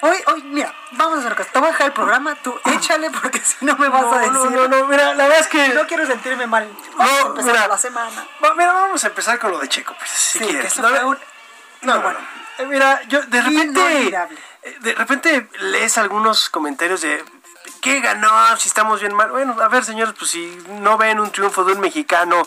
Hoy, 0.01 0.17
hoy, 0.27 0.41
mira, 0.43 0.73
vamos 0.93 1.17
a 1.17 1.19
hacer 1.21 1.35
cosa. 1.35 1.49
Te 1.51 1.59
voy 1.59 1.67
a 1.69 1.71
dejar 1.73 1.87
el 1.87 1.93
programa, 1.93 2.33
tú 2.35 2.59
échale, 2.65 3.11
porque 3.11 3.39
si 3.39 3.63
no 3.65 3.75
me 3.77 3.87
vas 3.87 4.01
No, 4.01 4.13
a 4.13 4.17
decir. 4.17 4.33
no, 4.33 4.49
no, 4.49 4.67
no, 4.67 4.87
mira, 4.87 5.13
la 5.13 5.23
verdad 5.27 5.39
es 5.39 5.47
que 5.47 5.69
No 5.69 5.85
quiero 5.85 6.05
sentirme 6.07 6.47
mal. 6.47 6.67
Vamos 6.97 7.13
a 7.13 7.21
No, 7.21 7.27
empezar 7.29 7.51
mira. 7.53 7.67
la 7.67 7.77
semana. 7.77 8.27
Va, 8.43 8.55
Mira, 8.55 8.73
vamos 8.73 9.03
a 9.03 9.07
empezar 9.07 9.37
con 9.37 9.51
lo 9.51 9.59
de 9.59 9.69
Checo, 9.69 9.93
pues, 9.97 10.09
si 10.09 10.39
Sí, 10.39 10.45
quieres. 10.45 10.73
que 10.73 10.81
No, 10.81 10.89
fue 10.89 11.03
un- 11.05 11.19
No, 11.83 11.93
no, 11.95 12.01
bueno. 12.01 12.19
Eh, 12.57 12.65
Mira, 12.65 13.01
yo 13.03 13.21
de 13.21 13.41
repente, 13.41 14.07
eh, 14.63 14.77
de 14.79 14.93
repente 14.95 15.49
lees 15.59 15.97
algunos 15.99 16.49
comentarios 16.49 17.01
de 17.01 17.23
¿qué 17.83 17.99
ganó? 17.99 18.55
Si 18.57 18.69
estamos 18.69 19.01
bien 19.01 19.13
mal. 19.13 19.29
Bueno, 19.29 19.55
a 19.61 19.67
ver, 19.67 19.83
señores, 19.83 20.15
pues 20.17 20.31
si 20.31 20.57
no 20.79 20.97
ven 20.97 21.19
un 21.19 21.31
triunfo 21.31 21.63
de 21.65 21.73
un 21.73 21.81
mexicano 21.81 22.43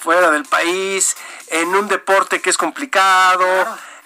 fuera 0.00 0.30
del 0.30 0.44
país, 0.46 1.14
en 1.48 1.68
un 1.74 1.86
deporte 1.88 2.40
que 2.40 2.48
es 2.50 2.56
complicado 2.56 3.46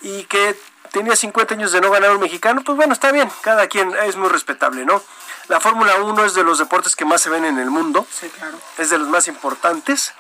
y 0.03 0.25
que 0.25 0.59
tenía 0.91 1.15
50 1.15 1.55
años 1.55 1.71
de 1.73 1.81
no 1.81 1.91
ganar 1.91 2.11
un 2.11 2.21
mexicano, 2.21 2.63
pues 2.65 2.77
bueno, 2.77 2.93
está 2.93 3.13
bien, 3.13 3.31
cada 3.43 3.69
quien 3.69 3.95
es 4.05 4.17
muy 4.17 4.29
respetable, 4.29 4.85
¿no? 4.85 5.01
La 5.49 5.61
Fórmula 5.61 5.97
1 6.03 6.25
es 6.25 6.35
de 6.35 6.43
los 6.45 6.59
deportes 6.59 6.97
que 6.97 7.05
más 7.05 7.21
se 7.21 7.31
ven 7.31 7.45
en 7.45 7.59
el 7.59 7.71
mundo, 7.71 8.05
Sí, 8.11 8.29
claro. 8.29 8.59
es 8.79 8.91
de 8.91 8.99
los 8.99 9.09
más 9.09 9.29
importantes 9.29 10.13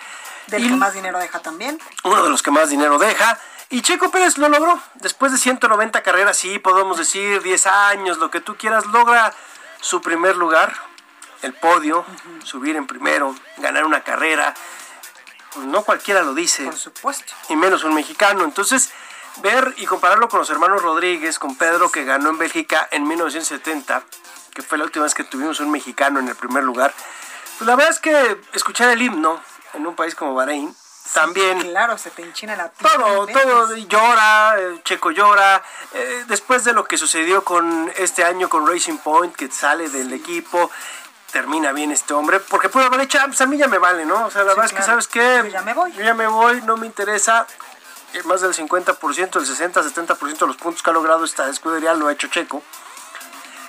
Del 0.46 0.64
Y- 0.64 0.68
que 0.70 0.74
más 0.76 0.92
dinero 0.94 1.18
deja 1.18 1.38
también. 1.40 1.80
uno 2.04 2.22
de 2.22 2.28
los 2.30 2.42
que 2.42 2.50
más 2.50 2.68
dinero 2.68 2.98
deja. 2.98 3.38
Y 3.70 3.80
Checo 3.82 4.10
Pérez 4.10 4.38
lo 4.38 4.48
logró. 4.48 4.78
Después 4.94 5.30
de 5.32 5.38
190 5.38 6.02
carreras, 6.02 6.36
sí, 6.36 6.58
podemos 6.58 6.98
decir 6.98 7.40
10 7.42 7.66
años, 7.66 8.18
lo 8.18 8.30
que 8.30 8.40
tú 8.40 8.56
quieras, 8.56 8.84
logra 8.86 9.32
su 9.82 10.00
primer 10.00 10.36
lugar, 10.36 10.74
el 11.42 11.52
podio, 11.52 12.06
subir 12.44 12.76
en 12.76 12.86
primero, 12.86 13.34
ganar 13.58 13.84
una 13.84 14.02
carrera. 14.02 14.54
Pues 15.52 15.66
no 15.66 15.82
cualquiera 15.82 16.22
lo 16.22 16.32
dice, 16.32 16.64
Por 16.64 16.76
supuesto. 16.76 17.34
y 17.50 17.56
menos 17.56 17.84
un 17.84 17.94
mexicano. 17.94 18.44
Entonces, 18.44 18.90
ver 19.42 19.74
y 19.76 19.84
compararlo 19.84 20.28
con 20.28 20.38
los 20.38 20.48
hermanos 20.48 20.82
Rodríguez, 20.82 21.38
con 21.38 21.56
Pedro, 21.56 21.90
que 21.90 22.04
ganó 22.04 22.30
en 22.30 22.38
Bélgica 22.38 22.88
en 22.90 23.06
1970, 23.06 24.02
que 24.54 24.62
fue 24.62 24.78
la 24.78 24.84
última 24.84 25.04
vez 25.04 25.14
que 25.14 25.24
tuvimos 25.24 25.60
un 25.60 25.70
mexicano 25.70 26.20
en 26.20 26.28
el 26.28 26.36
primer 26.36 26.62
lugar. 26.64 26.94
Pues 27.58 27.66
la 27.68 27.76
verdad 27.76 27.92
es 27.92 28.00
que 28.00 28.40
escuchar 28.54 28.88
el 28.90 29.02
himno 29.02 29.40
en 29.74 29.86
un 29.86 29.94
país 29.96 30.14
como 30.14 30.34
Bahrein 30.34 30.74
también. 31.12 31.60
Claro, 31.60 31.98
se 31.98 32.10
te 32.10 32.22
enchina 32.22 32.56
la 32.56 32.70
piel. 32.70 32.90
Todo, 32.92 33.26
todo 33.26 33.76
llora, 33.76 34.56
eh, 34.58 34.80
Checo 34.84 35.10
llora. 35.10 35.62
Eh, 35.92 36.24
después 36.26 36.64
de 36.64 36.72
lo 36.72 36.84
que 36.84 36.96
sucedió 36.96 37.44
con 37.44 37.92
este 37.96 38.24
año 38.24 38.48
con 38.48 38.66
Racing 38.66 38.98
Point, 38.98 39.34
que 39.34 39.50
sale 39.50 39.88
del 39.88 40.12
equipo, 40.12 40.70
termina 41.30 41.72
bien 41.72 41.90
este 41.90 42.14
hombre, 42.14 42.40
porque 42.40 42.68
puede 42.68 42.86
haber 42.86 43.00
hecho, 43.00 43.18
ah, 43.20 43.24
pues 43.26 43.40
a 43.40 43.46
mí 43.46 43.56
ya 43.56 43.68
me 43.68 43.78
vale, 43.78 44.04
¿no? 44.04 44.26
O 44.26 44.30
sea, 44.30 44.42
la 44.42 44.48
verdad 44.48 44.66
es 44.66 44.72
que, 44.72 44.82
¿sabes 44.82 45.08
qué? 45.08 45.42
Yo 45.44 45.50
ya 45.50 45.62
me 45.62 45.74
voy. 45.74 45.92
Yo 45.92 46.02
ya 46.02 46.14
me 46.14 46.26
voy, 46.26 46.62
no 46.62 46.76
me 46.76 46.86
interesa. 46.86 47.46
Eh, 48.12 48.22
Más 48.24 48.40
del 48.42 48.54
50%, 48.54 49.38
el 49.38 49.46
60, 49.46 49.82
70% 49.82 50.38
de 50.38 50.46
los 50.46 50.56
puntos 50.56 50.82
que 50.82 50.90
ha 50.90 50.92
logrado 50.92 51.24
esta 51.24 51.48
escudería 51.48 51.94
lo 51.94 52.08
ha 52.08 52.12
hecho 52.12 52.28
Checo. 52.28 52.62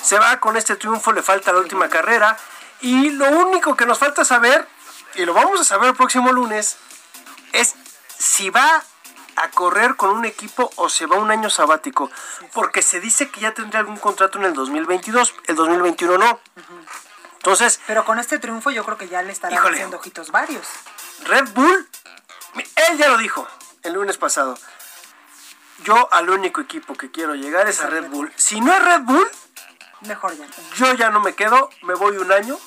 Se 0.01 0.19
va 0.19 0.37
con 0.39 0.57
este 0.57 0.75
triunfo, 0.75 1.13
le 1.13 1.23
falta 1.23 1.53
la 1.53 1.59
última 1.59 1.87
carrera. 1.87 2.37
Y 2.81 3.11
lo 3.11 3.25
único 3.29 3.77
que 3.77 3.85
nos 3.85 3.97
falta 3.97 4.25
saber, 4.25 4.67
y 5.15 5.23
lo 5.23 5.33
vamos 5.33 5.61
a 5.61 5.63
saber 5.63 5.89
el 5.89 5.95
próximo 5.95 6.33
lunes, 6.33 6.75
es 7.53 7.75
si 8.19 8.49
va 8.49 8.83
a 9.35 9.49
correr 9.49 9.95
con 9.95 10.11
un 10.11 10.25
equipo 10.25 10.69
o 10.75 10.89
se 10.89 11.05
va 11.07 11.15
un 11.15 11.31
año 11.31 11.49
sabático. 11.49 12.11
Porque 12.51 12.81
se 12.81 12.99
dice 12.99 13.29
que 13.29 13.39
ya 13.39 13.53
tendría 13.53 13.79
algún 13.79 13.97
contrato 13.97 14.37
en 14.37 14.45
el 14.45 14.53
2022, 14.53 15.33
el 15.47 15.55
2021 15.55 16.17
no. 16.17 16.39
Entonces, 17.37 17.79
Pero 17.87 18.05
con 18.05 18.19
este 18.19 18.39
triunfo 18.39 18.69
yo 18.71 18.83
creo 18.85 18.97
que 18.97 19.07
ya 19.07 19.21
le 19.21 19.31
estarán 19.31 19.57
Híjole. 19.57 19.75
haciendo 19.75 19.97
ojitos 19.97 20.31
varios. 20.31 20.65
Red 21.25 21.49
Bull, 21.53 21.89
él 22.55 22.97
ya 22.97 23.07
lo 23.09 23.17
dijo 23.17 23.47
el 23.83 23.93
lunes 23.93 24.17
pasado. 24.17 24.57
Yo 25.83 26.07
al 26.13 26.29
único 26.29 26.61
equipo 26.61 26.93
que 26.95 27.11
quiero 27.11 27.35
llegar 27.35 27.67
es 27.67 27.81
a 27.81 27.87
Red 27.87 28.09
Bull. 28.09 28.31
Si 28.37 28.61
no 28.61 28.73
es 28.73 28.81
Red 28.83 29.01
Bull, 29.01 29.29
Mejor 30.01 30.37
ya. 30.37 30.45
yo 30.75 30.93
ya 30.93 31.09
no 31.09 31.19
me 31.21 31.33
quedo, 31.33 31.69
me 31.81 31.93
voy 31.95 32.17
un 32.17 32.31
año, 32.31 32.57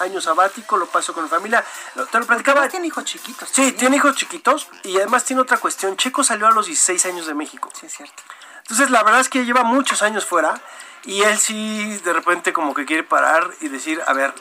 año 0.00 0.20
sabático, 0.20 0.76
lo 0.76 0.86
paso 0.86 1.12
con 1.14 1.24
mi 1.24 1.30
familia. 1.30 1.64
Te 2.10 2.18
lo 2.18 2.26
platicaba. 2.26 2.68
tiene 2.68 2.86
hijos 2.86 3.04
chiquitos. 3.04 3.48
Sí, 3.52 3.72
tiene 3.72 3.96
hijos 3.96 4.16
chiquitos 4.16 4.68
y 4.82 4.96
además 4.96 5.24
tiene 5.24 5.42
otra 5.42 5.58
cuestión. 5.58 5.96
Checo 5.96 6.24
salió 6.24 6.46
a 6.46 6.50
los 6.50 6.66
16 6.66 7.06
años 7.06 7.26
de 7.26 7.34
México. 7.34 7.70
Sí, 7.78 7.86
es 7.86 7.94
cierto. 7.96 8.22
Entonces 8.62 8.90
la 8.90 9.02
verdad 9.02 9.20
es 9.20 9.28
que 9.28 9.44
lleva 9.44 9.62
muchos 9.62 10.02
años 10.02 10.24
fuera 10.26 10.60
y 11.04 11.22
él 11.22 11.38
sí 11.38 11.96
de 12.04 12.12
repente 12.12 12.52
como 12.52 12.74
que 12.74 12.84
quiere 12.84 13.04
parar 13.04 13.50
y 13.60 13.68
decir, 13.68 14.02
a 14.06 14.12
ver, 14.12 14.34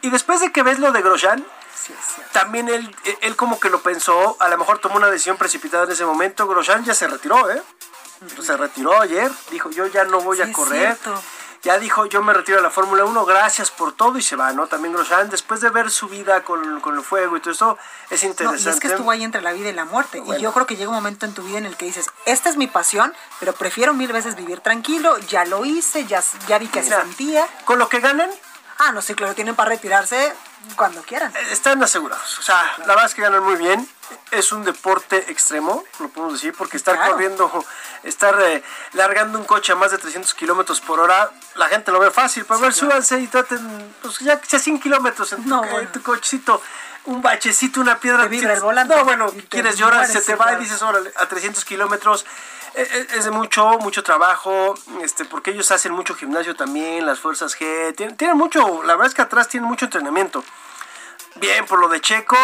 y 0.00 0.10
después 0.10 0.40
de 0.40 0.50
que 0.52 0.62
ves 0.62 0.78
lo 0.78 0.92
de 0.92 1.02
Grosjean, 1.02 1.44
Sí, 1.74 1.92
también 2.32 2.70
él, 2.70 2.96
él 3.20 3.36
como 3.36 3.60
que 3.60 3.68
lo 3.68 3.82
pensó, 3.82 4.36
a 4.40 4.48
lo 4.48 4.56
mejor 4.56 4.78
tomó 4.78 4.96
una 4.96 5.08
decisión 5.10 5.36
precipitada 5.36 5.84
en 5.84 5.90
ese 5.90 6.06
momento, 6.06 6.48
Grosjean 6.48 6.84
ya 6.86 6.94
se 6.94 7.06
retiró, 7.06 7.50
¿eh? 7.50 7.62
Se 8.40 8.56
retiró 8.56 8.98
ayer, 8.98 9.30
dijo 9.50 9.70
yo 9.70 9.86
ya 9.86 10.04
no 10.04 10.20
voy 10.20 10.38
Sí, 10.38 10.42
a 10.42 10.46
es 10.46 10.56
correr. 10.56 10.98
Ya 11.66 11.80
dijo, 11.80 12.06
yo 12.06 12.22
me 12.22 12.32
retiro 12.32 12.58
de 12.58 12.62
la 12.62 12.70
Fórmula 12.70 13.04
1, 13.04 13.24
gracias 13.24 13.72
por 13.72 13.92
todo 13.92 14.16
y 14.18 14.22
se 14.22 14.36
va, 14.36 14.52
¿no? 14.52 14.68
También 14.68 14.94
Grosjean, 14.94 15.28
después 15.30 15.60
de 15.60 15.68
ver 15.70 15.90
su 15.90 16.06
vida 16.08 16.44
con, 16.44 16.80
con 16.80 16.94
el 16.96 17.02
fuego 17.02 17.36
y 17.36 17.40
todo 17.40 17.50
eso, 17.50 17.76
es 18.08 18.22
No, 18.22 18.28
interesante. 18.30 18.62
y 18.70 18.72
es 18.72 18.78
que 18.78 18.86
estuvo 18.86 19.10
ahí 19.10 19.24
entre 19.24 19.42
la 19.42 19.52
vida 19.52 19.70
y 19.70 19.72
la 19.72 19.84
muerte. 19.84 20.22
Y 20.24 20.40
yo 20.40 20.52
creo 20.52 20.64
que 20.64 20.76
llega 20.76 20.90
un 20.90 20.94
momento 20.94 21.26
en 21.26 21.34
tu 21.34 21.42
vida 21.42 21.58
en 21.58 21.66
el 21.66 21.76
que 21.76 21.86
dices, 21.86 22.06
esta 22.24 22.50
es 22.50 22.56
mi 22.56 22.68
pasión, 22.68 23.12
pero 23.40 23.52
prefiero 23.52 23.94
mil 23.94 24.12
veces 24.12 24.36
vivir 24.36 24.60
tranquilo, 24.60 25.18
ya 25.28 25.44
lo 25.44 25.64
hice, 25.64 26.06
ya, 26.06 26.22
ya 26.46 26.58
vi 26.60 26.68
que 26.68 26.82
se 26.84 26.90
Mira, 26.90 27.02
sentía. 27.02 27.48
Con 27.64 27.80
lo 27.80 27.88
que 27.88 27.98
ganan, 27.98 28.30
Ah, 28.78 28.92
no, 28.92 29.00
sí, 29.02 29.14
claro, 29.14 29.34
tienen 29.34 29.56
para 29.56 29.70
retirarse 29.70 30.34
cuando 30.74 31.02
quieran. 31.02 31.32
están 31.50 31.82
asegurados. 31.82 32.38
O 32.38 32.42
sea, 32.42 32.74
la 32.78 32.86
verdad 32.86 33.06
es 33.06 33.14
que 33.14 33.22
ganan 33.22 33.42
muy 33.44 33.56
bien. 33.56 33.88
Es 34.30 34.52
un 34.52 34.64
deporte 34.64 35.30
extremo, 35.30 35.84
lo 35.98 36.08
podemos 36.08 36.34
decir, 36.34 36.54
porque 36.56 36.76
estar 36.76 36.94
Claro. 36.96 37.12
corriendo, 37.12 37.64
estar 38.04 38.40
eh, 38.40 38.62
largando 38.92 39.38
un 39.38 39.44
coche 39.44 39.72
a 39.72 39.76
más 39.76 39.90
de 39.90 39.98
300 39.98 40.32
kilómetros 40.34 40.80
por 40.80 41.00
hora, 41.00 41.30
la 41.56 41.66
gente 41.68 41.90
lo 41.90 41.98
ve 41.98 42.10
fácil. 42.10 42.44
Pero 42.44 42.58
a 42.58 42.62
ver, 42.62 42.72
súbanse 42.72 43.18
y 43.20 43.26
traten, 43.26 43.94
pues 44.02 44.18
ya 44.20 44.40
que 44.40 44.46
sea 44.48 44.58
100 44.60 44.80
kilómetros 44.80 45.32
en, 45.32 45.44
tu- 45.48 45.64
en 45.64 45.86
cochecito, 46.02 46.62
un 47.06 47.20
bachecito, 47.22 47.80
una 47.80 47.98
piedra. 47.98 48.22
Te 48.24 48.28
vibra 48.28 48.54
el 48.54 48.60
volante. 48.60 48.94
No, 48.96 49.04
bueno, 49.04 49.32
quieres 49.48 49.76
llorar, 49.76 50.06
se 50.06 50.20
te 50.20 50.34
va 50.36 50.44
claro. 50.46 50.60
y 50.60 50.64
dices, 50.64 50.82
órale, 50.82 51.12
a 51.16 51.26
300 51.26 51.64
kilómetros. 51.64 52.24
Eh, 52.76 52.86
eh, 52.92 53.06
Es 53.14 53.24
de 53.24 53.30
mucho, 53.30 53.78
mucho 53.78 54.02
trabajo, 54.02 54.74
este, 55.02 55.24
porque 55.24 55.50
ellos 55.50 55.70
hacen 55.70 55.92
mucho 55.92 56.14
gimnasio 56.14 56.54
también, 56.54 57.06
las 57.06 57.18
fuerzas 57.20 57.58
G, 57.58 57.94
tienen, 57.96 58.16
tienen 58.16 58.36
mucho, 58.36 58.82
la 58.82 58.94
verdad 58.94 59.06
es 59.08 59.14
que 59.14 59.22
atrás 59.22 59.48
tienen 59.48 59.68
mucho 59.68 59.86
entrenamiento. 59.86 60.44
Bien, 61.36 61.64
por 61.66 61.78
lo 61.80 61.88
de 61.88 62.00
Checo, 62.00 62.36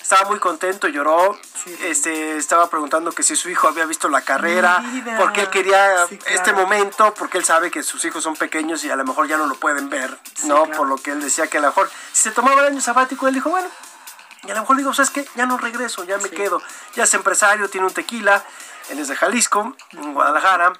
estaba 0.00 0.28
muy 0.28 0.38
contento, 0.38 0.88
lloró, 0.88 1.38
este, 1.82 2.36
estaba 2.36 2.68
preguntando 2.70 3.12
que 3.12 3.22
si 3.22 3.34
su 3.36 3.48
hijo 3.50 3.68
había 3.68 3.84
visto 3.84 4.08
la 4.08 4.22
carrera, 4.22 4.82
porque 5.18 5.42
él 5.42 5.50
quería 5.50 6.06
Sí, 6.08 6.18
claro. 6.18 6.34
este 6.36 6.52
momento, 6.52 7.14
porque 7.14 7.38
él 7.38 7.44
sabe 7.44 7.70
que 7.70 7.82
sus 7.82 8.04
hijos 8.04 8.22
son 8.22 8.34
pequeños 8.36 8.82
y 8.84 8.90
a 8.90 8.96
lo 8.96 9.04
mejor 9.04 9.28
ya 9.28 9.36
no 9.36 9.46
lo 9.46 9.54
pueden 9.56 9.88
ver, 9.90 10.10
¿no? 10.44 10.64
claro. 10.64 10.78
Por 10.78 10.88
lo 10.88 10.96
que 10.96 11.10
él 11.12 11.20
decía 11.20 11.46
que 11.48 11.58
a 11.58 11.60
lo 11.60 11.68
mejor 11.68 11.90
si 12.12 12.22
se 12.22 12.30
tomaba 12.32 12.60
el 12.60 12.66
año 12.68 12.80
sabático, 12.80 13.28
él 13.28 13.34
dijo, 13.34 13.50
bueno, 13.50 13.68
y 14.44 14.50
a 14.50 14.54
lo 14.54 14.60
mejor 14.62 14.76
digo, 14.78 14.94
¿sabes 14.94 15.10
qué? 15.10 15.28
Ya 15.36 15.46
no 15.46 15.58
regreso, 15.58 16.02
ya 16.04 16.16
me 16.18 16.30
quedo. 16.30 16.62
Ya 16.94 17.04
es 17.04 17.14
empresario, 17.14 17.68
tiene 17.68 17.86
un 17.86 17.92
tequila, 17.92 18.42
él 18.90 18.98
es 18.98 19.08
de 19.08 19.16
Jalisco, 19.16 19.76
en 19.92 20.12
Guadalajara. 20.14 20.72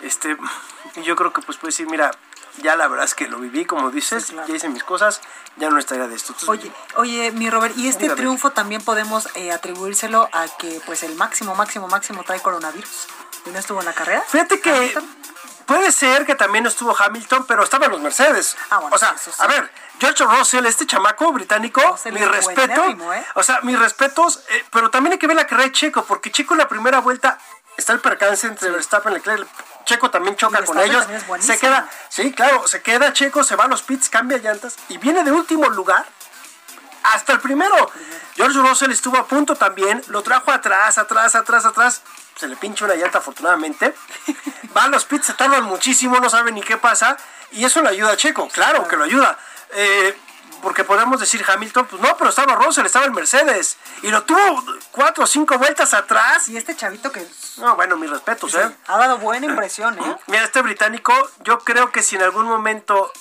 Este, 0.00 0.36
y 0.96 1.02
yo 1.02 1.16
creo 1.16 1.32
que 1.32 1.42
pues 1.42 1.58
puede 1.58 1.70
decir, 1.72 1.88
mira, 1.88 2.10
ya 2.62 2.76
la 2.76 2.88
verdad 2.88 3.04
es 3.04 3.14
que 3.14 3.28
lo 3.28 3.38
viví, 3.38 3.64
como 3.64 3.90
dices, 3.90 4.32
ya 4.46 4.54
hice 4.54 4.68
mis 4.68 4.84
cosas, 4.84 5.20
ya 5.56 5.68
no 5.70 5.78
estaría 5.78 6.06
de 6.08 6.14
esto. 6.14 6.32
Entonces, 6.32 6.48
Oye, 6.48 6.72
oye, 6.96 7.32
mi 7.32 7.50
Robert, 7.50 7.76
y 7.76 7.88
este 7.88 8.04
Dígame. 8.04 8.20
triunfo 8.20 8.50
también 8.50 8.82
podemos 8.82 9.28
eh, 9.36 9.52
atribuírselo 9.52 10.28
a 10.32 10.46
que 10.58 10.80
pues 10.86 11.02
el 11.02 11.14
máximo, 11.16 11.54
máximo, 11.54 11.88
máximo 11.88 12.24
trae 12.24 12.40
coronavirus. 12.40 13.06
¿Y 13.46 13.50
no 13.50 13.58
estuvo 13.58 13.80
en 13.80 13.86
la 13.86 13.92
carrera? 13.92 14.22
Fíjate 14.28 14.60
que 14.60 14.70
Hamilton. 14.70 15.08
Puede 15.66 15.92
ser 15.92 16.24
que 16.24 16.34
también 16.34 16.66
estuvo 16.66 16.96
Hamilton, 16.96 17.44
pero 17.46 17.62
estaba 17.62 17.86
en 17.86 17.92
los 17.92 18.00
Mercedes. 18.00 18.56
Ah, 18.70 18.78
bueno, 18.78 18.96
o 18.96 18.98
sea, 18.98 19.16
sí. 19.18 19.30
a 19.38 19.46
ver, 19.46 19.70
George 19.98 20.24
Russell, 20.24 20.64
este 20.66 20.86
chamaco 20.86 21.32
británico, 21.32 21.80
mi 22.12 22.20
es 22.20 22.28
respeto. 22.28 22.80
buenérrimo, 22.80 23.12
¿eh? 23.12 23.26
O 23.34 23.42
sea, 23.42 23.60
mis 23.62 23.78
respetos, 23.78 24.40
eh, 24.48 24.64
pero 24.70 24.90
también 24.90 25.12
hay 25.12 25.18
que 25.18 25.26
ver 25.26 25.36
la 25.36 25.46
carrera 25.46 25.68
de 25.68 25.72
Checo, 25.72 26.04
porque 26.04 26.30
Checo 26.30 26.54
en 26.54 26.58
la 26.58 26.68
primera 26.68 27.00
vuelta 27.00 27.38
está 27.76 27.92
el 27.92 28.00
percance 28.00 28.46
entre 28.46 28.70
Verstappen 28.70 29.12
y 29.12 29.16
Leclerc. 29.16 29.46
Checo 29.84 30.10
también 30.10 30.36
choca 30.36 30.64
con 30.64 30.78
ellos. 30.80 31.04
Se 31.40 31.58
queda, 31.58 31.88
sí, 32.08 32.32
claro, 32.32 32.66
se 32.66 32.82
queda 32.82 33.12
Checo, 33.12 33.44
se 33.44 33.56
va 33.56 33.64
a 33.64 33.68
los 33.68 33.82
pits, 33.82 34.08
cambia 34.08 34.38
llantas 34.38 34.76
y 34.88 34.98
viene 34.98 35.22
de 35.24 35.32
último 35.32 35.68
lugar 35.68 36.04
hasta 37.02 37.32
el 37.32 37.40
primero. 37.40 37.90
George 38.34 38.58
Russell 38.58 38.90
estuvo 38.90 39.16
a 39.16 39.26
punto 39.26 39.54
también, 39.56 40.02
lo 40.08 40.22
trajo 40.22 40.50
atrás, 40.50 40.98
atrás, 40.98 41.34
atrás, 41.34 41.64
atrás. 41.64 42.02
Se 42.36 42.48
le 42.48 42.56
pincha 42.56 42.84
una 42.84 42.94
llanta 42.94 43.18
afortunadamente. 43.18 43.94
Va 44.76 44.84
a 44.84 44.88
los 44.88 45.04
pits, 45.04 45.26
se 45.26 45.34
tardan 45.34 45.64
muchísimo, 45.64 46.18
no 46.20 46.28
sabe 46.28 46.52
ni 46.52 46.62
qué 46.62 46.76
pasa. 46.76 47.16
Y 47.52 47.64
eso 47.64 47.80
le 47.82 47.88
ayuda 47.88 48.12
a 48.12 48.16
Checo, 48.16 48.48
claro 48.48 48.86
que 48.86 48.96
lo 48.96 49.04
ayuda. 49.04 49.38
Eh, 49.70 50.16
porque 50.62 50.84
podemos 50.84 51.20
decir 51.20 51.44
Hamilton, 51.46 51.86
pues 51.86 52.02
no, 52.02 52.16
pero 52.16 52.30
estaba 52.30 52.54
Russell, 52.56 52.84
estaba 52.86 53.04
el 53.04 53.12
Mercedes. 53.12 53.76
Y 54.02 54.10
lo 54.10 54.24
tuvo 54.24 54.64
cuatro 54.90 55.24
o 55.24 55.26
cinco 55.26 55.56
vueltas 55.58 55.94
atrás. 55.94 56.48
Y 56.48 56.56
este 56.56 56.76
chavito 56.76 57.12
que 57.12 57.26
No, 57.58 57.76
bueno, 57.76 57.96
mis 57.96 58.10
respetos, 58.10 58.54
¿eh? 58.54 58.76
ha 58.86 58.98
dado 58.98 59.18
buena 59.18 59.46
impresión, 59.46 59.98
¿eh? 59.98 60.16
Mira, 60.26 60.44
este 60.44 60.62
británico, 60.62 61.12
yo 61.40 61.58
creo 61.60 61.90
que 61.92 62.02
si 62.02 62.16
en 62.16 62.22
algún 62.22 62.46
momento 62.46 63.12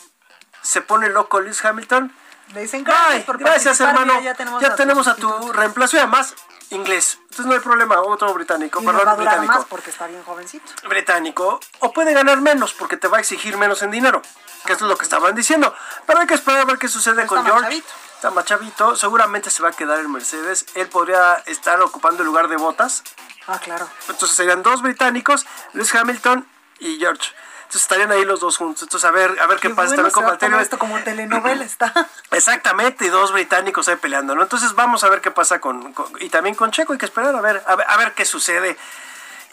se 0.61 0.82
pone 0.82 1.09
loco 1.09 1.39
Lewis 1.39 1.63
Hamilton, 1.63 2.13
Le 2.53 2.61
dicen 2.61 2.84
gracias 2.84 3.11
Ay, 3.11 3.22
por 3.22 3.38
gracias 3.38 3.80
hermano. 3.80 4.20
mira, 4.20 4.36
Ya 4.61 4.76
tenemos, 4.76 5.07
a 5.07 5.16
tu 5.16 5.51
reemplazo 5.53 5.97
y 5.97 5.99
además 5.99 6.34
inglés. 6.72 7.18
Entonces 7.22 7.45
no 7.45 7.53
hay 7.53 7.59
problema, 7.59 8.01
otro 8.01 8.34
británico, 8.34 8.82
Y 8.82 8.86
nos 8.86 8.93
va 8.95 8.97
a 8.97 9.01
perdón, 9.01 9.18
durar 9.20 9.34
británico. 9.38 9.53
más 9.59 9.66
porque 9.70 9.89
está 9.89 10.07
bien 10.07 10.24
jovencito. 10.24 10.72
Británico. 10.88 11.59
O 11.80 11.91
puede 11.93 12.13
ganar 12.13 12.41
menos 12.41 12.74
porque 12.74 12.97
te 12.97 13.07
va 13.07 13.18
a 13.18 13.20
exigir 13.20 13.57
menos 13.57 13.82
en 13.84 13.91
dinero. 13.91 14.22
Que 14.66 14.74
eso 14.74 14.86
es 14.86 14.89
lo 14.89 14.97
que 14.97 15.03
estaban 15.03 15.36
diciendo. 15.36 15.74
Pero 16.07 16.20
hay 16.20 16.28
que 16.28 16.34
esperar 16.34 16.61
a 16.61 16.66
ver 16.66 16.78
qué 16.80 16.88
sucede 16.88 17.22
Está 17.24 17.28
con 17.28 17.38
más 17.39 17.45
George. 17.47 17.63
chavito. 17.63 17.88
Está 18.16 18.32
más 18.32 18.45
chavito. 18.45 18.95
Seguramente 18.95 19.49
se 19.51 19.61
va 19.61 19.70
a 19.70 19.74
quedar 19.74 19.99
en 19.99 20.11
Mercedes. 20.11 20.66
Él 20.76 20.88
podría 20.88 21.36
estar 21.45 21.80
ocupando 21.82 22.24
el 22.24 22.28
lugar 22.28 22.47
de 22.47 22.55
botas. 22.57 23.03
Ah, 23.47 23.59
claro. 23.59 23.88
Entonces 24.09 24.36
serían 24.36 24.63
dos 24.63 24.82
británicos, 24.82 25.45
Lewis 25.74 25.93
Hamilton 25.93 26.47
y 26.80 26.97
George. 26.97 27.32
Entonces 27.66 27.82
estarían 27.82 28.11
ahí 28.11 28.24
los 28.26 28.39
dos 28.39 28.57
juntos. 28.57 28.84
Entonces 28.84 29.07
a 29.07 29.11
ver, 29.11 29.38
a 29.41 29.47
ver 29.47 29.59
qué, 29.59 29.70
pasa 29.72 29.95
bueno, 29.95 30.09
también 30.11 30.51
con 30.51 30.61
esto 30.61 30.78
como 30.80 30.97
telenovela 31.03 31.63
está. 31.66 31.93
Exactamente, 32.32 33.05
y 33.05 33.09
dos 33.09 33.32
británicos 33.34 33.88
ahí 33.88 33.95
peleando, 33.97 34.36
¿no? 34.36 34.43
Entonces 34.43 34.74
vamos 34.74 35.03
a 35.03 35.09
ver 35.09 35.22
qué 35.22 35.32
pasa 35.32 35.59
con, 35.59 35.93
con- 35.93 36.07
y 36.22 36.30
también 36.30 36.55
con 36.55 36.72
Checo, 36.72 36.93
hay 36.93 36.99
que 36.99 37.05
esperar 37.05 37.36
a 37.36 37.41
ver, 37.41 37.63
a 37.68 37.76
ver, 37.76 37.86
a 37.89 37.97
ver 37.97 38.13
qué 38.13 38.26
sucede. 38.26 38.78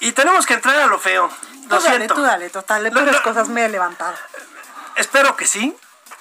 Y 0.00 0.12
tenemos 0.12 0.46
que 0.46 0.54
entrar 0.54 0.76
a 0.78 0.86
lo 0.86 0.98
feo. 0.98 1.30
Lo 1.68 1.78
Tú 1.78 1.84
dale, 1.84 2.06
tú 2.08 2.22
dale, 2.22 2.50
total, 2.50 2.84
lo- 2.92 3.22
cosas 3.22 3.48
me 3.48 3.64
he 3.64 3.68
levantado. 3.68 4.14
Espero 4.96 5.36
que 5.36 5.46
sí. 5.46 5.74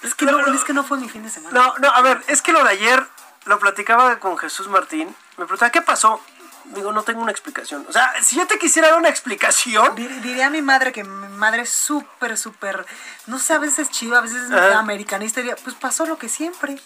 Es 0.03 0.15
que 0.15 0.25
no, 0.25 0.39
es 0.53 0.63
que 0.63 0.73
no 0.73 0.83
fue 0.83 0.97
mi 0.97 1.09
fin 1.09 1.23
de 1.23 1.29
semana. 1.29 1.53
No, 1.59 1.75
no, 1.77 1.89
a 1.89 2.01
ver, 2.01 2.23
es 2.27 2.41
que 2.41 2.51
lo 2.53 2.63
de 2.63 2.69
ayer 2.71 3.05
lo 3.45 3.59
platicaba 3.59 4.17
con 4.19 4.37
Jesús 4.37 4.67
Martín. 4.67 5.15
Me 5.37 5.45
preguntaba, 5.45 5.71
¿qué 5.71 5.81
pasó? 5.81 6.21
Digo, 6.65 6.91
no 6.93 7.03
tengo 7.03 7.21
una 7.21 7.31
explicación. 7.31 7.85
O 7.89 7.91
sea, 7.91 8.13
si 8.23 8.35
yo 8.37 8.47
te 8.47 8.57
quisiera 8.59 8.89
dar 8.89 8.97
una 8.97 9.09
explicación, 9.09 9.95
Dir- 9.95 10.21
Diría 10.21 10.47
a 10.47 10.49
mi 10.49 10.61
madre 10.61 10.91
que 10.91 11.03
mi 11.03 11.27
madre 11.37 11.63
es 11.63 11.69
súper, 11.71 12.37
súper, 12.37 12.85
no 13.27 13.39
sé, 13.39 13.53
a 13.53 13.57
veces 13.59 13.79
es 13.79 13.89
chiva, 13.89 14.19
a 14.19 14.21
veces 14.21 14.43
es 14.43 14.51
Ajá. 14.51 14.79
americanista, 14.79 15.41
diría, 15.41 15.55
pues 15.57 15.75
pasó 15.75 16.05
lo 16.05 16.17
que 16.17 16.29
siempre. 16.29 16.79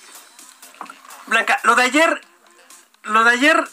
Blanca, 1.27 1.59
lo 1.63 1.75
de 1.75 1.83
ayer, 1.83 2.21
lo 3.03 3.23
de 3.23 3.31
ayer 3.31 3.67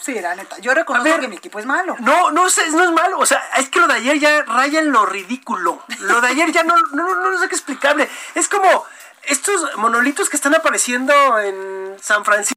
Sí, 0.00 0.20
la 0.20 0.36
neta, 0.36 0.56
yo 0.58 0.72
reconozco 0.72 1.08
ver, 1.10 1.18
que 1.20 1.26
mi 1.26 1.34
equipo 1.36 1.58
es 1.58 1.66
malo. 1.66 1.96
No, 1.98 2.30
no, 2.30 2.46
es, 2.46 2.56
no 2.72 2.84
es 2.84 2.90
malo. 2.92 3.18
O 3.18 3.26
sea, 3.26 3.42
es 3.56 3.68
que 3.68 3.80
lo 3.80 3.88
de 3.88 3.94
ayer 3.94 4.20
ya 4.20 4.42
raya 4.44 4.78
en 4.78 4.92
lo 4.92 5.04
ridículo. 5.04 5.82
Lo 5.98 6.20
de 6.20 6.28
ayer 6.28 6.52
ya 6.52 6.62
no, 6.62 6.76
no, 6.92 7.12
no, 7.16 7.30
no 7.32 7.38
sé 7.40 7.48
qué 7.48 7.56
explicable. 7.56 8.08
Es 8.36 8.48
como 8.48 8.84
estos 9.24 9.76
monolitos 9.78 10.28
que 10.30 10.36
están 10.36 10.54
apareciendo 10.54 11.12
en 11.40 11.96
San 12.00 12.24
Francisco. 12.24 12.54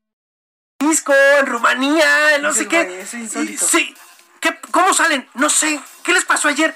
Jalisco, 0.80 1.14
en 1.40 1.46
Rumanía, 1.46 2.38
no 2.40 2.54
sé 2.54 2.68
qué. 2.68 3.06
Sí. 3.06 3.96
¿Qué, 4.40 4.58
¿Cómo 4.72 4.94
salen? 4.94 5.28
No 5.34 5.50
sé. 5.50 5.80
¿Qué 6.04 6.14
les 6.14 6.26
pasó 6.26 6.48
ayer? 6.48 6.76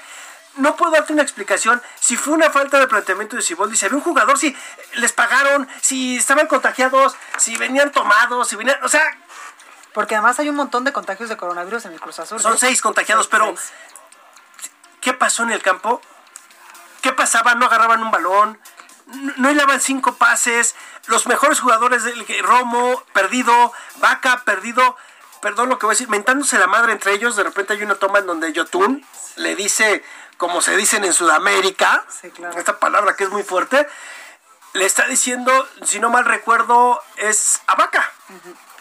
no 0.56 0.76
puedo 0.76 0.92
darte 0.92 1.12
una 1.12 1.22
explicación 1.22 1.82
si 1.98 2.16
fue 2.16 2.32
una 2.34 2.50
falta 2.50 2.78
de 2.78 2.86
planteamiento 2.86 3.36
de 3.36 3.42
Siboldi, 3.42 3.76
si 3.76 3.86
había 3.86 3.98
un 3.98 4.04
jugador, 4.04 4.38
si 4.38 4.56
les 4.94 5.12
pagaron, 5.12 5.68
si 5.80 6.16
estaban 6.16 6.46
contagiados, 6.46 7.16
si 7.38 7.56
venían 7.56 7.90
tomados, 7.92 8.48
si 8.48 8.56
venían, 8.56 8.82
o 8.82 8.88
sea... 8.88 9.02
Porque 9.92 10.16
además 10.16 10.38
hay 10.40 10.48
un 10.48 10.56
montón 10.56 10.82
de 10.82 10.92
contagios 10.92 11.28
de 11.28 11.36
coronavirus 11.36 11.84
en 11.84 11.92
el 11.92 12.00
Cruz 12.00 12.18
Azul. 12.18 12.40
Son 12.40 12.58
seis 12.58 12.80
contagiados, 12.80 13.28
pero 13.28 13.54
¿qué 15.00 15.12
pasó 15.12 15.44
en 15.44 15.52
el 15.52 15.62
campo? 15.62 16.02
¿Qué 17.00 17.12
pasaba? 17.12 17.54
No 17.54 17.66
agarraban 17.66 18.02
un 18.02 18.10
balón, 18.10 18.58
no 19.36 19.50
hilaban 19.50 19.80
cinco 19.80 20.14
pases, 20.14 20.74
los 21.06 21.26
mejores 21.26 21.60
jugadores 21.60 22.04
del 22.04 22.26
Romo, 22.42 23.02
perdido, 23.12 23.72
Vaca, 23.96 24.42
perdido 24.44 24.96
perdón 25.40 25.68
lo 25.68 25.78
que 25.78 25.84
voy 25.84 25.92
a 25.92 25.96
decir, 25.96 26.08
mentándose 26.08 26.58
la 26.58 26.66
madre 26.66 26.92
entre 26.92 27.12
ellos, 27.12 27.36
de 27.36 27.42
repente 27.42 27.74
hay 27.74 27.82
una 27.82 27.96
toma 27.96 28.18
en 28.18 28.26
donde 28.26 28.50
Yotun 28.54 29.04
le 29.36 29.54
dice 29.54 30.02
como 30.38 30.62
se 30.62 30.76
dicen 30.76 31.04
en 31.04 31.12
Sudamérica, 31.12 32.04
esta 32.56 32.78
palabra 32.78 33.14
que 33.14 33.24
es 33.24 33.30
muy 33.30 33.42
fuerte, 33.42 33.86
le 34.72 34.84
está 34.84 35.06
diciendo, 35.06 35.68
si 35.84 36.00
no 36.00 36.10
mal 36.10 36.24
recuerdo, 36.24 37.00
es 37.16 37.60
Abaca. 37.66 38.10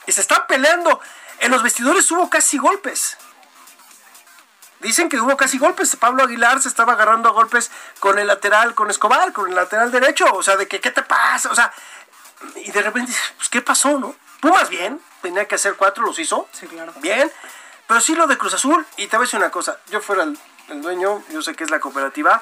Y 0.07 0.11
se 0.11 0.21
están 0.21 0.47
peleando. 0.47 0.99
En 1.39 1.51
los 1.51 1.61
vestidores 1.61 2.09
hubo 2.11 2.30
casi 2.30 2.57
golpes. 2.57 3.17
Dicen 4.84 5.10
que 5.10 5.20
hubo 5.20 5.36
casi 5.36 5.58
golpes. 5.58 5.96
Pablo 5.96 6.24
Aguilar 6.24 6.62
se 6.62 6.68
estaba 6.68 6.94
agarrando 6.94 7.30
a 7.30 7.32
golpes 7.32 7.72
con 8.00 8.20
el 8.20 8.28
lateral, 8.28 8.76
con 8.76 8.92
Escobar, 8.92 9.34
con 9.34 9.50
el 9.50 9.56
lateral 9.56 9.92
derecho. 9.92 10.26
O 10.34 10.44
sea, 10.44 10.56
de 10.56 10.68
que, 10.68 10.80
¿qué 10.80 10.92
te 10.92 11.02
pasa? 11.02 11.50
O 11.50 11.56
sea, 11.56 11.74
y 12.58 12.72
de 12.72 12.82
repente, 12.82 13.12
pues, 13.38 13.50
¿qué 13.50 13.62
pasó, 13.62 13.98
no? 13.98 14.16
Pumas 14.40 14.70
bien, 14.70 15.02
tenía 15.22 15.48
que 15.48 15.56
hacer 15.56 15.76
cuatro, 15.76 16.06
los 16.06 16.20
hizo. 16.20 16.48
Sí, 16.52 16.68
claro. 16.68 16.94
Bien. 16.98 17.32
Pero 17.88 18.00
sí 18.00 18.14
lo 18.14 18.28
de 18.28 18.38
Cruz 18.38 18.54
Azul, 18.54 18.86
y 18.98 19.08
te 19.08 19.18
voy 19.18 19.24
a 19.24 19.26
decir 19.26 19.40
una 19.40 19.52
cosa, 19.52 19.78
yo 19.90 20.00
fuera 20.02 20.24
el 20.24 20.38
el 20.70 20.82
dueño, 20.82 21.24
yo 21.30 21.42
sé 21.42 21.56
que 21.56 21.64
es 21.64 21.70
la 21.70 21.80
cooperativa. 21.80 22.42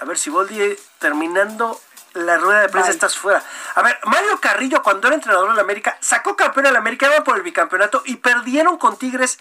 A 0.00 0.04
ver, 0.04 0.18
si 0.18 0.30
Boldi 0.30 0.76
terminando 0.98 1.80
la 2.14 2.36
rueda 2.36 2.60
de 2.60 2.68
prensa 2.68 2.90
estás 2.90 3.16
fuera. 3.16 3.42
A 3.74 3.82
ver, 3.82 3.98
Mario 4.04 4.40
Carrillo 4.40 4.82
cuando 4.82 5.08
era 5.08 5.14
entrenador 5.14 5.50
en 5.50 5.56
la 5.56 5.62
América, 5.62 5.96
sacó 6.00 6.36
campeón 6.36 6.66
en 6.66 6.72
la 6.72 6.78
América, 6.78 7.06
iba 7.06 7.24
por 7.24 7.36
el 7.36 7.42
bicampeonato 7.42 8.02
y 8.04 8.16
perdieron 8.16 8.78
con 8.78 8.96
Tigres 8.96 9.38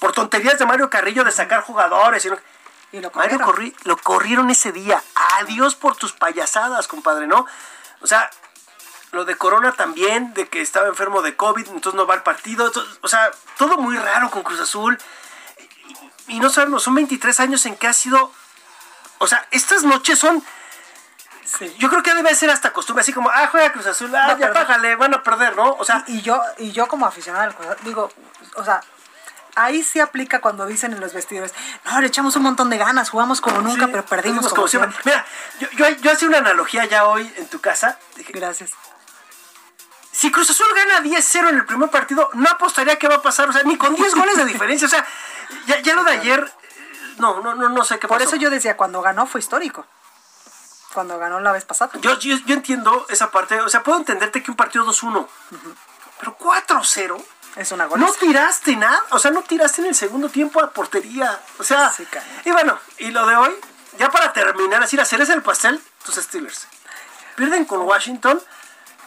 por 0.00 0.12
tonterías 0.12 0.58
de 0.58 0.66
Mario 0.66 0.90
Carrillo 0.90 1.24
de 1.24 1.32
sacar 1.32 1.62
jugadores. 1.62 2.24
Y, 2.24 3.00
lo, 3.00 3.10
Mario 3.14 3.40
corri 3.40 3.74
lo 3.84 3.96
corrieron 3.96 4.50
ese 4.50 4.72
día. 4.72 5.02
Adiós 5.40 5.74
por 5.74 5.96
tus 5.96 6.12
payasadas, 6.12 6.88
compadre, 6.88 7.26
¿no? 7.26 7.46
O 8.00 8.06
sea, 8.06 8.30
lo 9.12 9.24
de 9.24 9.36
Corona 9.36 9.72
también, 9.72 10.34
de 10.34 10.48
que 10.48 10.60
estaba 10.60 10.88
enfermo 10.88 11.22
de 11.22 11.36
COVID, 11.36 11.68
entonces 11.68 11.94
no 11.94 12.06
va 12.06 12.14
al 12.14 12.22
partido. 12.22 12.72
o 13.02 13.08
sea, 13.08 13.30
todo 13.56 13.78
muy 13.78 13.96
raro 13.96 14.30
con 14.30 14.42
Cruz 14.42 14.60
Azul 14.60 14.98
y 16.28 16.40
no 16.40 16.50
sabemos, 16.50 16.82
son 16.82 16.94
23 16.94 17.40
años 17.40 17.66
en 17.66 17.76
que 17.76 17.86
ha 17.86 17.92
sido, 17.92 18.30
o 19.18 19.26
sea, 19.26 19.46
estas 19.50 19.82
noches 19.82 20.18
son, 20.18 20.44
yo 21.78 21.88
creo 21.88 22.02
que 22.02 22.14
debe 22.14 22.34
ser 22.34 22.50
hasta 22.50 22.72
costumbre, 22.72 23.00
así 23.00 23.12
como, 23.12 23.30
ah, 23.30 23.48
juega 23.50 23.72
Cruz 23.72 23.86
Azul, 23.86 24.14
ah, 24.14 24.36
ya 24.38 24.52
págale, 24.52 24.94
van 24.96 25.14
a 25.14 25.22
perder, 25.22 25.56
¿no? 25.56 25.72
O 25.78 25.84
sea, 25.84 26.04
y, 26.06 26.20
yo, 26.20 26.40
y 26.58 26.70
yo 26.72 26.86
como 26.86 27.06
aficionado 27.06 27.54
digo, 27.82 28.12
o 28.56 28.64
sea, 28.64 28.80
ahí 29.58 29.82
sí 29.82 30.00
aplica 30.00 30.40
cuando 30.40 30.66
dicen 30.66 30.92
en 30.92 31.00
los 31.00 31.12
vestidores, 31.12 31.52
no, 31.84 32.00
le 32.00 32.06
echamos 32.06 32.36
un 32.36 32.42
montón 32.42 32.70
de 32.70 32.78
ganas, 32.78 33.10
jugamos 33.10 33.40
como 33.40 33.60
nunca, 33.60 33.88
pero 33.88 34.04
perdimos 34.04 34.48
como, 34.48 34.68
siempre. 34.68 34.96
Mira, 35.04 35.26
yo, 35.60 35.68
yo, 35.72 35.88
yo 35.88 36.12
hacía 36.12 36.28
una 36.28 36.38
analogía 36.38 36.84
ya 36.84 37.06
hoy 37.06 37.32
en 37.36 37.48
tu 37.48 37.60
casa. 37.60 37.98
Gracias. 38.28 38.70
Si 40.12 40.32
Cruz 40.32 40.50
Azul 40.50 40.66
gana 40.74 41.00
10-0 41.00 41.48
en 41.50 41.56
el 41.56 41.64
primer 41.64 41.90
partido, 41.90 42.28
no 42.34 42.48
apostaría 42.50 42.96
que 42.96 43.06
va 43.06 43.16
a 43.16 43.22
pasar, 43.22 43.48
o 43.48 43.52
sea, 43.52 43.62
ni 43.62 43.76
con 43.76 43.94
10 43.94 44.14
goles 44.14 44.36
de 44.36 44.44
diferencia, 44.46 44.86
o 44.86 44.90
sea, 44.90 45.06
ya, 45.66 45.80
ya 45.80 45.94
lo 45.94 46.02
de 46.02 46.10
ayer, 46.10 46.52
no, 47.18 47.40
no, 47.40 47.54
no, 47.54 47.68
no 47.68 47.84
sé 47.84 47.98
qué 47.98 48.08
Por 48.08 48.20
eso 48.22 48.36
yo 48.36 48.50
decía, 48.50 48.76
cuando 48.76 49.00
ganó 49.00 49.26
fue 49.26 49.40
histórico. 49.40 49.86
Cuando 50.92 51.18
ganó 51.18 51.38
la 51.38 51.52
vez 51.52 51.64
pasada. 51.64 51.92
Yo, 52.00 52.18
yo, 52.18 52.36
entiendo 52.48 53.06
esa 53.10 53.30
parte, 53.30 53.60
o 53.60 53.68
sea, 53.68 53.82
puedo 53.82 53.98
entenderte 53.98 54.42
que 54.42 54.50
un 54.50 54.56
partido 54.56 54.84
2-1, 54.86 55.28
pero 56.18 56.36
4-0. 56.36 57.24
Es 57.58 57.72
una 57.72 57.88
No 57.88 58.12
tiraste 58.12 58.76
nada, 58.76 59.02
o 59.10 59.18
sea, 59.18 59.32
no 59.32 59.42
tiraste 59.42 59.82
en 59.82 59.88
el 59.88 59.94
segundo 59.96 60.28
tiempo 60.28 60.62
a 60.62 60.70
portería. 60.70 61.40
O 61.58 61.64
sea, 61.64 61.92
y 62.44 62.52
bueno, 62.52 62.78
y 62.98 63.10
lo 63.10 63.26
de 63.26 63.34
hoy, 63.34 63.52
ya 63.98 64.10
para 64.10 64.32
terminar, 64.32 64.80
así 64.80 64.96
la 64.96 65.04
cereza 65.04 65.32
del 65.32 65.42
pastel, 65.42 65.82
tus 66.04 66.14
Steelers. 66.14 66.68
Pierden 67.34 67.64
con 67.64 67.80
Washington. 67.80 68.40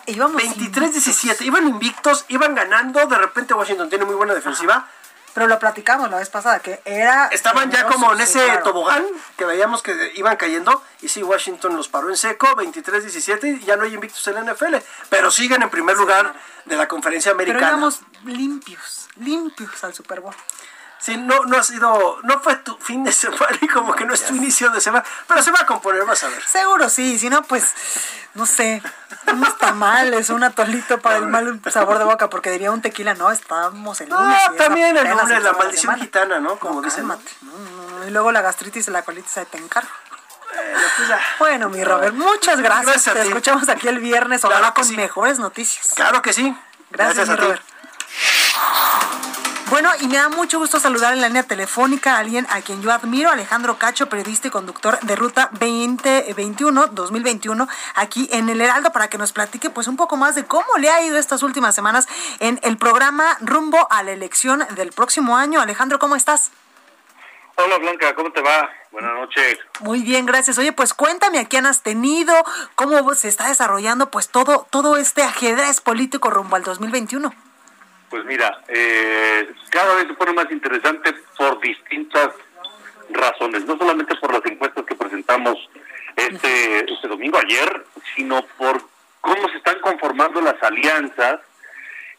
23-17, 0.06 1.41
iban 1.41 1.68
invictos, 1.68 2.26
iban 2.28 2.54
ganando, 2.54 3.06
de 3.06 3.18
repente 3.18 3.54
Washington 3.54 3.88
tiene 3.88 4.04
muy 4.04 4.16
buena 4.16 4.34
defensiva. 4.34 4.86
Pero 5.34 5.47
lo 5.47 5.58
platicamos 5.60 6.12
la 6.12 6.18
vez 6.18 6.30
pasada, 6.30 6.60
que 6.60 6.82
era... 6.84 7.28
Estaban 7.28 7.72
ya 7.72 7.86
como 7.86 8.12
en 8.12 8.20
ese 8.20 8.45
tobogán, 8.66 9.06
que 9.38 9.45
veíamos 9.45 9.82
que 9.82 10.12
iban 10.16 10.36
cayendo, 10.36 10.84
y 11.02 11.08
sí, 11.08 11.24
Washington 11.24 11.78
los 11.78 11.88
paró 11.88 12.10
en 12.10 12.18
seco, 12.18 12.47
23-17, 12.47 13.62
y 13.62 13.66
ya 13.66 13.78
no 13.78 13.84
hay 13.84 13.93
invictos 13.93 14.28
en 14.28 14.36
la 14.36 14.54
NFL, 14.54 14.76
pero 15.10 15.32
siguen 15.32 15.62
en 15.62 15.70
primer 15.70 15.95
lugar 15.95 16.34
de 16.72 16.78
la 16.78 16.88
conferencia 16.88 17.32
americana. 17.32 17.60
Pero 17.60 17.78
íbamos 17.78 18.02
limpios, 18.24 19.10
limpios 19.18 19.84
al 19.84 19.94
Super 19.94 20.22
Bowl. 20.22 20.36
Sí, 21.02 21.18
no, 21.18 21.46
no 21.46 21.58
ha 21.58 21.64
sido, 21.64 22.20
no 22.22 22.40
fue 22.42 22.56
tu 22.58 22.78
fin 22.78 23.04
de 23.04 23.12
semana 23.12 23.58
y 23.60 23.68
como 23.68 23.96
que 23.96 24.06
no 24.06 24.14
es 24.14 24.24
tu 24.24 24.36
inicio 24.36 24.70
de 24.70 24.80
semana, 24.80 25.04
pero 25.28 25.42
se 25.42 25.52
va 25.52 25.62
a 25.62 25.66
componer, 25.66 26.06
vas 26.06 26.24
a 26.24 26.30
ver. 26.30 26.44
Seguro 26.44 26.90
sí, 26.90 27.18
si 27.18 27.28
no, 27.30 27.42
pues, 27.42 27.74
no 28.36 28.46
sé, 28.46 28.84
unos 29.34 29.58
tamales, 29.58 30.30
un 30.30 30.44
atolito 30.44 31.00
para 31.00 31.18
el 31.18 31.26
mal 31.26 31.60
sabor 31.72 31.98
de 31.98 32.06
boca, 32.06 32.30
porque 32.30 32.52
diría 32.52 32.72
un 32.72 32.82
tequila, 32.82 33.16
no, 33.16 33.32
estamos 33.32 34.00
el 34.00 34.10
lunes. 34.10 34.38
Ah, 34.48 34.54
también 34.58 34.96
el 34.96 35.10
lunes, 35.10 35.44
la 35.44 35.54
maldición 35.54 36.00
gitana, 36.00 36.40
¿no? 36.40 36.60
Como 36.60 36.84
dicen. 36.84 37.12
y 38.08 38.12
luego 38.12 38.32
la 38.32 38.42
gastritis 38.42 38.88
y 38.88 38.92
la 38.92 39.02
colitis 39.02 39.32
se 39.32 39.46
te 39.46 39.58
encargo. 39.58 39.90
Bueno, 41.39 41.70
mi 41.70 41.84
Robert, 41.84 42.14
muchas 42.14 42.60
gracias. 42.60 43.04
Te 43.04 43.22
escuchamos 43.22 43.68
aquí 43.70 43.88
el 43.88 43.99
viernes, 43.99 44.43
ojalá 44.43 44.74
con 44.74 44.95
mejores 44.95 45.39
noticias. 45.39 45.93
Claro 45.95 46.22
que 46.22 46.34
sí. 46.34 46.56
Gracias, 46.91 47.30
mi 47.30 47.36
Robert. 47.36 47.62
Bueno, 49.72 49.89
y 50.02 50.08
me 50.10 50.18
da 50.18 50.28
mucho 50.28 50.60
gusto 50.60 50.82
saludar 50.82 51.14
en 51.14 51.22
la 51.22 51.28
línea 51.28 51.43
telefónica 51.43 52.16
a 52.16 52.20
alguien 52.20 52.45
a 52.49 52.60
quien 52.60 52.82
yo 52.82 52.91
admiro, 52.91 53.30
Alejandro 53.30 53.78
Cacho, 53.78 54.10
periodista 54.10 54.49
y 54.49 54.52
conductor 54.52 54.99
de 54.99 55.16
Ruta 55.16 55.49
2021, 55.54 56.88
2021, 56.88 57.70
aquí 57.95 58.28
en 58.34 58.49
El 58.49 58.60
Heraldo, 58.60 58.91
para 58.91 59.08
que 59.08 59.18
nos 59.18 59.32
platique 59.32 59.70
pues 59.70 59.88
un 59.88 59.95
poco 59.95 60.18
más 60.18 60.36
de 60.36 60.43
cómo 60.43 60.68
le 60.78 60.89
ha 60.89 61.02
ido 61.04 61.18
estas 61.18 61.41
últimas 61.41 61.74
semanas 61.74 62.08
en 62.39 62.60
el 62.64 62.78
programa 62.78 63.38
rumbo 63.39 63.88
a 63.89 64.04
la 64.04 64.12
elección 64.12 64.68
del 64.76 64.91
próximo 64.91 65.38
año. 65.38 65.62
Alejandro, 65.62 65.99
¿cómo 65.99 66.18
estás? 66.18 66.52
Hola 67.64 67.78
Blanca, 67.78 68.16
¿cómo 68.16 68.32
te 68.32 68.41
va? 68.41 68.72
Buenas 68.91 69.14
noches. 69.14 69.59
Muy 69.82 70.01
bien, 70.01 70.26
gracias. 70.26 70.57
Oye, 70.57 70.72
pues 70.72 70.95
cuéntame 70.95 71.38
a 71.38 71.45
quién 71.45 71.68
has 71.68 71.84
tenido, 71.84 72.34
cómo 72.74 73.14
se 73.14 73.28
está 73.28 73.49
desarrollando 73.49 74.09
pues 74.09 74.30
todo, 74.30 74.66
todo 74.72 74.97
este 74.97 75.22
ajedrez 75.22 75.80
político 75.80 76.32
rumbo 76.32 76.55
al 76.55 76.64
2021. 76.64 77.32
Pues 78.09 78.26
mira, 78.26 78.62
eh, 78.68 79.53
cada 79.70 79.93
vez 79.95 80.07
se 80.07 80.14
pone 80.16 80.34
más 80.34 80.51
interesante 80.51 81.14
por 81.38 81.59
distintas 81.62 82.30
razones, 83.09 83.64
no 83.66 83.78
solamente 83.78 84.16
por 84.16 84.34
las 84.34 84.45
encuestas 84.45 84.84
que 84.86 84.95
presentamos 84.95 85.57
este, 86.16 86.91
este 86.91 87.07
domingo 87.07 87.38
ayer, 87.38 87.86
sino 88.16 88.41
por 88.57 88.82
cómo 89.22 89.49
se 89.49 89.57
están 89.57 89.80
conformando 89.82 90.41
las 90.41 90.62
alianzas 90.64 91.41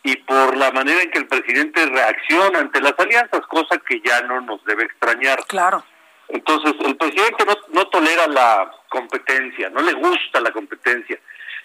y 0.03 0.17
por 0.17 0.57
la 0.57 0.71
manera 0.73 1.03
en 1.03 1.11
que 1.11 1.19
el 1.19 1.29
presidente 1.29 1.87
reacciona 1.87 2.59
ante 2.59 2.81
las 2.81 2.95
alianzas, 2.99 3.41
cosa 3.47 3.79
que 3.87 4.01
ya 4.01 4.23
no 4.23 4.41
nos 4.41 4.65
debe 4.65 4.85
extrañar. 4.85 5.45
Claro. 5.47 5.85
Entonces, 6.29 6.75
el 6.85 6.97
presidente 6.97 7.45
no, 7.45 7.55
no 7.69 7.89
tolera 7.89 8.27
la 8.27 8.71
competencia, 8.89 9.69
no 9.71 9.81
le 9.81 9.93
gusta 9.93 10.41
la 10.41 10.51
competencia 10.51 11.19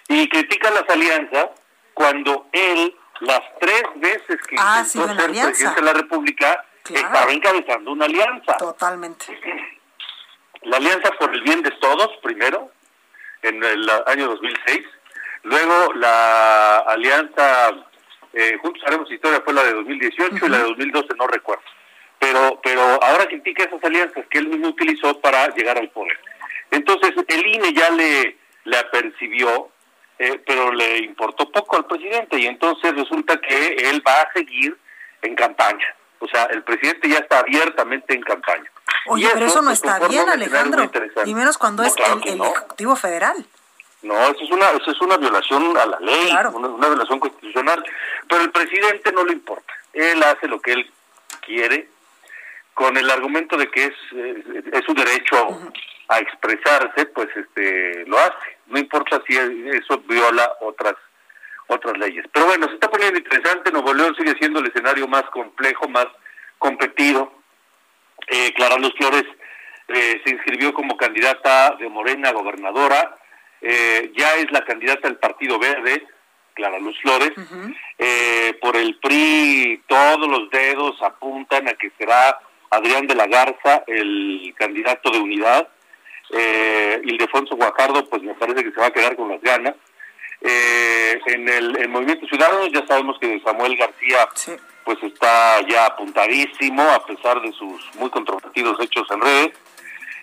y 0.08 0.28
critica 0.30 0.70
las 0.72 0.90
alianzas 0.90 1.48
cuando 1.94 2.48
él 2.52 2.96
las 3.22 3.42
tres 3.60 3.84
veces 3.96 4.38
que 4.48 4.56
ah, 4.60 4.84
intentó 4.84 5.16
ser 5.16 5.32
presidente 5.32 5.82
de 5.82 5.86
la 5.86 5.94
República 5.94 6.66
estaba 6.90 7.32
encabezando 7.32 7.92
una 7.92 8.06
alianza. 8.06 8.58
Totalmente. 8.58 9.26
La 10.62 10.78
alianza 10.78 11.12
por 11.20 11.34
el 11.34 11.42
bien 11.42 11.62
de 11.62 11.72
todos, 11.72 12.10
primero, 12.22 12.72
en 13.42 13.64
el 13.64 13.90
año 14.06 14.28
2006. 14.28 14.86
Luego 15.44 15.94
la 15.94 16.80
alianza 16.80 17.72
eh, 18.38 18.58
Juntos 18.62 18.84
Haremos 18.86 19.12
Historia 19.12 19.42
fue 19.44 19.54
la 19.54 19.64
de 19.64 19.74
2018 19.74 20.46
y 20.46 20.50
la 20.50 20.58
de 20.58 20.64
2012 20.64 21.08
no 21.18 21.28
recuerdo. 21.28 21.64
Pero, 22.20 22.60
pero 22.64 22.82
ahora 23.04 23.28
critica 23.28 23.64
esas 23.64 23.84
alianzas 23.84 24.26
que 24.30 24.40
él 24.40 24.48
mismo 24.48 24.70
utilizó 24.70 25.20
para 25.20 25.54
llegar 25.56 25.78
al 25.78 25.90
poder. 25.90 26.20
Entonces 26.72 27.14
el 27.28 27.48
INE 27.48 27.74
ya 27.74 27.90
le, 27.92 28.38
le 28.64 28.78
apercibió 28.78 29.72
eh, 30.20 30.42
pero 30.46 30.72
le 30.72 31.00
importó 31.00 31.50
poco 31.52 31.78
al 31.78 31.86
presidente 31.86 32.40
y 32.40 32.48
entonces 32.48 32.96
resulta 32.96 33.40
que 33.40 33.76
él 33.76 34.02
va 34.06 34.22
a 34.22 34.34
seguir 34.34 34.76
en 35.22 35.36
campaña. 35.36 35.96
O 36.20 36.28
sea, 36.28 36.46
el 36.46 36.64
presidente 36.64 37.08
ya 37.08 37.20
está 37.20 37.40
abiertamente 37.40 38.16
en 38.16 38.22
campaña. 38.22 38.70
Oye, 39.06 39.30
pero 39.32 39.46
eso 39.46 39.62
no 39.62 39.70
está 39.70 40.00
bien, 40.08 40.28
Alejandro. 40.28 40.90
Y 41.26 41.36
menos 41.36 41.60
cuando 41.60 41.84
es 41.84 41.94
el, 41.98 42.42
Ejecutivo 42.42 42.96
Federal. 42.96 43.46
No, 44.04 44.16
eso 44.16 44.44
es 44.44 44.52
una, 44.52 44.70
eso 44.72 44.92
es 44.92 45.02
una 45.02 45.18
violación 45.18 45.76
a 45.78 45.86
la 45.86 46.00
ley, 46.00 46.30
una, 46.54 46.88
violación 46.88 47.20
constitucional. 47.20 47.84
Pero 48.30 48.42
el 48.42 48.52
presidente 48.52 49.12
no 49.12 49.24
le 49.26 49.34
importa. 49.34 49.74
Él 49.94 50.22
hace 50.24 50.48
lo 50.48 50.60
que 50.60 50.74
él 50.74 50.92
quiere 51.42 51.90
con 52.74 52.96
el 52.96 53.10
argumento 53.10 53.58
de 53.58 53.70
que 53.72 53.86
es, 53.86 53.94
es, 54.72 54.86
su 54.86 54.94
derecho 54.94 55.72
a 56.10 56.20
expresarse, 56.20 57.08
pues 57.08 57.28
este 57.36 58.06
lo 58.06 58.20
hace. 58.20 58.58
No 58.68 58.78
importa 58.78 59.22
si 59.28 59.36
eso 59.36 59.98
viola 60.08 60.52
otras 60.62 60.96
otras 61.68 61.98
leyes. 61.98 62.26
Pero 62.32 62.46
bueno, 62.46 62.68
se 62.68 62.76
está 62.76 62.90
poniendo 62.90 63.20
interesante. 63.20 63.72
Nuevo 63.72 63.94
León 63.94 64.16
sigue 64.18 64.36
siendo 64.40 64.60
el 64.60 64.68
escenario 64.68 65.08
más 65.08 65.24
complejo, 65.32 65.88
más 65.90 66.08
competido. 66.58 67.32
Eh, 68.28 68.54
Clara 68.54 68.78
Luz 68.78 68.94
Flores 68.98 69.26
eh, 69.88 70.22
se 70.24 70.32
inscribió 70.32 70.74
como 70.74 70.98
candidata 70.98 71.76
de 71.80 71.90
Morena 71.90 72.32
gobernadora. 72.32 73.16
Eh, 73.62 74.12
ya 74.16 74.36
es 74.36 74.52
la 74.52 74.64
candidata 74.64 75.08
del 75.08 75.18
Partido 75.18 75.58
Verde, 75.60 76.06
Clara 76.54 76.80
Luz 76.80 77.00
Flores. 77.02 77.32
Eh, 77.98 78.58
por 78.62 78.76
el 78.76 78.98
PRI, 79.00 79.84
todos 79.88 80.28
los 80.28 80.50
dedos 80.50 81.02
apuntan 81.02 81.68
a 81.68 81.74
que 81.74 81.92
será 81.98 82.40
Adrián 82.70 83.08
de 83.08 83.16
la 83.16 83.28
Garza 83.28 83.84
el 83.88 84.54
candidato 84.58 85.12
de 85.12 85.20
unidad. 85.20 85.68
Eh, 86.32 87.02
Ildefonso 87.06 87.56
Guajardo, 87.56 88.08
pues 88.10 88.22
me 88.24 88.34
parece 88.34 88.64
que 88.64 88.72
se 88.72 88.80
va 88.80 88.88
a 88.88 88.92
quedar 88.92 89.16
con 89.16 89.30
las 89.30 89.42
ganas. 89.42 89.76
Eh, 90.42 91.20
en 91.26 91.50
el, 91.50 91.90
Movimiento 91.90 92.28
Ciudadano 92.28 92.68
ya 92.68 92.86
sabemos 92.86 93.18
que 93.20 93.40
Samuel 93.40 93.76
García 93.76 94.30
pues 94.84 95.02
está 95.02 95.62
ya 95.68 95.88
apuntadísimo 95.88 96.84
a 96.84 97.04
pesar 97.06 97.42
de 97.42 97.52
sus 97.54 97.96
muy 97.96 98.10
controvertidos 98.10 98.80
hechos 98.80 99.08
en 99.12 99.22
redes. 99.22 99.52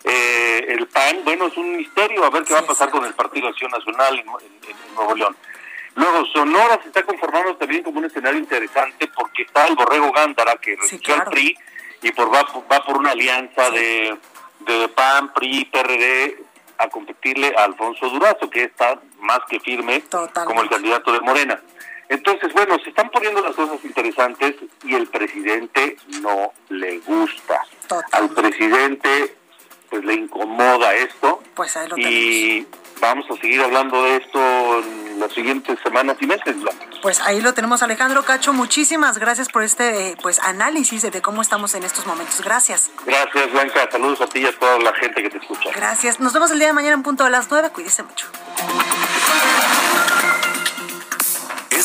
Eh, 0.04 0.66
el 0.68 0.86
PAN, 0.88 1.20
bueno, 1.24 1.46
es 1.46 1.56
un 1.56 1.76
misterio 1.76 2.24
a 2.24 2.30
ver 2.30 2.44
qué 2.44 2.52
va 2.52 2.60
a 2.60 2.66
pasar 2.66 2.90
con 2.90 3.04
el 3.06 3.14
Partido 3.14 3.48
Acción 3.48 3.70
Nacional 3.70 4.18
en, 4.18 4.26
Nuevo 4.94 5.14
León. 5.14 5.34
Luego, 5.94 6.26
Sonora 6.26 6.78
se 6.82 6.88
está 6.88 7.02
conformando 7.04 7.56
también 7.56 7.82
como 7.82 7.98
un 7.98 8.04
escenario 8.04 8.38
interesante 8.38 9.08
porque 9.08 9.42
está 9.42 9.66
el 9.66 9.76
Borrego 9.76 10.12
Gándara 10.12 10.56
que 10.56 10.76
renunció 10.76 11.14
al 11.14 11.24
PRI 11.24 11.56
y 12.02 12.12
por, 12.12 12.32
va, 12.32 12.42
va 12.70 12.84
por 12.84 12.98
una 12.98 13.12
alianza 13.12 13.70
de, 13.70 14.18
de 14.60 14.88
PAN, 14.88 15.32
PRI, 15.32 15.64
PRD 15.66 16.44
a 16.78 16.88
competirle 16.88 17.54
a 17.56 17.64
Alfonso 17.64 18.08
Durazo, 18.10 18.50
que 18.50 18.64
está 18.64 19.00
más 19.20 19.40
que 19.48 19.60
firme 19.60 20.02
como 20.44 20.62
el 20.62 20.68
candidato 20.68 21.12
de 21.12 21.20
Morena. 21.20 21.60
Entonces, 22.08 22.52
bueno, 22.52 22.76
se 22.82 22.90
están 22.90 23.08
poniendo 23.10 23.40
las 23.40 23.54
cosas 23.54 23.82
interesantes 23.84 24.56
y 24.84 24.94
el 24.94 25.06
presidente 25.06 25.96
no 26.20 26.52
le 26.68 26.98
gusta. 26.98 27.60
Al 28.12 28.28
presidente 28.30 29.36
pues 29.94 30.04
le 30.04 30.14
incomoda 30.14 30.92
esto. 30.94 31.40
Pues 31.54 31.76
ahí 31.76 31.86
lo 31.86 31.96
y 31.96 32.66
vamos 33.00 33.26
a 33.30 33.40
seguir 33.40 33.60
hablando 33.60 34.02
de 34.02 34.16
esto 34.16 34.80
en 34.80 35.20
las 35.20 35.32
siguientes 35.32 35.78
semanas 35.84 36.16
y 36.20 36.26
meses. 36.26 36.56
Pues 37.00 37.20
ahí 37.20 37.40
lo 37.40 37.54
tenemos, 37.54 37.80
Alejandro 37.84 38.24
Cacho. 38.24 38.52
Muchísimas 38.52 39.18
gracias 39.18 39.48
por 39.48 39.62
este 39.62 40.16
pues 40.20 40.40
análisis 40.40 41.02
de 41.02 41.22
cómo 41.22 41.42
estamos 41.42 41.76
en 41.76 41.84
estos 41.84 42.06
momentos. 42.06 42.40
Gracias. 42.40 42.90
Gracias, 43.06 43.52
Blanca. 43.52 43.88
Saludos 43.88 44.20
a 44.20 44.26
ti 44.26 44.40
y 44.40 44.46
a 44.46 44.58
toda 44.58 44.80
la 44.80 44.92
gente 44.94 45.22
que 45.22 45.30
te 45.30 45.38
escucha. 45.38 45.70
Gracias. 45.72 46.18
Nos 46.18 46.32
vemos 46.32 46.50
el 46.50 46.58
día 46.58 46.66
de 46.66 46.74
mañana 46.74 46.94
en 46.94 47.04
punto 47.04 47.22
de 47.22 47.30
las 47.30 47.48
nueve. 47.48 47.70
Cuídese 47.70 48.02
mucho. 48.02 48.26